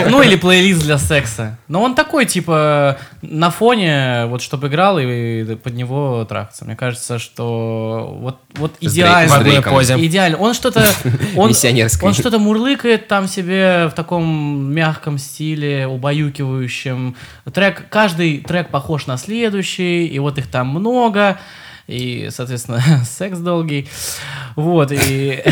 Ну, 0.08 0.22
или 0.22 0.36
плейлист 0.36 0.82
для 0.82 0.98
секса. 0.98 1.58
Но 1.68 1.82
он 1.82 1.94
такой, 1.94 2.26
типа, 2.26 2.98
на 3.22 3.50
фоне, 3.50 4.26
вот, 4.26 4.42
чтобы 4.42 4.68
играл 4.68 4.98
и 4.98 5.54
под 5.56 5.74
него 5.74 6.24
трахаться. 6.28 6.64
Мне 6.64 6.76
кажется, 6.76 7.18
что 7.18 8.16
вот, 8.20 8.38
вот 8.54 8.76
С 8.80 8.92
идеально. 8.92 9.62
Позе. 9.62 9.96
Идеально. 9.98 10.38
Он 10.38 10.54
что-то... 10.54 10.84
Он, 11.36 11.48
Миссионерское. 11.48 12.08
он 12.08 12.14
что-то 12.14 12.38
мурлыкает 12.38 13.08
там 13.08 13.26
себе 13.26 13.88
в 13.88 13.92
таком 13.92 14.72
мягком 14.72 15.18
стиле, 15.18 15.86
убаюкивающем. 15.86 17.16
Трек, 17.52 17.88
каждый 17.88 18.38
трек 18.38 18.68
похож 18.68 19.06
на 19.06 19.16
следующий, 19.16 20.06
и 20.06 20.18
вот 20.18 20.38
их 20.38 20.48
там 20.48 20.68
много. 20.68 21.38
И, 21.86 22.28
соответственно, 22.30 22.82
секс 23.04 23.38
долгий. 23.38 23.88
Вот, 24.56 24.92
и... 24.92 25.42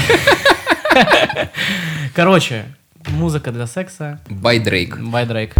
Короче, 2.15 2.65
музыка 3.09 3.53
для 3.53 3.67
секса. 3.67 4.21
By 4.29 4.62
Drake. 4.62 4.99
By 4.99 5.27
Drake. 5.27 5.55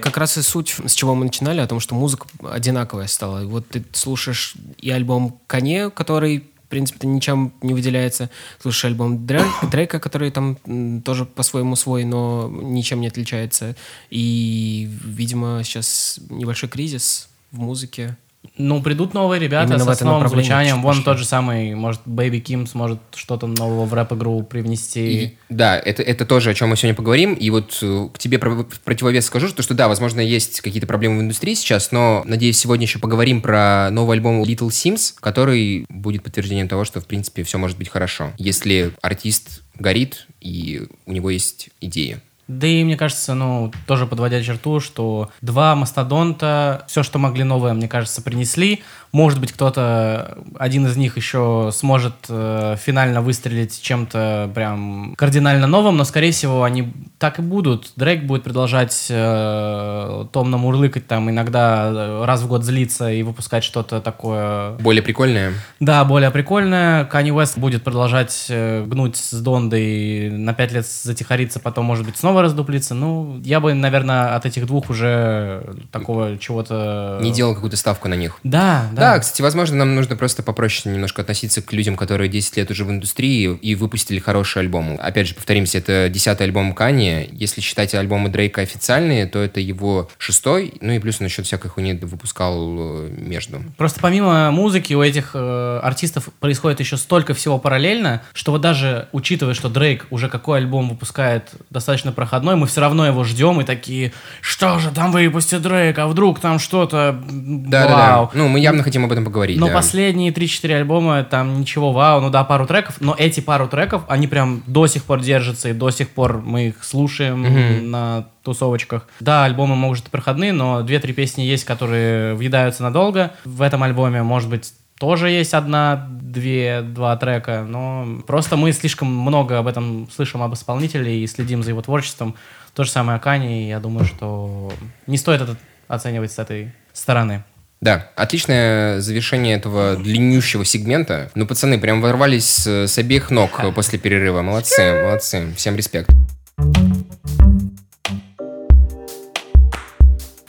Как 0.00 0.16
раз 0.16 0.36
и 0.36 0.42
суть, 0.42 0.76
с 0.84 0.92
чего 0.92 1.14
мы 1.14 1.24
начинали, 1.24 1.60
о 1.60 1.66
том, 1.66 1.80
что 1.80 1.94
музыка 1.94 2.26
одинаковая 2.42 3.06
стала. 3.06 3.44
Вот 3.46 3.68
ты 3.68 3.84
слушаешь 3.92 4.54
и 4.78 4.90
альбом 4.90 5.40
Кане, 5.46 5.90
который 5.90 6.44
в 6.64 6.68
принципе, 6.68 7.06
ничем 7.06 7.52
не 7.62 7.74
выделяется. 7.74 8.30
Слушай 8.60 8.86
альбом 8.86 9.26
Дрейка, 9.70 10.00
который 10.00 10.30
там 10.30 10.56
тоже 11.02 11.24
по-своему 11.24 11.76
свой, 11.76 12.04
но 12.04 12.50
ничем 12.50 13.00
не 13.00 13.06
отличается. 13.06 13.76
И, 14.10 14.88
видимо, 15.04 15.62
сейчас 15.62 16.18
небольшой 16.30 16.68
кризис 16.68 17.28
в 17.52 17.60
музыке. 17.60 18.16
Ну, 18.56 18.80
придут 18.80 19.14
новые 19.14 19.40
ребята 19.40 19.74
Именно 19.74 19.94
с 19.94 20.00
новым 20.00 20.28
звучанием. 20.28 20.80
Вон 20.80 20.92
пошли. 20.92 21.04
тот 21.04 21.18
же 21.18 21.24
самый, 21.24 21.74
может, 21.74 22.02
Baby 22.06 22.40
Kim 22.40 22.68
сможет 22.68 23.00
что-то 23.14 23.48
нового 23.48 23.84
в 23.84 23.92
рэп-игру 23.92 24.44
привнести. 24.44 25.24
И- 25.24 25.38
да, 25.48 25.76
это, 25.76 26.02
это 26.04 26.24
тоже, 26.24 26.50
о 26.50 26.54
чем 26.54 26.68
мы 26.68 26.76
сегодня 26.76 26.94
поговорим. 26.94 27.34
И 27.34 27.50
вот 27.50 27.76
э, 27.82 28.08
к 28.12 28.18
тебе 28.18 28.38
про- 28.38 28.50
в 28.50 28.80
противовес 28.84 29.26
скажу, 29.26 29.48
что, 29.48 29.62
что 29.62 29.74
да, 29.74 29.88
возможно, 29.88 30.20
есть 30.20 30.60
какие-то 30.60 30.86
проблемы 30.86 31.18
в 31.18 31.22
индустрии 31.22 31.54
сейчас, 31.54 31.90
но, 31.90 32.22
надеюсь, 32.26 32.56
сегодня 32.58 32.86
еще 32.86 33.00
поговорим 33.00 33.40
про 33.42 33.90
новый 33.90 34.16
альбом 34.16 34.42
Little 34.44 34.68
Sims, 34.68 35.14
который 35.18 35.84
будет 35.88 36.22
подтверждением 36.22 36.68
того, 36.68 36.84
что, 36.84 37.00
в 37.00 37.06
принципе, 37.06 37.42
все 37.42 37.58
может 37.58 37.76
быть 37.76 37.88
хорошо, 37.88 38.32
если 38.38 38.92
артист 39.02 39.62
горит 39.76 40.28
и 40.40 40.82
у 41.06 41.12
него 41.12 41.30
есть 41.30 41.70
идеи. 41.80 42.18
Да 42.46 42.66
и 42.66 42.84
мне 42.84 42.96
кажется, 42.96 43.34
ну, 43.34 43.72
тоже 43.86 44.06
подводя 44.06 44.42
черту, 44.42 44.80
что 44.80 45.30
два 45.40 45.74
мастодонта, 45.74 46.84
все, 46.88 47.02
что 47.02 47.18
могли 47.18 47.44
новое, 47.44 47.72
мне 47.72 47.88
кажется, 47.88 48.22
принесли. 48.22 48.82
Может 49.12 49.40
быть, 49.40 49.52
кто-то, 49.52 50.38
один 50.58 50.86
из 50.86 50.96
них 50.96 51.16
еще 51.16 51.70
сможет 51.72 52.14
э, 52.28 52.76
финально 52.82 53.22
выстрелить 53.22 53.80
чем-то 53.80 54.50
прям 54.54 55.14
кардинально 55.16 55.68
новым, 55.68 55.96
но, 55.96 56.04
скорее 56.04 56.32
всего, 56.32 56.64
они 56.64 56.92
так 57.18 57.38
и 57.38 57.42
будут. 57.42 57.92
Дрейк 57.94 58.24
будет 58.24 58.42
продолжать 58.42 59.06
э, 59.08 60.26
томно 60.32 60.56
мурлыкать 60.58 61.06
там, 61.06 61.30
иногда 61.30 61.90
э, 61.94 62.24
раз 62.24 62.42
в 62.42 62.48
год 62.48 62.64
злиться 62.64 63.08
и 63.08 63.22
выпускать 63.22 63.62
что-то 63.62 64.00
такое 64.00 64.72
Более 64.78 65.02
прикольное. 65.02 65.52
да, 65.78 66.04
более 66.04 66.32
прикольная. 66.32 67.04
Канни 67.04 67.30
Уэст 67.30 67.56
будет 67.56 67.84
продолжать 67.84 68.46
э, 68.48 68.84
гнуть 68.84 69.16
с 69.16 69.32
Дондой, 69.40 70.28
на 70.30 70.54
пять 70.54 70.72
лет 70.72 70.86
затихариться, 70.86 71.60
потом, 71.60 71.84
может 71.84 72.04
быть, 72.04 72.16
снова 72.16 72.33
раздуплиться. 72.42 72.94
Ну, 72.94 73.40
я 73.44 73.60
бы, 73.60 73.74
наверное, 73.74 74.34
от 74.34 74.46
этих 74.46 74.66
двух 74.66 74.90
уже 74.90 75.74
такого 75.90 76.38
чего-то... 76.38 77.18
Не 77.22 77.32
делал 77.32 77.54
какую-то 77.54 77.76
ставку 77.76 78.08
на 78.08 78.14
них. 78.14 78.38
Да, 78.44 78.88
да. 78.92 79.14
Да, 79.14 79.18
кстати, 79.18 79.42
возможно, 79.42 79.76
нам 79.76 79.94
нужно 79.94 80.16
просто 80.16 80.42
попроще 80.42 80.92
немножко 80.94 81.22
относиться 81.22 81.62
к 81.62 81.72
людям, 81.72 81.96
которые 81.96 82.28
10 82.28 82.56
лет 82.56 82.70
уже 82.70 82.84
в 82.84 82.90
индустрии 82.90 83.56
и 83.56 83.74
выпустили 83.74 84.18
хороший 84.18 84.62
альбом. 84.62 84.98
Опять 85.00 85.28
же, 85.28 85.34
повторимся, 85.34 85.78
это 85.78 86.08
десятый 86.08 86.46
альбом 86.46 86.74
Кани. 86.74 87.28
Если 87.32 87.60
считать 87.60 87.94
альбомы 87.94 88.28
Дрейка 88.28 88.62
официальные, 88.62 89.26
то 89.26 89.38
это 89.38 89.60
его 89.60 90.08
шестой. 90.18 90.74
Ну 90.80 90.92
и 90.92 90.98
плюс 90.98 91.20
он 91.20 91.26
еще 91.26 91.42
всякой 91.42 91.68
хуйни 91.68 91.94
выпускал 91.94 92.56
э, 92.78 93.08
между. 93.16 93.62
Просто 93.76 94.00
помимо 94.00 94.50
музыки 94.50 94.94
у 94.94 95.02
этих 95.02 95.32
э, 95.34 95.80
артистов 95.82 96.28
происходит 96.40 96.80
еще 96.80 96.96
столько 96.96 97.34
всего 97.34 97.58
параллельно, 97.58 98.22
что 98.32 98.52
вот 98.52 98.60
даже 98.60 99.08
учитывая, 99.12 99.54
что 99.54 99.68
Дрейк 99.68 100.06
уже 100.10 100.28
какой 100.28 100.58
альбом 100.58 100.88
выпускает 100.88 101.50
достаточно 101.70 102.12
проходной, 102.24 102.56
мы 102.56 102.66
все 102.66 102.80
равно 102.80 103.06
его 103.06 103.22
ждем 103.24 103.60
и 103.60 103.64
такие, 103.64 104.12
что 104.40 104.78
же 104.78 104.90
там 104.90 105.12
выпустит 105.12 105.62
Дрейк, 105.62 105.98
а 105.98 106.06
вдруг 106.06 106.40
там 106.40 106.58
что-то 106.58 107.20
Да, 107.30 107.86
да, 107.86 107.94
вау. 107.94 108.30
да. 108.32 108.38
Ну, 108.38 108.48
мы 108.48 108.60
явно 108.60 108.82
хотим 108.82 109.04
об 109.04 109.12
этом 109.12 109.24
поговорить. 109.24 109.60
Но 109.60 109.68
да. 109.68 109.74
последние 109.74 110.32
3-4 110.32 110.74
альбома, 110.74 111.22
там 111.22 111.60
ничего 111.60 111.92
вау, 111.92 112.20
ну 112.20 112.30
да, 112.30 112.44
пару 112.44 112.66
треков, 112.66 112.96
но 113.00 113.14
эти 113.18 113.40
пару 113.40 113.68
треков, 113.68 114.02
они 114.08 114.26
прям 114.26 114.62
до 114.66 114.86
сих 114.86 115.04
пор 115.04 115.20
держатся, 115.20 115.68
и 115.68 115.72
до 115.72 115.90
сих 115.90 116.10
пор 116.10 116.42
мы 116.44 116.68
их 116.68 116.82
слушаем 116.82 117.90
на 117.90 118.26
тусовочках. 118.42 119.06
Да, 119.20 119.44
альбомы 119.44 119.76
может 119.76 120.10
проходные, 120.10 120.52
но 120.52 120.80
2-3 120.80 121.12
песни 121.12 121.42
есть, 121.42 121.64
которые 121.64 122.34
въедаются 122.34 122.82
надолго. 122.82 123.32
В 123.44 123.62
этом 123.62 123.82
альбоме, 123.82 124.22
может 124.22 124.48
быть, 124.50 124.72
тоже 125.04 125.28
есть 125.28 125.52
одна, 125.52 126.08
две, 126.08 126.80
два 126.80 127.14
трека, 127.18 127.62
но 127.68 128.22
просто 128.26 128.56
мы 128.56 128.72
слишком 128.72 129.06
много 129.06 129.58
об 129.58 129.66
этом 129.66 130.08
слышим 130.10 130.42
об 130.42 130.54
исполнителе 130.54 131.22
и 131.22 131.26
следим 131.26 131.62
за 131.62 131.72
его 131.72 131.82
творчеством. 131.82 132.36
То 132.74 132.84
же 132.84 132.90
самое 132.90 133.16
Акани, 133.16 133.64
и 133.64 133.68
я 133.68 133.80
думаю, 133.80 134.06
что 134.06 134.72
не 135.06 135.18
стоит 135.18 135.42
это 135.42 135.56
оценивать 135.88 136.32
с 136.32 136.38
этой 136.38 136.72
стороны. 136.94 137.44
Да, 137.82 138.08
отличное 138.16 138.98
завершение 139.00 139.56
этого 139.56 139.96
длиннющего 139.96 140.64
сегмента. 140.64 141.30
Ну, 141.34 141.46
пацаны, 141.46 141.78
прям 141.78 142.00
ворвались 142.00 142.66
с, 142.66 142.96
обеих 142.96 143.30
ног 143.30 143.60
после 143.74 143.98
перерыва. 143.98 144.40
Молодцы, 144.40 145.02
молодцы. 145.04 145.52
Всем 145.54 145.76
респект. 145.76 146.08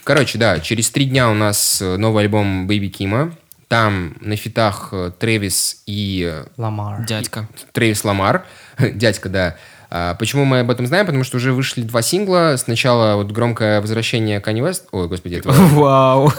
Короче, 0.06 0.38
да, 0.38 0.62
через 0.62 0.90
три 0.92 1.08
дня 1.08 1.30
у 1.30 1.34
нас 1.34 1.82
новый 1.82 2.24
альбом 2.24 2.68
Бэйби 2.68 2.88
Кима. 2.88 3.34
Там 3.68 4.16
на 4.22 4.36
фитах 4.36 4.90
э, 4.92 5.12
Трэвис 5.18 5.82
и 5.86 6.30
э, 6.32 6.46
Ламар. 6.58 7.04
Дядька. 7.06 7.48
Трэвис 7.72 8.04
Ламар, 8.04 8.46
дядька, 8.80 9.30
да. 9.30 9.56
А, 9.90 10.14
почему 10.16 10.46
мы 10.46 10.60
об 10.60 10.70
этом 10.72 10.86
знаем? 10.88 11.06
Потому 11.06 11.24
что 11.24 11.38
уже 11.38 11.54
вышли 11.54 11.82
два 11.82 12.02
сингла. 12.02 12.56
Сначала 12.58 13.16
вот 13.16 13.32
громкое 13.32 13.82
возвращение 13.82 14.40
Kanye 14.40 14.70
West. 14.70 14.84
Ой, 14.92 15.08
господи, 15.08 15.36
это 15.36 15.50
Вау. 15.52 16.32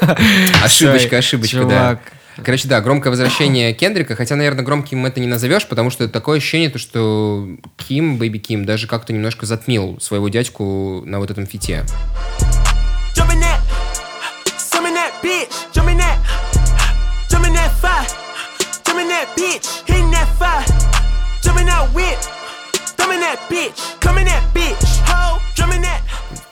ошибочка, 0.62 1.18
ошибочка, 1.18 1.64
да. 1.64 2.00
Короче, 2.44 2.68
да, 2.68 2.80
громкое 2.82 3.10
возвращение 3.10 3.72
Кендрика, 3.72 4.14
хотя, 4.14 4.36
наверное, 4.36 4.62
громким 4.62 5.06
это 5.06 5.20
не 5.20 5.26
назовешь, 5.26 5.66
потому 5.66 5.88
что 5.88 6.06
такое 6.06 6.36
ощущение, 6.36 6.68
то, 6.68 6.78
что 6.78 7.48
Ким, 7.76 8.18
Бэйби 8.18 8.38
Ким, 8.38 8.66
даже 8.66 8.86
как-то 8.86 9.14
немножко 9.14 9.46
затмил 9.46 9.98
своего 10.00 10.28
дядьку 10.28 11.02
на 11.06 11.18
вот 11.18 11.30
этом 11.30 11.46
фите. 11.46 11.84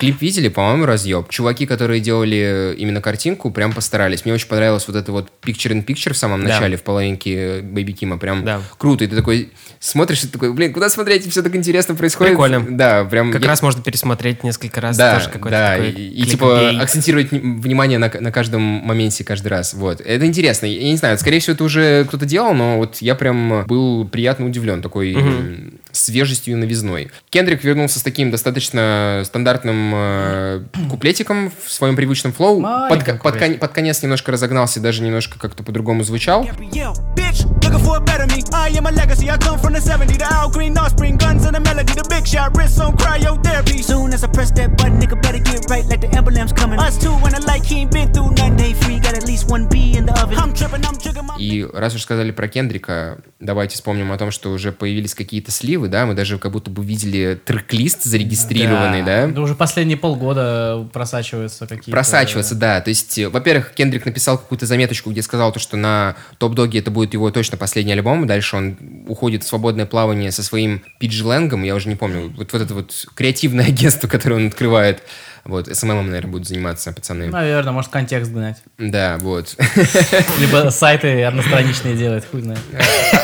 Клип 0.05 0.21
видели, 0.21 0.49
по-моему, 0.49 0.85
разъеб. 0.87 1.29
Чуваки, 1.31 1.64
которые 1.67 2.01
делали 2.01 2.75
именно 2.77 3.01
картинку, 3.01 3.51
прям 3.51 3.73
постарались. 3.73 4.25
Мне 4.25 4.35
очень 4.35 4.49
понравилось 4.49 4.85
вот 4.87 4.97
это 4.97 5.12
вот 5.12 5.29
picture 5.43 5.73
in 5.73 5.85
picture 5.85 6.12
в 6.12 6.17
самом 6.17 6.43
Да. 6.43 6.49
начале, 6.49 6.77
в 6.77 6.83
половинке 6.83 7.61
Бэйби 7.62 7.93
Кима. 7.93 8.19
Прям 8.19 8.45
Да. 8.45 8.61
круто. 8.77 9.05
И 9.05 9.07
ты 9.07 9.17
такой 9.17 9.51
смотришь, 9.81 10.25
и 10.25 10.27
ты 10.27 10.33
такой, 10.35 10.53
блин, 10.53 10.73
куда 10.73 10.88
смотреть? 10.90 11.27
Все 11.31 11.43
так 11.43 11.55
интересно 11.57 11.95
происходит. 11.95 12.33
Прикольно. 12.33 12.64
Да, 12.69 13.05
прям... 13.05 13.33
Как 13.33 13.43
я- 13.43 13.49
раз 13.49 13.62
можно 13.62 13.83
пересмотреть 13.83 14.45
несколько 14.45 14.81
раз. 14.81 14.97
Да, 14.97 15.14
тоже 15.17 15.31
какой-то 15.31 15.51
да, 15.57 15.73
такой 15.77 15.90
и, 15.90 16.23
и, 16.23 16.23
типа 16.27 16.71
акцентировать 16.81 17.31
вни- 17.33 17.61
внимание 17.61 17.99
на, 17.99 18.11
на 18.21 18.31
каждом 18.31 18.61
моменте 18.62 19.25
каждый 19.25 19.49
раз. 19.49 19.73
Вот. 19.75 20.01
Это 20.03 20.27
интересно. 20.27 20.67
Я 20.67 20.85
не 20.90 20.97
знаю, 20.97 21.17
скорее 21.19 21.40
всего, 21.40 21.55
это 21.55 21.64
уже 21.64 22.05
кто-то 22.07 22.27
делал, 22.27 22.53
но 22.55 22.77
вот 22.77 22.97
я 23.01 23.14
прям 23.14 23.64
был 23.67 24.07
приятно 24.07 24.47
удивлен 24.47 24.83
такой 24.83 25.14
м, 25.14 25.75
свежестью 25.95 26.55
и 26.55 26.57
новизной. 26.57 27.11
Кендрик 27.31 27.65
вернулся 27.65 27.99
с 27.99 28.03
таким 28.03 28.31
достаточно 28.31 29.23
стандартным 29.25 29.93
э, 29.95 30.65
куплетиком 30.91 31.51
в 31.65 31.71
своем 31.71 31.97
привычном 31.97 32.33
флоу. 32.33 32.61
Под, 32.63 33.05
под, 33.23 33.39
кон- 33.39 33.59
под 33.59 33.73
конец 33.73 34.03
немножко 34.03 34.33
разогнался, 34.33 34.81
даже 34.81 35.03
немножко 35.03 35.39
как-то 35.39 35.63
по-другому 35.63 36.05
звучал. 36.05 36.45
Yeah, 36.45 36.93
bitch, 37.17 37.47
looking 37.61 37.81
for 37.85 37.97
a 37.97 38.01
better 38.01 38.27
me. 38.27 38.43
I 38.53 38.71
am 38.77 38.87
a 38.87 38.91
legacy. 38.91 39.29
I 39.31 39.39
come 39.39 39.59
from 39.59 39.73
the 39.73 39.81
70s. 39.81 40.19
The 40.19 40.33
Al 40.33 40.51
Green 40.51 40.77
offspring, 40.77 41.17
guns 41.17 41.45
and 41.47 41.55
the 41.55 41.61
melody. 41.61 41.93
The 41.95 42.07
big 42.09 42.27
shot, 42.27 42.57
wrist 42.57 42.81
on 42.81 42.97
cryotherapy. 42.97 43.83
Soon 43.83 44.13
as 44.13 44.25
I 44.25 44.29
press 44.29 44.51
that 44.53 44.77
button, 44.77 44.99
nigga 45.01 45.21
better 45.23 45.39
get 45.39 45.69
right 45.71 45.85
like 45.87 46.01
the 46.01 46.11
emblem's 46.17 46.53
coming. 46.53 46.79
Us 46.79 46.99
two, 46.99 47.13
when 47.23 47.35
I 47.35 47.39
like 47.47 47.65
he 47.65 47.81
ain't 47.83 47.93
been 47.93 48.13
through 48.13 48.31
nothing. 48.33 48.57
Day 48.57 48.73
free, 48.75 48.99
got 49.01 49.15
at 49.17 49.27
least 49.27 49.49
one 49.51 49.67
B 49.69 49.97
in 49.97 50.07
the 50.07 50.13
oven. 50.23 50.37
I'm 50.39 50.53
tripping, 50.55 50.85
I'm 50.85 50.99
jigging 50.99 51.25
my. 51.27 51.35
И 51.39 51.65
раз 51.73 51.95
уж 51.95 52.03
сказали 52.03 52.31
про 52.31 52.49
Кендрика, 52.49 53.19
давайте 53.41 53.75
вспомним 53.75 54.13
о 54.13 54.19
том, 54.19 54.31
что 54.31 54.51
уже 54.53 54.71
появились 54.73 55.15
какие-то 55.15 55.51
сливы, 55.51 55.84
да, 55.88 56.07
мы 56.07 56.14
даже 56.14 56.38
как 56.38 56.53
будто 56.53 56.70
бы 56.70 56.85
видели 56.85 57.40
трек-лист 57.44 58.05
зарегистрированный, 58.05 59.03
да? 59.03 59.27
Да 59.27 59.40
уже 59.40 59.55
последние 59.55 59.97
полгода 59.97 60.88
просачиваются 60.92 61.66
какие-то... 61.66 61.90
Просачиваться, 61.90 62.55
да. 62.55 62.81
То 62.81 62.90
есть, 62.90 63.18
э, 63.18 63.29
во-первых, 63.29 63.73
Кендрик 63.73 64.05
написал 64.05 64.38
какую-то 64.38 64.66
заметочку, 64.66 65.11
где 65.11 65.23
сказал 65.23 65.53
то, 65.53 65.59
что 65.59 65.77
на 65.77 66.16
Топ-Доге 66.38 66.79
это 66.81 66.90
будет 66.90 67.14
его 67.14 67.31
точно 67.31 67.57
последний 67.57 67.92
альбом. 67.92 68.27
Дальше 68.27 68.57
он 68.57 68.77
уходит 69.09 69.44
в 69.44 69.47
свободное 69.47 69.87
плавание 69.87 70.31
со 70.31 70.42
своим 70.42 70.83
пиджи-лэнгом, 71.01 71.62
я 71.64 71.75
уже 71.75 71.88
не 71.88 71.97
помню. 71.97 72.33
Вот, 72.37 72.53
вот 72.53 72.62
это 72.62 72.75
вот 72.75 73.07
креативное 73.14 73.66
агентство, 73.66 74.09
которое 74.14 74.37
он 74.37 74.47
открывает. 74.49 75.03
Вот, 75.45 75.69
СММом, 75.75 76.07
наверное, 76.07 76.31
будут 76.31 76.49
заниматься 76.49 76.93
пацаны. 76.93 77.27
Наверное, 77.27 77.73
может 77.73 77.91
контекст 77.91 78.31
гнать. 78.33 78.63
Да, 78.79 79.19
вот. 79.21 79.57
Либо 80.41 80.71
сайты 80.71 81.23
одностраничные 81.25 81.97
делать, 81.97 82.25
хуй 82.31 82.41
знает. 82.43 82.61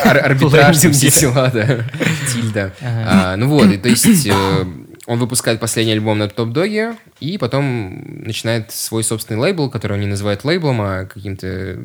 Ар- 0.05 0.25
Арбитраж, 0.25 0.77
все 0.77 0.91
дела, 0.91 1.49
да. 1.51 1.85
Тильда. 2.31 2.73
А, 2.81 3.35
Ну 3.37 3.47
вот, 3.49 3.71
и 3.71 3.77
то 3.77 3.89
есть 3.89 4.27
э, 4.27 4.31
он 5.07 5.19
выпускает 5.19 5.59
последний 5.59 5.93
альбом 5.93 6.19
на 6.19 6.27
Топ-Доге, 6.29 6.95
и 7.19 7.37
потом 7.39 8.23
начинает 8.23 8.71
свой 8.71 9.03
собственный 9.03 9.39
лейбл, 9.39 9.69
который 9.69 9.93
он 9.93 10.01
не 10.01 10.07
называет 10.07 10.43
лейблом, 10.43 10.79
а 10.81 11.05
каким-то 11.05 11.77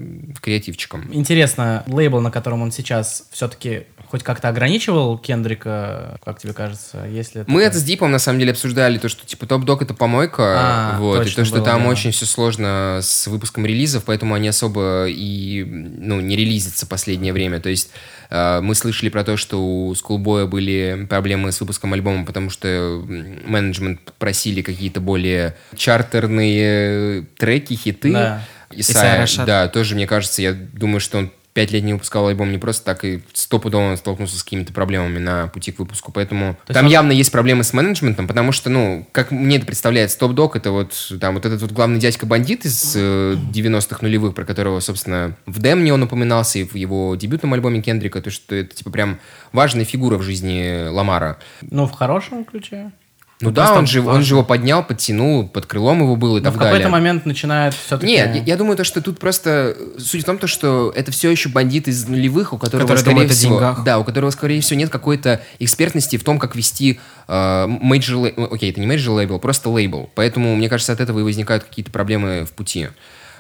креативчиком. 0.42 1.09
Интересно, 1.12 1.83
лейбл, 1.87 2.20
на 2.20 2.31
котором 2.31 2.62
он 2.62 2.72
сейчас 2.72 3.25
все-таки 3.33 3.85
хоть 4.10 4.22
как-то 4.22 4.48
ограничивал 4.48 5.18
Кендрика, 5.18 6.18
как 6.24 6.38
тебе 6.38 6.52
кажется? 6.52 7.06
Если 7.10 7.44
Мы 7.46 7.62
это 7.62 7.78
с 7.78 7.82
Дипом 7.82 8.10
на 8.10 8.18
самом 8.18 8.38
деле 8.38 8.52
обсуждали, 8.52 8.98
то, 8.98 9.08
что 9.08 9.26
типа 9.26 9.46
топ-дог 9.46 9.82
это 9.82 9.94
помойка, 9.94 10.42
А, 10.56 10.98
вот, 10.98 11.26
и 11.26 11.30
то, 11.30 11.44
что 11.44 11.56
было, 11.56 11.64
там 11.64 11.82
да. 11.82 11.88
очень 11.88 12.10
все 12.10 12.26
сложно 12.26 13.00
с 13.02 13.26
выпуском 13.26 13.66
релизов, 13.66 14.04
поэтому 14.04 14.34
они 14.34 14.48
особо 14.48 15.06
и, 15.08 15.64
ну, 15.64 16.20
не 16.20 16.36
релизятся 16.36 16.86
последнее 16.86 17.32
время. 17.32 17.60
То 17.60 17.68
есть 17.68 17.90
э, 18.30 18.60
мы 18.60 18.74
слышали 18.74 19.08
про 19.08 19.24
то, 19.24 19.36
что 19.36 19.62
у 19.62 19.92
Schoolboy 19.92 20.46
были 20.46 21.06
проблемы 21.08 21.52
с 21.52 21.60
выпуском 21.60 21.92
альбома, 21.92 22.24
потому 22.24 22.50
что 22.50 23.04
менеджмент 23.44 24.00
просили 24.18 24.62
какие-то 24.62 25.00
более 25.00 25.57
чартерные 25.76 27.22
треки, 27.38 27.74
хиты. 27.74 28.12
Да. 28.12 28.42
Исайя, 28.72 29.24
Исайя 29.24 29.46
да, 29.46 29.68
тоже, 29.68 29.94
мне 29.94 30.07
кажется, 30.07 30.42
я 30.42 30.52
думаю, 30.52 31.00
что 31.00 31.18
он 31.18 31.30
пять 31.57 31.70
лет 31.72 31.84
не 31.84 31.94
выпускал 31.94 32.28
альбом 32.28 32.52
не 32.52 32.59
просто 32.59 32.84
так, 32.84 33.02
и 33.02 33.22
стопудово 33.32 33.92
он 33.92 33.96
столкнулся 33.96 34.36
с 34.38 34.44
какими-то 34.44 34.74
проблемами 34.74 35.18
на 35.18 35.46
пути 35.48 35.72
к 35.72 35.78
выпуску. 35.78 36.12
Поэтому 36.12 36.48
есть 36.48 36.74
там 36.74 36.84
он- 36.84 36.92
явно 36.92 37.12
есть 37.12 37.32
проблемы 37.32 37.64
с 37.64 37.72
менеджментом, 37.72 38.28
потому 38.28 38.52
что, 38.52 38.68
ну, 38.68 39.09
как 39.12 39.30
мне 39.30 39.57
это 39.57 39.64
представляется, 39.64 40.18
Топ 40.18 40.32
Дог 40.34 40.54
это 40.54 40.70
вот 40.70 40.92
там 41.18 41.32
вот 41.34 41.46
этот 41.46 41.62
вот 41.62 41.72
главный 41.72 41.98
дядька-бандит 41.98 42.66
из 42.66 42.92
э, 42.94 43.36
90-х 43.54 44.00
нулевых, 44.02 44.34
про 44.34 44.44
которого, 44.44 44.80
собственно, 44.80 45.34
в 45.46 45.62
Демне 45.62 45.94
он 45.94 46.02
упоминался, 46.02 46.59
и 46.59 46.64
в 46.64 46.74
его 46.74 47.16
дебютном 47.16 47.54
альбоме 47.54 47.80
Кендрика, 47.80 48.20
то, 48.20 48.30
что 48.30 48.54
это, 48.54 48.76
типа, 48.76 48.90
прям 48.90 49.18
важная 49.52 49.86
фигура 49.86 50.18
в 50.18 50.22
жизни 50.22 50.86
Ламара. 50.88 51.38
Ну, 51.62 51.86
в 51.86 51.92
хорошем 51.92 52.44
ключе. 52.44 52.92
Ну, 53.41 53.51
да, 53.51 53.62
просто 53.64 53.78
он 53.78 53.87
же, 53.87 54.03
он 54.03 54.22
же 54.22 54.34
его 54.34 54.43
поднял, 54.43 54.82
подтянул, 54.82 55.47
под 55.47 55.66
крылом 55.66 56.01
его 56.01 56.16
был 56.16 56.39
и 56.39 56.41
Но 56.41 56.45
так 56.45 56.55
в 56.55 56.57
далее. 56.57 56.72
какой-то 56.72 56.89
момент 56.89 57.26
начинает 57.26 57.74
все-таки... 57.74 58.11
Нет, 58.11 58.34
я, 58.34 58.43
я 58.43 58.57
думаю, 58.57 58.78
то, 58.78 58.84
что 58.84 59.03
тут 59.03 59.18
просто 59.18 59.76
суть 59.99 60.22
в 60.22 60.24
том, 60.24 60.39
то, 60.39 60.47
что 60.47 60.91
это 60.97 61.12
все 61.12 61.30
еще 61.30 61.51
бандит 61.51 61.87
из 61.87 62.09
нулевых, 62.09 62.55
у 62.55 62.59
которого, 62.59 62.87
Который 62.87 63.01
скорее 63.01 63.28
всего, 63.28 63.76
да, 63.84 63.99
у 63.99 64.05
которого, 64.05 64.30
скорее 64.30 64.62
всего, 64.62 64.78
нет 64.78 64.89
какой-то 64.89 65.43
экспертности 65.59 66.16
в 66.16 66.24
том, 66.24 66.39
как 66.39 66.57
вести 66.57 66.99
э, 67.28 67.32
major, 67.32 68.32
ну, 68.39 68.49
окей, 68.51 68.70
это 68.70 68.80
не 68.80 68.87
major 68.87 69.11
лейбл, 69.11 69.39
просто 69.39 69.68
лейбл. 69.68 70.09
Поэтому, 70.14 70.57
мне 70.57 70.70
кажется, 70.70 70.95
от 70.95 71.01
этого 71.01 71.18
и 71.20 71.22
возникают 71.22 71.64
какие-то 71.64 71.91
проблемы 71.91 72.47
в 72.47 72.53
пути. 72.53 72.89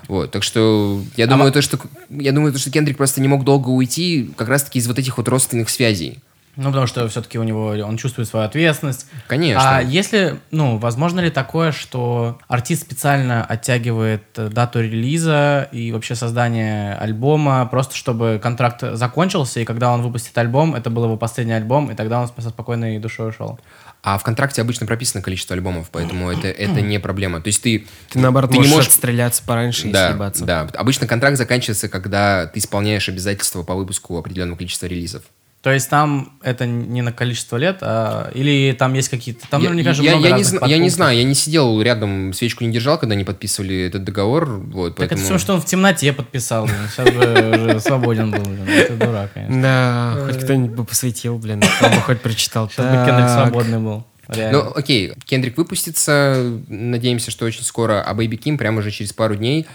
Вот, 0.08 0.30
так 0.30 0.42
что 0.42 1.02
А 1.16 1.20
я 1.20 1.26
думаю, 1.26 1.52
то, 1.52 1.62
что 1.62 1.78
я 2.10 2.32
думаю, 2.32 2.52
то, 2.52 2.58
что 2.58 2.70
Кендрик 2.70 2.98
просто 2.98 3.22
не 3.22 3.28
мог 3.28 3.44
долго 3.44 3.70
уйти, 3.70 4.30
как 4.36 4.48
раз-таки 4.48 4.78
из 4.78 4.86
вот 4.86 4.98
этих 4.98 5.16
вот 5.16 5.26
родственных 5.28 5.70
связей. 5.70 6.18
Ну, 6.56 6.68
потому 6.68 6.86
что 6.86 7.06
все-таки 7.08 7.38
у 7.38 7.42
него 7.42 7.66
он 7.66 7.98
чувствует 7.98 8.28
свою 8.28 8.46
ответственность. 8.46 9.06
Конечно. 9.26 9.78
А 9.78 9.82
если, 9.82 10.40
ну, 10.50 10.78
возможно 10.78 11.20
ли 11.20 11.30
такое, 11.30 11.70
что 11.70 12.38
артист 12.48 12.82
специально 12.82 13.44
оттягивает 13.44 14.22
э, 14.36 14.48
дату 14.48 14.80
релиза 14.80 15.68
и 15.70 15.92
вообще 15.92 16.14
создание 16.14 16.94
альбома, 16.94 17.66
просто 17.66 17.94
чтобы 17.94 18.40
контракт 18.42 18.82
закончился, 18.92 19.60
и 19.60 19.64
когда 19.66 19.92
он 19.92 20.00
выпустит 20.00 20.36
альбом, 20.38 20.74
это 20.74 20.88
был 20.88 21.04
его 21.04 21.18
последний 21.18 21.52
альбом, 21.52 21.90
и 21.90 21.94
тогда 21.94 22.22
он 22.22 22.28
со 22.28 22.48
спокойной 22.48 22.98
душой 22.98 23.28
ушел? 23.28 23.60
А 24.02 24.18
в 24.18 24.22
контракте 24.22 24.62
обычно 24.62 24.86
прописано 24.86 25.20
количество 25.20 25.54
альбомов, 25.54 25.88
поэтому 25.90 26.30
это, 26.30 26.46
это 26.46 26.80
не 26.80 27.00
проблема. 27.00 27.40
То 27.40 27.48
есть 27.48 27.60
ты, 27.62 27.86
Ты, 28.10 28.20
наоборот, 28.20 28.50
ты 28.50 28.56
можешь, 28.56 28.70
не 28.70 28.76
можешь 28.76 28.90
отстреляться 28.90 29.42
пораньше 29.44 29.88
и 29.88 29.92
да, 29.92 30.10
съебаться. 30.10 30.44
Да, 30.44 30.60
обычно 30.74 31.06
контракт 31.06 31.36
заканчивается, 31.36 31.88
когда 31.88 32.46
ты 32.46 32.60
исполняешь 32.60 33.08
обязательства 33.08 33.62
по 33.62 33.74
выпуску 33.74 34.16
определенного 34.16 34.56
количества 34.56 34.86
релизов. 34.86 35.22
То 35.66 35.72
есть 35.72 35.90
там 35.90 36.38
это 36.42 36.64
не 36.64 37.02
на 37.02 37.10
количество 37.10 37.56
лет, 37.56 37.78
а... 37.80 38.30
или 38.32 38.72
там 38.72 38.94
есть 38.94 39.08
какие-то... 39.08 39.48
Там 39.48 39.60
я, 39.60 39.70
наверняка 39.70 39.94
же 39.94 40.04
я- 40.04 40.12
много 40.12 40.28
я 40.28 40.36
не, 40.36 40.44
зна- 40.44 40.64
я 40.64 40.78
не 40.78 40.90
знаю, 40.90 41.18
я 41.18 41.24
не 41.24 41.34
сидел 41.34 41.82
рядом, 41.82 42.32
свечку 42.34 42.62
не 42.62 42.70
держал, 42.70 42.98
когда 43.00 43.14
они 43.16 43.24
подписывали 43.24 43.76
этот 43.80 44.04
договор. 44.04 44.48
Вот, 44.48 44.90
Так 44.90 44.98
поэтому... 44.98 45.20
это 45.22 45.28
все, 45.28 45.38
что 45.38 45.54
он 45.54 45.60
в 45.60 45.64
темноте 45.64 46.12
подписал. 46.12 46.68
Сейчас 46.68 47.12
бы 47.12 47.64
уже 47.66 47.80
свободен 47.80 48.30
был. 48.30 48.42
блин. 48.42 48.68
Это 48.68 48.94
дурак, 48.94 49.32
конечно. 49.32 49.60
Да, 49.60 50.16
хоть 50.24 50.44
кто-нибудь 50.44 50.70
бы 50.76 50.84
посвятил, 50.84 51.36
блин, 51.36 51.60
хоть 52.04 52.20
прочитал. 52.20 52.70
Сейчас 52.70 52.86
бы 52.86 53.04
Кендрик 53.04 53.28
свободный 53.28 53.78
был. 53.80 54.04
Реально. 54.28 54.62
Ну, 54.62 54.72
окей, 54.72 55.14
Кендрик 55.24 55.56
выпустится, 55.56 56.48
надеемся, 56.68 57.32
что 57.32 57.44
очень 57.44 57.64
скоро, 57.64 58.02
а 58.02 58.14
Бэйби 58.14 58.36
Ким 58.36 58.56
прямо 58.56 58.78
уже 58.78 58.92
через 58.92 59.12
пару 59.12 59.34
дней. 59.34 59.66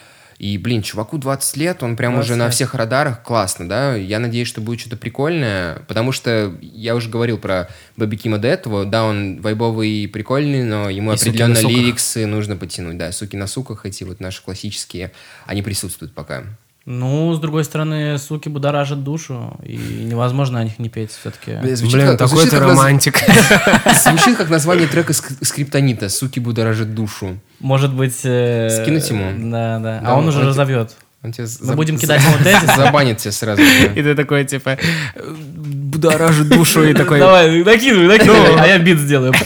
И, 0.41 0.57
блин, 0.57 0.81
чуваку 0.81 1.19
20 1.19 1.57
лет, 1.57 1.83
он 1.83 1.95
прям 1.95 2.13
20 2.13 2.31
уже 2.31 2.35
на 2.35 2.49
всех 2.49 2.73
радарах, 2.73 3.21
классно, 3.21 3.69
да? 3.69 3.95
Я 3.95 4.17
надеюсь, 4.17 4.47
что 4.47 4.59
будет 4.59 4.79
что-то 4.79 4.97
прикольное, 4.97 5.83
потому 5.87 6.11
что 6.11 6.57
я 6.63 6.95
уже 6.95 7.09
говорил 7.09 7.37
про 7.37 7.69
Бэби 7.95 8.15
Кима 8.15 8.39
до 8.39 8.47
этого, 8.47 8.85
да, 8.85 9.03
он 9.03 9.39
вайбовый 9.39 9.87
и 9.87 10.07
прикольный, 10.07 10.63
но 10.63 10.89
ему 10.89 11.11
И 11.11 11.15
определенно 11.15 11.59
лириксы 11.59 12.25
нужно 12.25 12.55
подтянуть, 12.55 12.97
да, 12.97 13.11
суки 13.11 13.35
на 13.35 13.45
суках, 13.45 13.85
эти 13.85 14.03
вот 14.03 14.19
наши 14.19 14.41
классические, 14.41 15.11
они 15.45 15.61
присутствуют 15.61 16.15
пока. 16.15 16.41
Ну, 16.85 17.31
с 17.35 17.39
другой 17.39 17.63
стороны, 17.63 18.17
суки 18.17 18.49
будоражат 18.49 19.03
душу, 19.03 19.55
и 19.63 19.77
невозможно 19.77 20.59
о 20.59 20.63
них 20.63 20.79
не 20.79 20.89
петь 20.89 21.11
все-таки. 21.11 21.53
Звучит 21.75 21.93
Блин, 21.95 22.07
как- 22.07 22.17
такой 22.17 22.29
звучит 22.37 22.49
ты 22.49 22.57
как 22.57 22.65
наз- 22.65 22.69
романтик. 22.71 23.17
Звучит 24.03 24.35
как 24.37 24.49
название 24.49 24.87
трека 24.87 25.13
ск- 25.13 25.45
Скриптонита 25.45 26.09
«Суки 26.09 26.39
будоражат 26.39 26.95
душу». 26.95 27.37
Может 27.59 27.93
быть... 27.93 28.21
э, 28.23 28.69
Скинуть 28.81 29.07
ему? 29.11 29.51
Да, 29.51 29.77
да. 29.77 29.99
Да, 29.99 30.09
А 30.09 30.13
он 30.15 30.23
он 30.23 30.29
уже 30.29 30.41
разовьет. 30.43 30.95
Он 31.23 31.31
тебя 31.31 31.43
Мы 31.43 31.65
за- 31.67 31.73
будем 31.75 31.99
кидать 31.99 32.23
ему 32.23 32.43
тезисы? 32.43 32.65
Забанит 32.75 33.17
тебя 33.19 33.31
сразу. 33.31 33.61
И 33.61 34.01
ты 34.01 34.15
такой, 34.15 34.43
типа, 34.45 34.79
будоражит 35.23 36.49
душу 36.49 36.83
и 36.83 36.95
такой... 36.95 37.19
Давай, 37.19 37.63
накидывай, 37.63 38.07
накидывай, 38.07 38.55
а 38.59 38.65
я 38.65 38.79
бит 38.79 38.97
сделаю. 38.97 39.31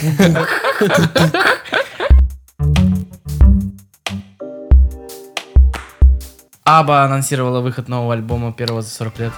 Аба 6.68 7.04
анонсировала 7.04 7.60
выход 7.60 7.88
нового 7.88 8.14
альбома 8.14 8.52
первого 8.52 8.82
за 8.82 8.90
40 8.90 9.18
лет. 9.20 9.32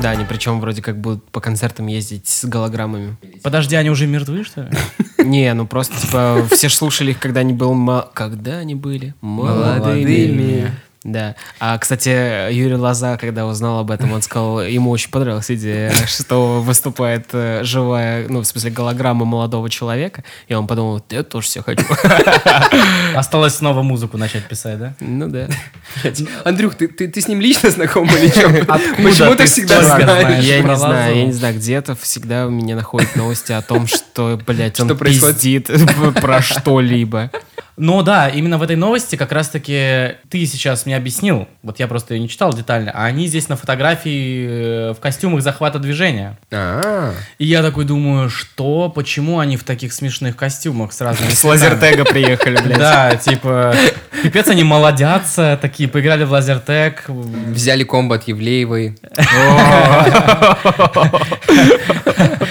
Да, 0.00 0.10
они 0.10 0.24
причем 0.24 0.60
вроде 0.60 0.80
как 0.80 0.98
будут 0.98 1.22
по 1.30 1.40
концертам 1.40 1.86
ездить 1.86 2.28
с 2.28 2.46
голограммами. 2.46 3.18
Подожди, 3.42 3.76
они 3.76 3.90
уже 3.90 4.06
мертвы, 4.06 4.42
что 4.44 4.62
ли? 4.62 4.70
Не, 5.18 5.52
ну 5.52 5.66
просто, 5.66 6.00
типа, 6.00 6.46
все 6.50 6.70
слушали 6.70 7.10
их, 7.10 7.18
когда 7.18 7.40
они 7.40 7.52
был 7.52 7.74
Когда 8.14 8.56
они 8.56 8.74
были? 8.74 9.14
Молодыми. 9.20 10.72
Да. 11.04 11.36
А, 11.60 11.76
кстати, 11.76 12.50
Юрий 12.50 12.76
Лоза, 12.76 13.18
когда 13.18 13.44
узнал 13.44 13.80
об 13.80 13.90
этом, 13.90 14.12
он 14.12 14.22
сказал, 14.22 14.62
ему 14.62 14.90
очень 14.90 15.10
понравилась 15.10 15.50
идея, 15.50 15.92
что 16.06 16.62
выступает 16.62 17.26
э, 17.32 17.62
живая, 17.62 18.26
ну, 18.28 18.40
в 18.40 18.46
смысле, 18.46 18.70
голограмма 18.70 19.26
молодого 19.26 19.68
человека. 19.68 20.24
И 20.48 20.54
он 20.54 20.66
подумал, 20.66 21.04
я 21.10 21.22
тоже 21.22 21.46
все 21.46 21.62
хочу. 21.62 21.84
Осталось 23.14 23.56
снова 23.56 23.82
музыку 23.82 24.16
начать 24.16 24.48
писать, 24.48 24.78
да? 24.78 24.94
Ну 25.00 25.28
да. 25.28 25.46
Андрюх, 26.44 26.74
ты, 26.74 26.88
ты, 26.88 27.06
ты 27.06 27.20
с 27.20 27.28
ним 27.28 27.40
лично 27.40 27.70
знаком 27.70 28.08
или 28.08 28.28
что? 28.28 28.46
Откуда 28.46 29.02
Почему 29.02 29.34
ты 29.36 29.44
всегда 29.44 29.82
знаешь? 29.82 30.42
Я 30.42 30.60
не 30.60 30.76
знаю, 30.76 31.16
я 31.16 31.24
не 31.26 31.32
знаю, 31.32 31.54
где-то 31.54 31.94
всегда 31.96 32.44
меня 32.44 32.76
находят 32.76 33.14
новости 33.14 33.52
о 33.52 33.60
том, 33.60 33.86
что, 33.86 34.40
блядь, 34.46 34.80
он 34.80 34.88
Что 34.88 34.96
происходит? 34.96 35.66
пиздит 35.66 35.70
про 36.22 36.40
что-либо. 36.40 37.30
Ну 37.76 38.02
да, 38.02 38.28
именно 38.28 38.56
в 38.58 38.62
этой 38.62 38.76
новости 38.76 39.16
как 39.16 39.32
раз-таки 39.32 40.12
ты 40.28 40.46
сейчас 40.46 40.86
мне 40.86 40.96
объяснил, 40.96 41.48
вот 41.62 41.80
я 41.80 41.88
просто 41.88 42.14
ее 42.14 42.20
не 42.20 42.28
читал 42.28 42.52
детально, 42.54 42.92
а 42.94 43.06
они 43.06 43.26
здесь 43.26 43.48
на 43.48 43.56
фотографии 43.56 44.46
э, 44.48 44.92
в 44.92 45.00
костюмах 45.00 45.42
захвата 45.42 45.80
движения. 45.80 46.38
А, 46.52 47.12
И 47.38 47.46
я 47.46 47.62
такой 47.62 47.84
думаю, 47.84 48.30
что, 48.30 48.88
почему 48.90 49.40
они 49.40 49.56
в 49.56 49.64
таких 49.64 49.92
смешных 49.92 50.36
костюмах 50.36 50.92
с 50.92 51.00
разными 51.00 51.30
С 51.30 51.42
лазертега 51.42 52.04
приехали, 52.04 52.56
блядь. 52.64 52.78
Да, 52.78 53.16
типа, 53.16 53.74
пипец, 54.22 54.46
они 54.48 54.62
молодятся, 54.62 55.58
такие, 55.60 55.88
поиграли 55.88 56.22
в 56.24 56.30
лазертег. 56.30 57.04
взяли 57.08 57.82
комбо 57.82 58.14
от 58.16 58.28
Евлеевой. 58.28 58.96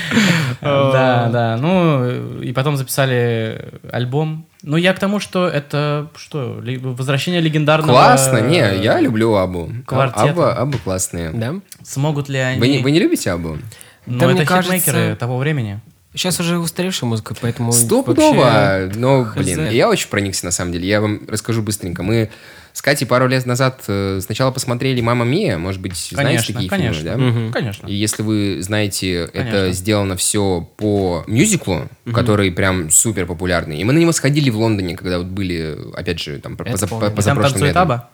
Да, 0.64 1.30
да, 1.32 1.58
ну, 1.58 2.40
и 2.42 2.52
потом 2.54 2.78
записали 2.78 3.74
альбом. 3.92 4.46
Ну, 4.62 4.78
я 4.78 4.94
к 4.94 5.00
тому, 5.00 5.20
что 5.20 5.48
это, 5.48 6.10
что, 6.16 6.62
возвращение 6.82 7.42
легендарного... 7.42 7.92
Классно, 7.92 8.40
не, 8.40 8.82
я 8.82 9.00
люблю 9.00 9.36
Абу. 9.36 9.70
Квартета. 9.86 10.30
Аба, 10.30 10.54
Абу 10.54 10.78
классные. 10.78 11.32
Да? 11.32 11.56
Смогут 11.84 12.30
ли 12.30 12.38
они... 12.40 12.60
Вы 12.60 12.68
не, 12.70 12.80
вы 12.80 12.92
не 12.92 13.00
любите 13.00 13.32
Абу? 13.32 13.58
Ну, 14.06 14.20
Да, 14.20 14.26
это 14.26 14.36
мне 14.36 14.46
кажется- 14.46 14.78
хитмейкеры 14.78 15.16
того 15.16 15.38
времени. 15.38 15.82
Сейчас 16.14 16.40
уже 16.40 16.60
устаревшая 16.60 17.10
музыка, 17.10 17.34
поэтому 17.42 17.72
Стопудово, 17.72 18.36
вообще- 18.36 19.00
но, 19.00 19.28
блин, 19.36 19.70
я 19.70 19.90
очень 19.90 20.10
проникся 20.10 20.46
на 20.46 20.52
самом 20.52 20.72
деле. 20.72 20.88
Я 20.88 21.02
вам 21.02 21.22
расскажу 21.28 21.64
быстренько. 21.64 22.04
Мы 22.04 22.30
с 22.74 22.82
Катей 22.82 23.06
пару 23.06 23.28
лет 23.28 23.46
назад 23.46 23.84
э, 23.88 24.20
сначала 24.22 24.52
посмотрели 24.52 25.00
«Мама 25.00 25.26
Мия», 25.26 25.58
может 25.60 25.80
быть, 25.80 26.12
Конечно, 26.16 26.54
такие 26.56 26.70
конечно. 26.70 27.02
фильмы, 27.12 27.46
да? 27.48 27.52
Конечно. 27.60 27.88
И 27.88 27.94
если 27.94 28.24
вы 28.24 28.58
знаете, 28.62 29.14
это 29.26 29.32
Конечно. 29.52 29.72
сделано 29.74 30.16
все 30.18 30.68
по 30.78 31.24
мюзиклу, 31.28 31.88
который 32.14 32.52
прям 32.52 32.90
супер 32.90 33.28
популярный. 33.28 33.80
И 33.80 33.84
мы 33.84 33.94
на 33.94 34.00
него 34.00 34.12
сходили 34.12 34.50
в 34.50 34.58
Лондоне, 34.58 34.96
когда 34.98 35.20
вот 35.20 35.28
были, 35.28 35.78
опять 35.94 36.20
же, 36.20 36.40
там, 36.40 36.54
Это 36.54 36.88
поза- 36.88 37.12
позапрошлым 37.12 37.36
танцует 37.36 37.64
летом. 37.64 37.82
Аба? 37.84 38.10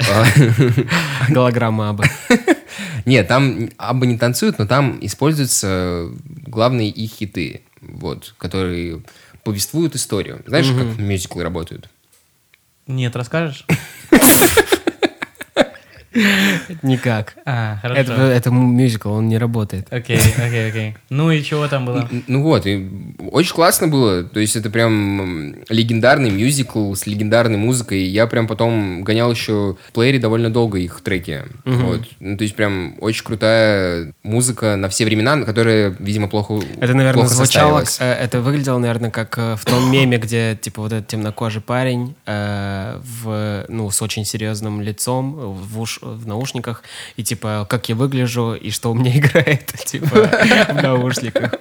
Голограмма 1.28 1.90
Аба. 1.90 2.04
Нет, 3.04 3.28
там 3.28 3.68
Абба 3.76 4.06
не 4.06 4.16
танцуют, 4.16 4.58
но 4.58 4.66
там 4.66 4.98
используются 5.00 6.08
главные 6.46 6.88
их 6.88 7.10
хиты, 7.12 7.62
вот, 7.80 8.34
которые 8.38 9.02
повествуют 9.44 9.94
историю. 9.94 10.42
Знаешь, 10.46 10.66
как 10.68 10.98
мюзиклы 10.98 11.42
работают? 11.42 11.88
Нет, 12.90 13.14
расскажешь? 13.14 13.64
Никак. 16.82 17.34
А, 17.44 17.78
хорошо. 17.82 18.00
Это, 18.00 18.12
это 18.22 18.50
мюзикл, 18.50 19.10
он 19.12 19.28
не 19.28 19.38
работает. 19.38 19.92
Окей, 19.92 20.18
окей, 20.18 20.68
окей. 20.68 20.96
Ну 21.08 21.30
и 21.30 21.42
чего 21.42 21.68
там 21.68 21.86
было? 21.86 22.08
Ну 22.26 22.42
вот, 22.42 22.66
и 22.66 22.88
очень 23.30 23.54
классно 23.54 23.88
было. 23.88 24.24
То 24.24 24.40
есть 24.40 24.56
это 24.56 24.70
прям 24.70 25.54
легендарный 25.68 26.30
мюзикл 26.30 26.94
с 26.94 27.06
легендарной 27.06 27.58
музыкой. 27.58 28.02
Я 28.04 28.26
прям 28.26 28.46
потом 28.46 29.02
гонял 29.02 29.30
еще 29.30 29.76
в 29.88 29.92
плеере 29.92 30.18
довольно 30.18 30.50
долго 30.50 30.78
их 30.78 31.00
треки. 31.00 31.44
Вот. 31.64 32.02
Ну, 32.18 32.36
то 32.36 32.44
есть 32.44 32.56
прям 32.56 32.94
очень 33.00 33.24
крутая 33.24 34.12
музыка 34.22 34.76
на 34.76 34.88
все 34.88 35.04
времена, 35.04 35.42
которая, 35.44 35.94
видимо, 35.98 36.28
плохо 36.28 36.60
Это, 36.80 36.94
наверное, 36.94 37.12
плохо 37.22 37.34
звучало, 37.34 37.84
э, 38.00 38.12
это 38.12 38.40
выглядело, 38.40 38.78
наверное, 38.78 39.10
как 39.10 39.38
э, 39.38 39.56
в 39.56 39.64
том 39.64 39.90
меме, 39.90 40.18
где, 40.18 40.58
типа, 40.60 40.82
вот 40.82 40.92
этот 40.92 41.08
темнокожий 41.08 41.62
парень 41.62 42.14
э, 42.26 42.98
в, 43.02 43.64
ну, 43.68 43.90
с 43.90 44.02
очень 44.02 44.24
серьезным 44.24 44.80
лицом 44.80 45.32
в, 45.34 45.80
уш- 45.80 45.99
в 46.00 46.26
наушниках, 46.26 46.82
и, 47.16 47.24
типа, 47.24 47.66
как 47.68 47.88
я 47.88 47.94
выгляжу, 47.94 48.54
и 48.54 48.70
что 48.70 48.90
у 48.90 48.94
меня 48.94 49.16
играет, 49.18 49.66
типа, 49.84 50.06
в 50.68 50.82
наушниках. 50.82 51.54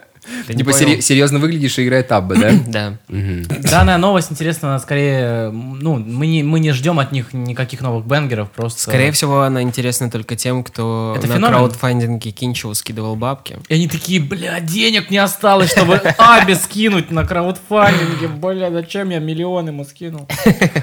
Ты 0.48 0.54
Типа 0.54 0.74
сери- 0.74 1.00
серьезно 1.00 1.40
выглядишь 1.40 1.78
и 1.80 1.84
играет 1.86 2.08
Табба, 2.08 2.36
да? 2.36 2.52
Да. 2.68 2.98
Мгм. 3.08 3.44
Данная 3.64 3.98
новость, 3.98 4.32
интересно, 4.32 4.70
она 4.70 4.80
скорее... 4.80 5.50
Ну, 5.52 5.96
мы 5.98 6.28
не, 6.28 6.44
мы 6.44 6.60
не 6.60 6.72
ждем 6.72 7.00
от 7.00 7.12
них 7.12 7.34
никаких 7.34 7.82
новых 7.82 8.06
бенгеров, 8.06 8.52
просто... 8.52 8.82
Скорее 8.82 9.12
всего, 9.12 9.42
она 9.42 9.62
интересна 9.62 10.10
только 10.12 10.36
тем, 10.36 10.64
кто 10.64 11.16
Это 11.18 11.28
на 11.28 11.36
феномен? 11.36 11.56
краудфандинге 11.58 12.32
Кинчеву 12.32 12.74
скидывал 12.76 13.16
бабки. 13.16 13.58
И 13.68 13.74
они 13.74 13.88
такие, 13.88 14.20
бля, 14.22 14.60
денег 14.60 15.10
не 15.10 15.18
осталось, 15.18 15.72
чтобы 15.72 16.02
Аби 16.18 16.54
скинуть 16.54 17.12
на 17.12 17.26
краудфандинге. 17.26 18.28
Бля, 18.28 18.72
зачем 18.72 19.10
я 19.10 19.20
миллион 19.20 19.68
ему 19.68 19.84
скинул? 19.86 20.28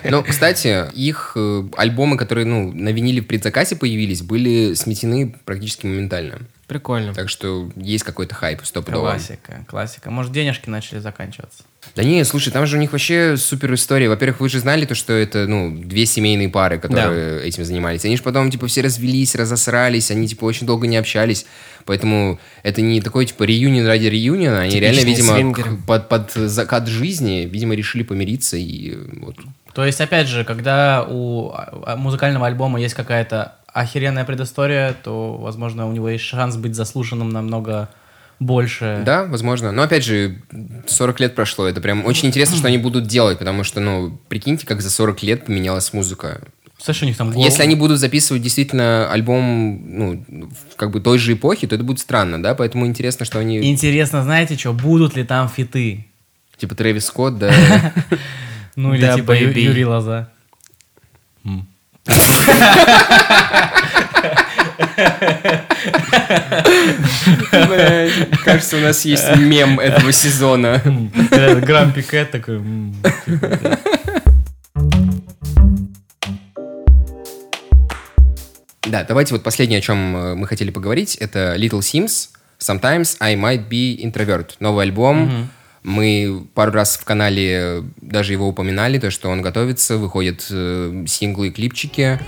Ну, 0.09 0.23
кстати, 0.23 0.85
их 0.95 1.33
э, 1.37 1.65
альбомы, 1.77 2.17
которые, 2.17 2.45
ну, 2.47 2.73
на 2.73 2.91
виниле 2.91 3.21
в 3.21 3.27
предзаказе 3.27 3.77
появились, 3.77 4.23
были 4.23 4.75
сметены 4.75 5.35
практически 5.45 5.87
моментально. 5.87 6.39
Прикольно. 6.67 7.15
Так 7.15 7.29
что 7.29 7.71
есть 7.77 8.03
какой-то 8.03 8.35
хайп 8.35 8.61
стопудово. 8.65 9.11
Классика, 9.11 9.65
классика. 9.69 10.11
Может, 10.11 10.33
денежки 10.33 10.69
начали 10.69 10.99
заканчиваться. 10.99 11.63
Да 11.95 12.03
не, 12.03 12.25
слушай, 12.25 12.53
там 12.53 12.67
же 12.67 12.77
у 12.77 12.81
них 12.81 12.91
вообще 12.91 13.37
супер 13.37 13.73
история. 13.75 14.09
Во-первых, 14.09 14.41
вы 14.41 14.49
же 14.49 14.59
знали 14.59 14.85
то, 14.85 14.97
что 14.97 15.13
это, 15.13 15.47
ну, 15.47 15.71
две 15.79 16.05
семейные 16.07 16.49
пары, 16.49 16.79
которые 16.81 17.43
этим 17.45 17.65
занимались. 17.65 18.05
Они 18.05 18.17
же 18.17 18.25
потом, 18.25 18.51
типа, 18.51 18.67
все 18.67 18.81
развелись, 18.81 19.37
разосрались, 19.37 20.11
они, 20.11 20.27
типа, 20.27 20.45
очень 20.45 20.67
долго 20.67 20.89
не 20.89 20.97
общались. 20.97 21.47
Поэтому 21.85 22.41
это 22.65 22.83
не 22.83 23.01
такой, 23.01 23.27
типа, 23.27 23.45
реюнион 23.45 23.87
ради 23.87 24.07
реюниона. 24.07 24.63
Они 24.63 24.81
реально, 24.81 25.03
Типичные 25.03 25.17
видимо, 25.17 25.35
свингеры. 25.37 25.77
к- 25.77 25.87
под, 25.87 26.09
под 26.09 26.33
закат 26.33 26.89
жизни, 26.89 27.49
видимо, 27.51 27.75
решили 27.77 28.03
помириться 28.03 28.57
и 28.57 28.97
вот. 29.21 29.37
То 29.73 29.85
есть, 29.87 30.01
опять 30.01 30.27
же, 30.27 30.45
когда 30.45 31.07
у 31.09 31.53
а, 31.53 31.97
музыкального 31.97 32.47
альбома 32.49 32.81
есть 32.81 32.95
какая-то 32.95 33.57
охеренная 33.77 34.25
предыстория, 34.25 34.97
то, 35.05 35.37
возможно, 35.37 35.87
у 35.87 35.93
него 35.93 36.09
есть 36.09 36.25
шанс 36.25 36.57
быть 36.57 36.75
заслушанным 36.75 37.29
намного 37.29 37.91
больше. 38.41 39.03
Да, 39.05 39.25
возможно. 39.25 39.71
Но, 39.71 39.83
опять 39.83 40.03
же, 40.03 40.41
40 40.87 41.21
лет 41.21 41.35
прошло. 41.35 41.67
Это 41.67 41.81
прям 41.83 42.07
очень 42.07 42.29
интересно, 42.29 42.57
что 42.57 42.69
они 42.69 42.79
будут 42.79 43.07
делать, 43.07 43.39
потому 43.39 43.65
что, 43.65 43.81
ну, 43.81 44.19
прикиньте, 44.29 44.67
как 44.67 44.81
за 44.81 44.91
40 44.91 45.23
лет 45.23 45.45
поменялась 45.45 45.93
музыка. 45.93 46.41
Слышь, 46.79 47.03
у 47.03 47.07
них 47.07 47.17
там 47.17 47.33
Если 47.33 47.63
они 47.63 47.75
будут 47.75 47.99
записывать 47.99 48.43
действительно 48.43 49.11
альбом, 49.11 49.81
ну, 49.87 50.51
как 50.77 50.91
бы 50.91 51.01
той 51.01 51.19
же 51.19 51.35
эпохи, 51.35 51.67
то 51.67 51.75
это 51.75 51.85
будет 51.85 52.01
странно, 52.01 52.43
да? 52.43 52.55
Поэтому 52.55 52.87
интересно, 52.87 53.27
что 53.27 53.39
они... 53.39 53.71
Интересно, 53.71 54.23
знаете 54.23 54.57
что, 54.57 54.73
будут 54.73 55.17
ли 55.17 55.25
там 55.25 55.49
фиты? 55.49 56.07
Типа 56.57 56.75
Трэвис 56.75 57.07
Скотт, 57.07 57.39
да. 57.39 57.53
Ну 58.77 58.93
или 58.93 59.11
типа. 59.15 59.33
Юрий 59.33 59.87
Лоза. 59.87 60.31
Кажется, 68.45 68.77
у 68.77 68.81
нас 68.81 69.05
есть 69.05 69.37
мем 69.37 69.81
этого 69.81 70.13
сезона. 70.13 70.83
Грамм 71.63 71.93
Пикет 71.93 72.31
такой. 72.31 72.61
типа, 73.25 73.79
Да, 78.87 79.05
давайте 79.05 79.35
вот 79.35 79.43
последнее, 79.43 79.79
о 79.79 79.83
чем 79.83 80.17
э, 80.17 80.35
мы 80.37 80.47
хотели 80.47 80.71
поговорить, 80.71 81.17
это 81.17 81.57
Little 81.57 81.81
Sims, 81.81 82.29
Sometimes 82.61 83.17
I 83.19 83.35
Might 83.35 83.69
Be 83.69 83.99
Introvert. 83.99 84.51
Новый 84.61 84.85
альбом. 84.85 85.51
Мы 85.87 86.43
пару 86.53 86.73
раз 86.73 86.97
в 86.97 87.05
канале 87.05 87.85
даже 88.01 88.33
его 88.33 88.49
упоминали, 88.49 88.99
то, 88.99 89.13
что 89.13 89.29
он 89.29 89.41
готовится, 89.41 89.99
выходят 89.99 90.45
э, 90.51 91.05
синглы 91.07 91.47
и 91.47 91.51
клипчики. 91.53 92.19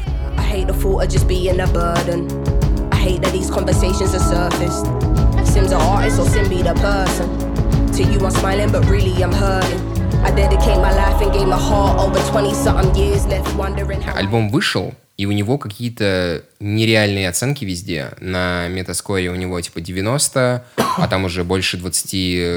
To 7.96 8.04
you 8.04 8.20
I'm 8.20 8.30
smiling, 8.30 8.70
but 8.70 8.84
really 8.88 9.24
I'm 9.24 9.32
hurting. 9.32 9.97
I 10.24 10.30
dedicate 10.34 10.76
my 10.78 10.92
life 10.92 11.20
and 11.22 11.32
gave 11.32 11.46
my 11.46 11.56
heart 11.58 11.98
over 12.00 12.18
20 12.30 12.52
something 12.54 12.94
years 12.94 13.26
left 13.26 13.46
wondering 13.56 14.00
how. 14.02 14.16
Альбом 14.16 14.50
вышел, 14.50 14.94
и 15.16 15.26
у 15.26 15.32
него 15.32 15.58
какие-то 15.58 16.42
нереальные 16.60 17.28
оценки 17.28 17.64
везде. 17.64 18.10
На 18.20 18.68
метаскоре 18.68 19.30
у 19.30 19.34
него 19.36 19.60
типа 19.60 19.80
90, 19.80 20.64
а 20.76 21.08
там 21.08 21.24
уже 21.24 21.44
больше 21.44 21.76
20 21.76 22.12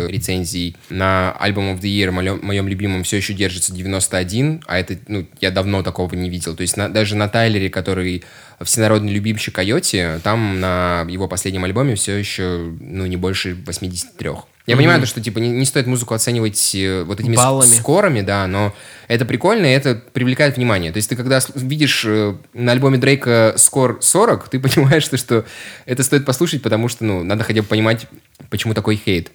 рецензий. 0.09 0.75
На 0.89 1.35
Album 1.39 1.73
of 1.75 1.81
the 1.81 1.89
Year, 1.89 2.11
моем 2.11 2.67
любимом, 2.67 3.03
все 3.03 3.17
еще 3.17 3.33
держится 3.33 3.73
91, 3.73 4.63
а 4.67 4.79
это, 4.79 4.97
ну, 5.07 5.25
я 5.39 5.51
давно 5.51 5.83
такого 5.83 6.13
не 6.15 6.29
видел. 6.29 6.55
То 6.55 6.61
есть 6.61 6.77
на- 6.77 6.89
даже 6.89 7.15
на 7.15 7.29
Тайлере, 7.29 7.69
который 7.69 8.23
всенародный 8.61 9.11
любимчик 9.11 9.55
Койоти, 9.55 10.19
там 10.23 10.59
на 10.59 11.05
его 11.09 11.27
последнем 11.27 11.63
альбоме 11.63 11.95
все 11.95 12.15
еще, 12.15 12.71
ну, 12.79 13.05
не 13.05 13.17
больше 13.17 13.55
83. 13.65 14.29
Я 14.67 14.77
понимаю, 14.77 14.99
то, 14.99 15.07
что, 15.07 15.21
типа, 15.21 15.39
не, 15.39 15.49
не 15.49 15.65
стоит 15.65 15.87
музыку 15.87 16.13
оценивать 16.13 16.75
э, 16.75 17.03
вот 17.03 17.19
этими 17.19 17.35
Баллами. 17.35 17.69
скорами, 17.69 18.21
да, 18.21 18.45
но 18.47 18.73
это 19.07 19.25
прикольно, 19.25 19.65
и 19.65 19.71
это 19.71 19.95
привлекает 19.95 20.57
внимание. 20.57 20.91
То 20.91 20.97
есть 20.97 21.09
ты 21.09 21.15
когда 21.15 21.39
видишь 21.55 22.03
э, 22.05 22.35
на 22.53 22.71
альбоме 22.71 22.97
Дрейка 22.97 23.55
скор 23.57 23.97
40, 24.01 24.49
ты 24.49 24.59
понимаешь, 24.61 25.03
что, 25.03 25.17
что 25.17 25.45
это 25.85 26.03
стоит 26.03 26.25
послушать, 26.25 26.61
потому 26.61 26.87
что, 26.89 27.03
ну, 27.03 27.23
надо 27.23 27.43
хотя 27.43 27.61
бы 27.61 27.67
понимать, 27.67 28.07
почему 28.49 28.73
такой 28.73 28.95
хейт. 28.95 29.31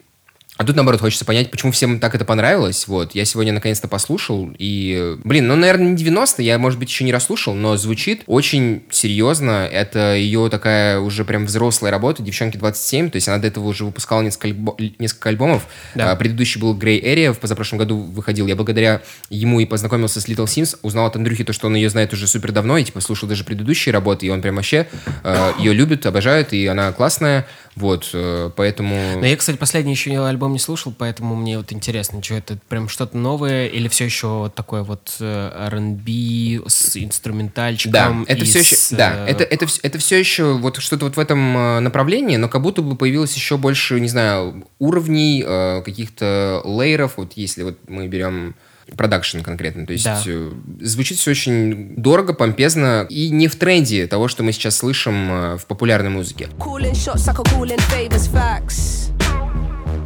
А 0.56 0.64
тут, 0.64 0.74
наоборот, 0.74 1.00
хочется 1.00 1.24
понять, 1.24 1.50
почему 1.50 1.70
всем 1.72 2.00
так 2.00 2.14
это 2.14 2.24
понравилось. 2.24 2.88
Вот, 2.88 3.14
я 3.14 3.24
сегодня 3.26 3.52
наконец-то 3.52 3.88
послушал, 3.88 4.50
и, 4.58 5.16
блин, 5.22 5.48
ну, 5.48 5.56
наверное, 5.56 5.88
не 5.88 5.96
90, 5.96 6.42
я, 6.42 6.58
может 6.58 6.78
быть, 6.78 6.88
еще 6.88 7.04
не 7.04 7.12
расслушал, 7.12 7.54
но 7.54 7.76
звучит 7.76 8.22
очень 8.26 8.82
серьезно. 8.90 9.68
Это 9.70 10.14
ее 10.14 10.48
такая 10.48 10.98
уже 10.98 11.24
прям 11.24 11.44
взрослая 11.44 11.90
работа, 11.90 12.22
девчонке 12.22 12.58
27, 12.58 13.10
то 13.10 13.16
есть 13.16 13.28
она 13.28 13.38
до 13.38 13.48
этого 13.48 13.66
уже 13.66 13.84
выпускала 13.84 14.22
несколько, 14.22 14.48
альбо- 14.48 14.94
несколько 14.98 15.28
альбомов. 15.28 15.66
Да. 15.94 16.12
А, 16.12 16.16
предыдущий 16.16 16.60
был 16.60 16.76
Grey 16.76 17.02
Area, 17.02 17.34
в 17.34 17.38
позапрошлом 17.38 17.78
году 17.78 17.98
выходил. 17.98 18.46
Я 18.46 18.56
благодаря 18.56 19.02
ему 19.28 19.60
и 19.60 19.66
познакомился 19.66 20.22
с 20.22 20.28
Little 20.28 20.46
Sims, 20.46 20.78
узнал 20.80 21.06
от 21.06 21.16
Андрюхи 21.16 21.44
то, 21.44 21.52
что 21.52 21.66
он 21.66 21.74
ее 21.74 21.90
знает 21.90 22.14
уже 22.14 22.26
супер 22.26 22.52
давно, 22.52 22.78
и 22.78 22.84
типа 22.84 23.00
слушал 23.00 23.28
даже 23.28 23.44
предыдущие 23.44 23.92
работы, 23.92 24.26
и 24.26 24.30
он 24.30 24.40
прям 24.40 24.56
вообще 24.56 24.86
э, 25.22 25.52
ее 25.58 25.74
любит, 25.74 26.06
обожает, 26.06 26.54
и 26.54 26.66
она 26.66 26.92
классная. 26.92 27.46
Вот, 27.76 28.08
э, 28.14 28.50
поэтому... 28.56 29.20
Но 29.20 29.26
я, 29.26 29.36
кстати, 29.36 29.58
последний 29.58 29.92
еще 29.92 30.26
альбом 30.26 30.54
не 30.54 30.58
слушал, 30.58 30.94
поэтому 30.96 31.36
мне 31.36 31.58
вот 31.58 31.72
интересно, 31.72 32.22
что 32.22 32.34
это 32.34 32.58
прям 32.68 32.88
что-то 32.88 33.18
новое 33.18 33.66
или 33.66 33.86
все 33.88 34.06
еще 34.06 34.28
вот 34.28 34.54
такое 34.54 34.82
вот 34.82 35.14
э, 35.20 35.68
R&B 35.68 36.66
с 36.66 36.96
инструментальчиком? 36.96 37.92
Да, 37.92 38.32
это 38.32 38.46
все 38.46 38.60
еще, 38.60 38.76
с, 38.76 38.92
да, 38.92 39.26
э, 39.26 39.30
это, 39.30 39.44
это, 39.44 39.66
это 39.82 39.98
все 39.98 40.18
еще 40.18 40.54
вот 40.54 40.78
что-то 40.78 41.04
вот 41.04 41.16
в 41.16 41.20
этом 41.20 41.84
направлении, 41.84 42.36
но 42.36 42.48
как 42.48 42.62
будто 42.62 42.80
бы 42.80 42.96
появилось 42.96 43.34
еще 43.34 43.58
больше, 43.58 44.00
не 44.00 44.08
знаю, 44.08 44.66
уровней, 44.78 45.42
каких-то 45.84 46.62
лейеров, 46.64 47.18
вот 47.18 47.34
если 47.34 47.62
вот 47.62 47.76
мы 47.88 48.08
берем 48.08 48.54
продакшн 48.96 49.40
конкретно, 49.40 49.86
то 49.86 49.92
есть 49.92 50.04
Да. 50.04 50.22
э, 50.26 50.52
звучит 50.80 51.18
все 51.18 51.32
очень 51.32 51.94
дорого, 51.96 52.34
помпезно 52.34 53.06
и 53.08 53.30
не 53.30 53.48
в 53.48 53.56
тренде 53.56 54.06
того, 54.06 54.28
что 54.28 54.42
мы 54.42 54.52
сейчас 54.52 54.76
слышим 54.76 55.30
э, 55.30 55.56
в 55.58 55.66
популярной 55.66 56.10
музыке. 56.10 56.48
Calling 56.58 56.92
shots 56.92 57.26
like 57.26 57.38
a 57.40 57.44
calling 57.44 57.80
favors 57.90 58.28
facts. 58.32 59.10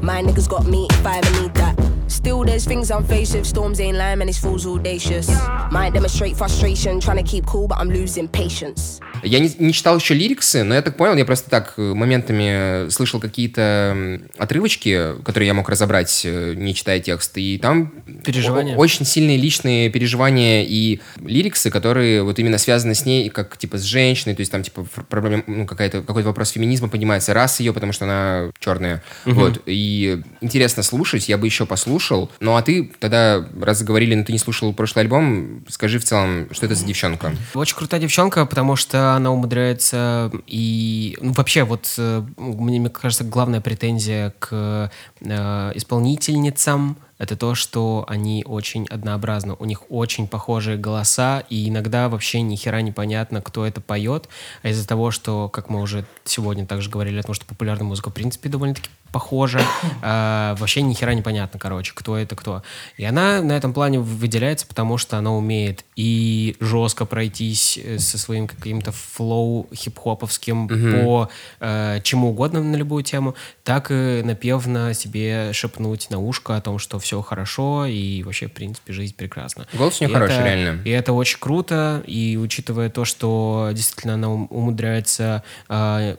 My 0.03 0.23
niggas 0.23 0.49
got 0.49 0.67
me 0.67 0.87
if 0.89 1.07
I 1.07 1.19
ever 1.19 1.43
need 1.43 1.53
that. 1.55 2.00
Still, 2.11 2.45
there's 2.45 2.65
things 2.67 2.91
I'm 2.91 3.05
faced 3.05 3.35
with. 3.37 3.47
Storms 3.47 3.81
ain't 3.81 3.97
lying, 3.97 4.19
man, 4.19 4.29
it's 4.29 4.39
fools 4.39 4.67
audacious. 4.67 5.29
Might 5.71 5.93
demonstrate 5.95 6.37
frustration, 6.37 6.99
trying 6.99 7.19
to 7.19 7.23
keep 7.23 7.47
cool, 7.47 7.69
but 7.69 7.79
I'm 7.79 7.89
losing 7.89 8.27
patience. 8.29 9.01
Я 9.23 9.39
не, 9.39 9.53
не 9.59 9.73
читал 9.73 9.99
еще 9.99 10.15
лириксы, 10.15 10.65
но 10.65 10.75
я 10.75 10.83
так 10.83 10.97
понял, 10.97 11.15
я 11.15 11.25
просто 11.27 11.51
так 11.51 11.75
э, 11.77 11.95
моментами 11.95 12.89
слышал 12.89 13.21
какие-то 13.21 14.19
отрывочки, 14.39 15.15
которые 15.25 15.49
я 15.49 15.55
мог 15.55 15.69
разобрать, 15.69 16.23
э, 16.25 16.55
не 16.57 16.75
читая 16.75 17.01
текст, 17.01 17.37
и 17.37 17.59
там 17.59 17.93
Переживания? 18.25 18.77
очень 18.77 19.05
сильные 19.05 19.37
личные 19.37 19.91
переживания 19.91 20.65
и 20.67 21.01
лириксы, 21.23 21.71
которые 21.71 22.23
вот 22.23 22.39
именно 22.39 22.57
связаны 22.57 22.95
с 22.95 23.05
ней, 23.05 23.29
как 23.29 23.59
типа 23.59 23.77
с 23.77 23.83
женщиной, 23.83 24.35
то 24.35 24.41
есть 24.41 24.51
там 24.51 24.63
типа 24.63 24.87
фр- 24.91 25.05
проблем, 25.05 25.45
ну, 25.47 25.67
какая-то, 25.67 26.01
какой-то 26.01 26.29
вопрос 26.29 26.51
феминизма 26.51 26.89
поднимается, 26.89 27.35
раз 27.35 27.61
ее, 27.61 27.75
потому 27.75 27.93
что 27.93 28.07
она 28.07 28.51
черная, 28.59 29.03
вот, 29.27 29.63
и 29.67 30.23
интересно 30.41 30.83
слушать, 30.83 31.29
я 31.29 31.37
бы 31.37 31.47
еще 31.47 31.67
послушал, 31.67 32.00
ну 32.41 32.57
а 32.57 32.63
ты 32.63 32.91
тогда, 32.99 33.45
раз 33.61 33.83
говорили, 33.83 34.15
но 34.15 34.25
ты 34.25 34.33
не 34.33 34.39
слушал 34.39 34.73
прошлый 34.73 35.05
альбом, 35.05 35.65
скажи 35.69 35.99
в 35.99 36.05
целом, 36.05 36.49
что 36.53 36.67
это 36.67 36.75
за 36.75 36.85
девчонка? 36.85 37.33
Очень 37.55 37.77
крутая 37.77 38.01
девчонка, 38.01 38.47
потому 38.47 38.77
что 38.77 39.15
она 39.15 39.31
умудряется 39.31 40.31
и... 40.47 41.17
Ну, 41.21 41.33
вообще, 41.33 41.65
вот 41.65 41.95
э, 41.99 42.23
мне, 42.37 42.81
мне 42.81 42.91
кажется, 42.91 43.25
главная 43.25 43.61
претензия 43.61 44.35
к 44.39 44.91
э, 45.21 45.73
исполнительницам 45.75 46.97
это 47.21 47.37
то, 47.37 47.55
что 47.55 48.07
они 48.09 48.43
очень 48.47 48.87
однообразны. 48.87 49.55
У 49.59 49.67
них 49.67 49.83
очень 49.91 50.27
похожие 50.27 50.79
голоса, 50.79 51.45
и 51.51 51.69
иногда 51.69 52.09
вообще 52.09 52.41
ни 52.41 52.57
хера 52.57 52.81
непонятно, 52.81 53.43
кто 53.43 53.67
это 53.67 53.83
поет. 53.83 54.31
А 54.63 54.71
из-за 54.71 54.89
того, 54.89 55.11
что, 55.11 55.51
как 55.51 55.69
мы 55.69 55.83
уже 55.83 56.07
сегодня 56.25 56.67
также 56.67 56.89
говорили, 56.89 57.21
о 57.21 57.23
том, 57.23 57.35
что 57.35 57.45
популярная 57.45 57.85
музыка, 57.85 58.09
в 58.09 58.15
принципе, 58.15 58.49
довольно-таки 58.49 58.89
похожа, 59.13 59.61
а, 60.03 60.55
вообще 60.57 60.81
ни 60.81 60.95
хера 60.95 61.13
непонятно, 61.13 61.59
короче, 61.59 61.93
кто 61.95 62.17
это 62.17 62.35
кто. 62.37 62.63
И 62.97 63.05
она 63.05 63.43
на 63.43 63.53
этом 63.53 63.75
плане 63.75 64.01
выделяется, 64.01 64.67
потому 64.67 64.97
что 64.97 65.19
она 65.19 65.35
умеет 65.35 65.85
и 65.97 66.57
жестко 66.59 67.05
пройтись 67.05 67.79
э, 67.83 67.99
со 67.99 68.17
своим 68.17 68.49
каким-то 68.49 68.93
флоу 68.93 69.69
хип-хоповским 69.75 71.03
по 71.03 71.29
э, 71.61 72.01
чему 72.03 72.31
угодно 72.31 72.63
на 72.63 72.77
любую 72.77 73.03
тему, 73.03 73.35
так 73.63 73.91
и 73.91 74.23
напевно 74.25 74.95
себе 74.95 75.53
шепнуть 75.53 76.09
на 76.09 76.19
ушко 76.19 76.57
о 76.57 76.61
том, 76.63 76.79
что 76.79 76.99
все 76.99 77.10
хорошо 77.23 77.87
и 77.87 78.23
вообще, 78.23 78.47
в 78.47 78.53
принципе, 78.53 78.93
жизнь 78.93 79.15
прекрасна. 79.17 79.67
Голос 79.73 80.01
у 80.01 80.05
нее 80.05 80.11
И 80.11 80.15
хороший, 80.15 80.35
это- 80.37 80.45
реально. 80.45 80.83
И 80.85 80.91
это 80.91 81.13
очень 81.13 81.39
круто, 81.41 82.03
и 82.07 82.39
учитывая 82.41 82.89
то, 82.91 83.05
что 83.05 83.71
действительно 83.75 84.15
она 84.15 84.29
ум- 84.31 84.47
умудряется 84.51 85.43
а, 85.69 86.17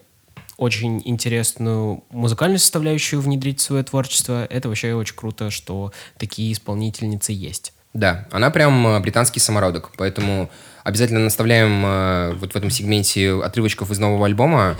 очень 0.58 1.02
интересную 1.06 2.04
музыкальную 2.12 2.60
составляющую 2.60 3.20
внедрить 3.22 3.60
в 3.60 3.64
свое 3.64 3.84
творчество, 3.84 4.46
это 4.46 4.68
вообще 4.70 4.94
очень 4.94 5.16
круто, 5.16 5.50
что 5.50 5.92
такие 6.20 6.54
исполнительницы 6.54 7.32
есть. 7.32 7.74
Да, 7.94 8.28
она 8.32 8.52
прям 8.52 8.86
э, 8.88 9.00
британский 9.00 9.40
самородок, 9.40 9.92
поэтому 9.98 10.50
обязательно 10.84 11.20
наставляем 11.20 11.84
э, 11.86 12.34
вот 12.36 12.54
в 12.54 12.56
этом 12.56 12.70
сегменте 12.70 13.42
отрывочков 13.42 13.92
из 13.92 14.00
нового 14.00 14.26
альбома. 14.26 14.76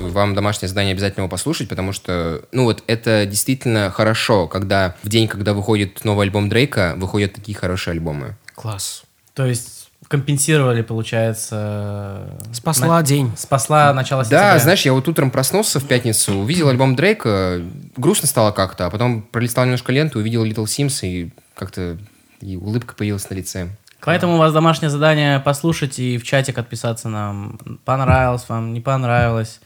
Вам 0.00 0.34
домашнее 0.34 0.68
задание 0.68 0.92
обязательно 0.92 1.22
его 1.22 1.30
послушать, 1.30 1.68
потому 1.68 1.92
что, 1.92 2.44
ну 2.52 2.64
вот, 2.64 2.82
это 2.86 3.26
действительно 3.26 3.90
хорошо, 3.90 4.46
когда 4.46 4.94
в 5.02 5.08
день, 5.08 5.28
когда 5.28 5.52
выходит 5.52 6.04
новый 6.04 6.26
альбом 6.26 6.48
Дрейка, 6.48 6.94
выходят 6.96 7.34
такие 7.34 7.56
хорошие 7.56 7.92
альбомы. 7.92 8.36
Класс. 8.54 9.04
То 9.34 9.46
есть 9.46 9.88
компенсировали, 10.08 10.82
получается... 10.82 12.38
Спасла 12.52 12.98
на- 13.00 13.02
день. 13.02 13.32
Спасла 13.36 13.92
начало 13.92 14.22
Да, 14.22 14.28
сентября. 14.28 14.58
знаешь, 14.58 14.82
я 14.82 14.92
вот 14.92 15.08
утром 15.08 15.30
проснулся 15.30 15.80
в 15.80 15.86
пятницу, 15.88 16.34
увидел 16.34 16.68
альбом 16.68 16.94
Дрейка, 16.94 17.62
грустно 17.96 18.28
стало 18.28 18.52
как-то, 18.52 18.86
а 18.86 18.90
потом 18.90 19.22
пролистал 19.22 19.64
немножко 19.64 19.92
ленту, 19.92 20.18
увидел 20.18 20.44
Little 20.44 20.64
Sims, 20.64 21.00
и 21.06 21.32
как-то 21.54 21.98
и 22.40 22.56
улыбка 22.56 22.94
появилась 22.94 23.28
на 23.30 23.34
лице. 23.34 23.68
Поэтому 24.02 24.34
у 24.34 24.38
вас 24.38 24.52
домашнее 24.52 24.90
задание 24.90 25.40
послушать 25.40 25.98
и 25.98 26.18
в 26.18 26.24
чатик 26.24 26.58
отписаться 26.58 27.08
нам. 27.08 27.58
Понравилось 27.84 28.44
вам, 28.48 28.74
не 28.74 28.82
понравилось. 28.82 29.60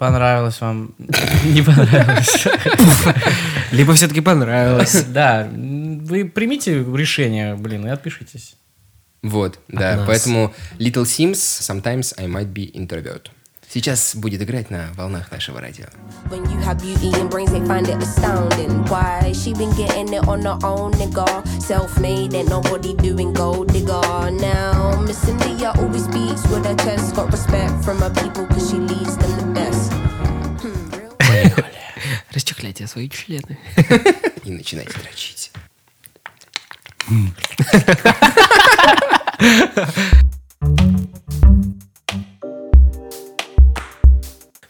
Понравилось 0.00 0.58
вам, 0.62 0.94
не 1.44 1.60
понравилось. 1.60 2.46
Либо 3.70 3.92
все-таки 3.92 4.22
понравилось. 4.22 5.04
Да, 5.12 5.46
вы 5.52 6.24
примите 6.24 6.82
решение, 6.82 7.54
блин, 7.54 7.86
и 7.86 7.90
отпишитесь. 7.90 8.56
Вот, 9.22 9.58
да, 9.68 10.02
поэтому 10.06 10.54
Little 10.78 11.04
Sims, 11.04 11.34
Sometimes 11.34 12.14
I 12.16 12.28
Might 12.28 12.50
Be 12.50 12.72
Introvert. 12.72 13.28
Сейчас 13.72 14.16
будет 14.16 14.42
играть 14.42 14.68
на 14.70 14.88
волнах 14.96 15.30
нашего 15.30 15.60
радио. 15.60 15.86
When 16.28 16.42
you 16.50 16.58
have 16.64 16.80
beauty 16.80 17.12
and 17.20 17.30
brains, 17.30 17.52
they 17.52 17.64
find 17.64 17.86
it 17.88 18.02
astounding. 18.02 18.84
Why? 18.88 19.32
She 19.32 19.54
been 19.54 19.70
getting 19.76 20.12
it 20.12 20.26
on 20.26 20.42
her 20.42 20.58
own, 20.64 20.90
nigga. 20.94 21.46
Self-made, 21.60 22.34
ain't 22.34 22.48
nobody 22.48 22.94
doing 22.94 23.32
gold, 23.32 23.72
digger. 23.72 24.30
Now, 24.32 25.00
Miss 25.06 25.22
India 25.28 25.72
always 25.78 26.02
speaks 26.02 26.42
with 26.48 26.66
her 26.66 26.74
chest. 26.74 27.14
Got 27.14 27.30
respect 27.30 27.84
from 27.84 27.98
her 28.00 28.10
people, 28.10 28.44
cause 28.48 28.68
she 28.68 28.78
leads 28.78 29.16
them 29.16 29.36
the 29.38 29.46
best. 29.54 29.92
Hmm, 30.62 30.90
real? 30.90 31.16
Расчехляйте 32.34 32.88
свои 32.88 33.08
члены. 33.08 33.56
И 34.44 34.50
начинайте 34.50 34.98
дрочить. 34.98 35.52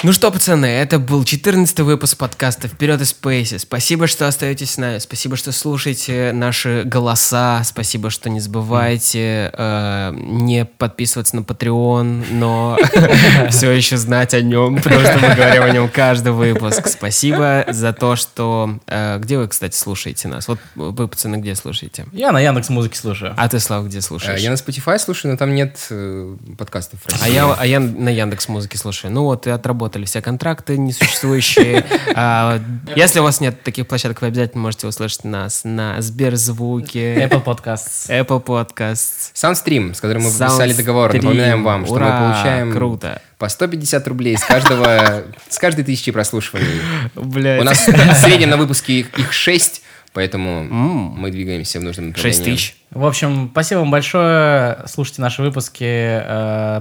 Ну 0.02 0.14
что, 0.14 0.30
пацаны, 0.30 0.64
это 0.64 0.98
был 0.98 1.24
14 1.24 1.80
выпуск 1.80 2.16
подкаста 2.16 2.68
«Вперед 2.68 3.02
из 3.02 3.10
Спейси». 3.10 3.58
Спасибо, 3.58 4.06
что 4.06 4.26
остаетесь 4.26 4.70
с 4.70 4.78
нами, 4.78 4.98
спасибо, 4.98 5.36
что 5.36 5.52
слушаете 5.52 6.32
наши 6.32 6.84
голоса, 6.86 7.60
спасибо, 7.64 8.08
что 8.08 8.30
не 8.30 8.40
забывайте 8.40 9.50
э, 9.52 10.12
не 10.14 10.64
подписываться 10.64 11.36
на 11.36 11.40
Patreon, 11.40 12.32
но 12.32 12.78
все 13.50 13.72
еще 13.72 13.98
знать 13.98 14.32
о 14.32 14.40
нем, 14.40 14.76
потому 14.76 15.02
что 15.02 15.18
мы 15.18 15.34
говорим 15.34 15.64
о 15.64 15.70
нем 15.70 15.90
каждый 15.90 16.32
выпуск. 16.32 16.88
Спасибо 16.88 17.66
за 17.68 17.92
то, 17.92 18.16
что... 18.16 18.78
э, 18.86 19.18
где 19.18 19.36
вы, 19.36 19.48
кстати, 19.48 19.76
слушаете 19.76 20.28
нас? 20.28 20.48
Вот 20.48 20.58
вы, 20.76 21.08
пацаны, 21.08 21.36
где 21.36 21.54
слушаете? 21.54 22.06
Я 22.12 22.32
на 22.32 22.40
Яндекс 22.40 22.70
Музыке 22.70 22.98
слушаю. 22.98 23.34
А 23.36 23.48
ты, 23.50 23.60
Слав, 23.60 23.84
где 23.84 23.98
Э, 23.98 24.00
слушаешь? 24.00 24.40
Я 24.40 24.48
на 24.48 24.54
Spotify 24.54 24.98
слушаю, 24.98 25.32
но 25.32 25.36
там 25.36 25.54
нет 25.54 25.76
э, 25.90 26.36
подкастов. 26.56 27.00
А 27.20 27.28
я, 27.28 27.52
а 27.52 27.66
я 27.66 27.80
на 27.80 28.08
Яндекс 28.08 28.48
Музыке 28.48 28.78
слушаю. 28.78 29.12
Ну 29.12 29.24
вот 29.24 29.46
и 29.46 29.50
отработали 29.90 30.04
все 30.04 30.22
контракты 30.22 30.78
несуществующие. 30.78 31.84
А, 32.14 32.60
Если 32.96 33.20
у 33.20 33.22
вас 33.22 33.40
нет 33.40 33.62
таких 33.62 33.86
площадок, 33.86 34.20
вы 34.20 34.28
обязательно 34.28 34.62
можете 34.62 34.86
услышать 34.86 35.24
нас 35.24 35.62
на 35.64 36.00
Сберзвуке, 36.02 37.14
Apple 37.26 37.42
Podcasts. 37.44 38.08
Apple 38.08 38.42
Podcasts. 38.44 39.32
Soundstream, 39.34 39.94
с 39.94 40.00
которым 40.00 40.24
мы 40.24 40.30
подписали 40.30 40.72
договор. 40.72 41.12
Напоминаем 41.14 41.62
вам, 41.62 41.86
что 41.86 41.94
мы 41.94 42.00
получаем 42.00 42.72
круто. 42.72 43.22
по 43.38 43.48
150 43.48 44.08
рублей 44.08 44.36
с 44.36 44.44
каждого, 44.44 45.22
с 45.48 45.58
каждой 45.58 45.84
тысячи 45.84 46.10
прослушиваний. 46.10 46.80
Блядь. 47.14 47.60
У 47.60 47.64
нас 47.64 47.78
в 47.86 48.14
среднем 48.24 48.50
на 48.50 48.56
выпуске 48.56 49.00
их, 49.00 49.18
их 49.18 49.32
6, 49.32 49.82
поэтому 50.12 50.64
мы 50.64 51.30
двигаемся 51.30 51.78
в 51.80 51.82
нужном 51.82 52.08
направлении. 52.08 52.36
6 52.36 52.44
тысяч. 52.44 52.76
В 52.90 53.04
общем, 53.04 53.48
спасибо 53.52 53.80
вам 53.80 53.90
большое. 53.90 54.78
Слушайте 54.86 55.22
наши 55.22 55.42
выпуски. 55.42 55.84
э, 55.84 56.80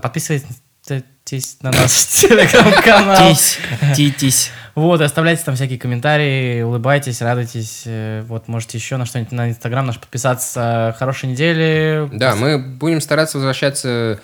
Подписывайтесь 0.90 1.58
на 1.62 1.72
наш 1.72 1.92
телеграм-канал. 2.08 3.30
Тись, 3.30 3.58
титись. 3.96 4.52
Вот, 4.76 5.02
и 5.02 5.04
оставляйте 5.04 5.44
там 5.44 5.56
всякие 5.56 5.78
комментарии, 5.78 6.62
улыбайтесь, 6.62 7.22
радуйтесь. 7.22 7.84
Э, 7.86 8.24
Вот, 8.28 8.48
можете 8.48 8.78
еще 8.78 8.98
на 8.98 9.06
что-нибудь 9.06 9.32
на 9.32 9.50
Инстаграм 9.50 9.86
наш 9.86 10.00
подписаться. 10.00 10.96
Хорошей 10.98 11.30
недели. 11.30 12.10
Да, 12.14 12.36
мы 12.36 12.58
будем 12.58 13.02
стараться 13.02 13.38
возвращаться 13.38 14.20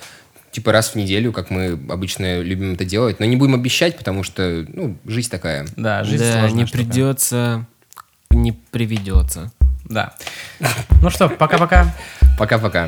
типа 0.52 0.72
раз 0.72 0.90
в 0.92 0.96
неделю, 0.96 1.32
как 1.34 1.50
мы 1.50 1.78
обычно 1.90 2.40
любим 2.42 2.74
это 2.74 2.86
делать, 2.86 3.20
но 3.20 3.26
не 3.26 3.36
будем 3.36 3.56
обещать, 3.56 3.98
потому 3.98 4.24
что, 4.24 4.66
ну, 4.70 4.98
жизнь 5.06 5.30
такая. 5.30 5.68
Да, 5.76 6.04
жизнь 6.04 6.24
Да, 6.24 6.32
сложная 6.40 6.52
не 6.62 6.66
штука. 6.66 6.78
придется, 6.84 7.66
не 8.32 8.54
приведется. 8.54 9.52
Да. 9.84 10.14
Ну 11.02 11.10
что, 11.10 11.28
пока-пока. 11.30 11.94
Пока-пока. 12.40 12.88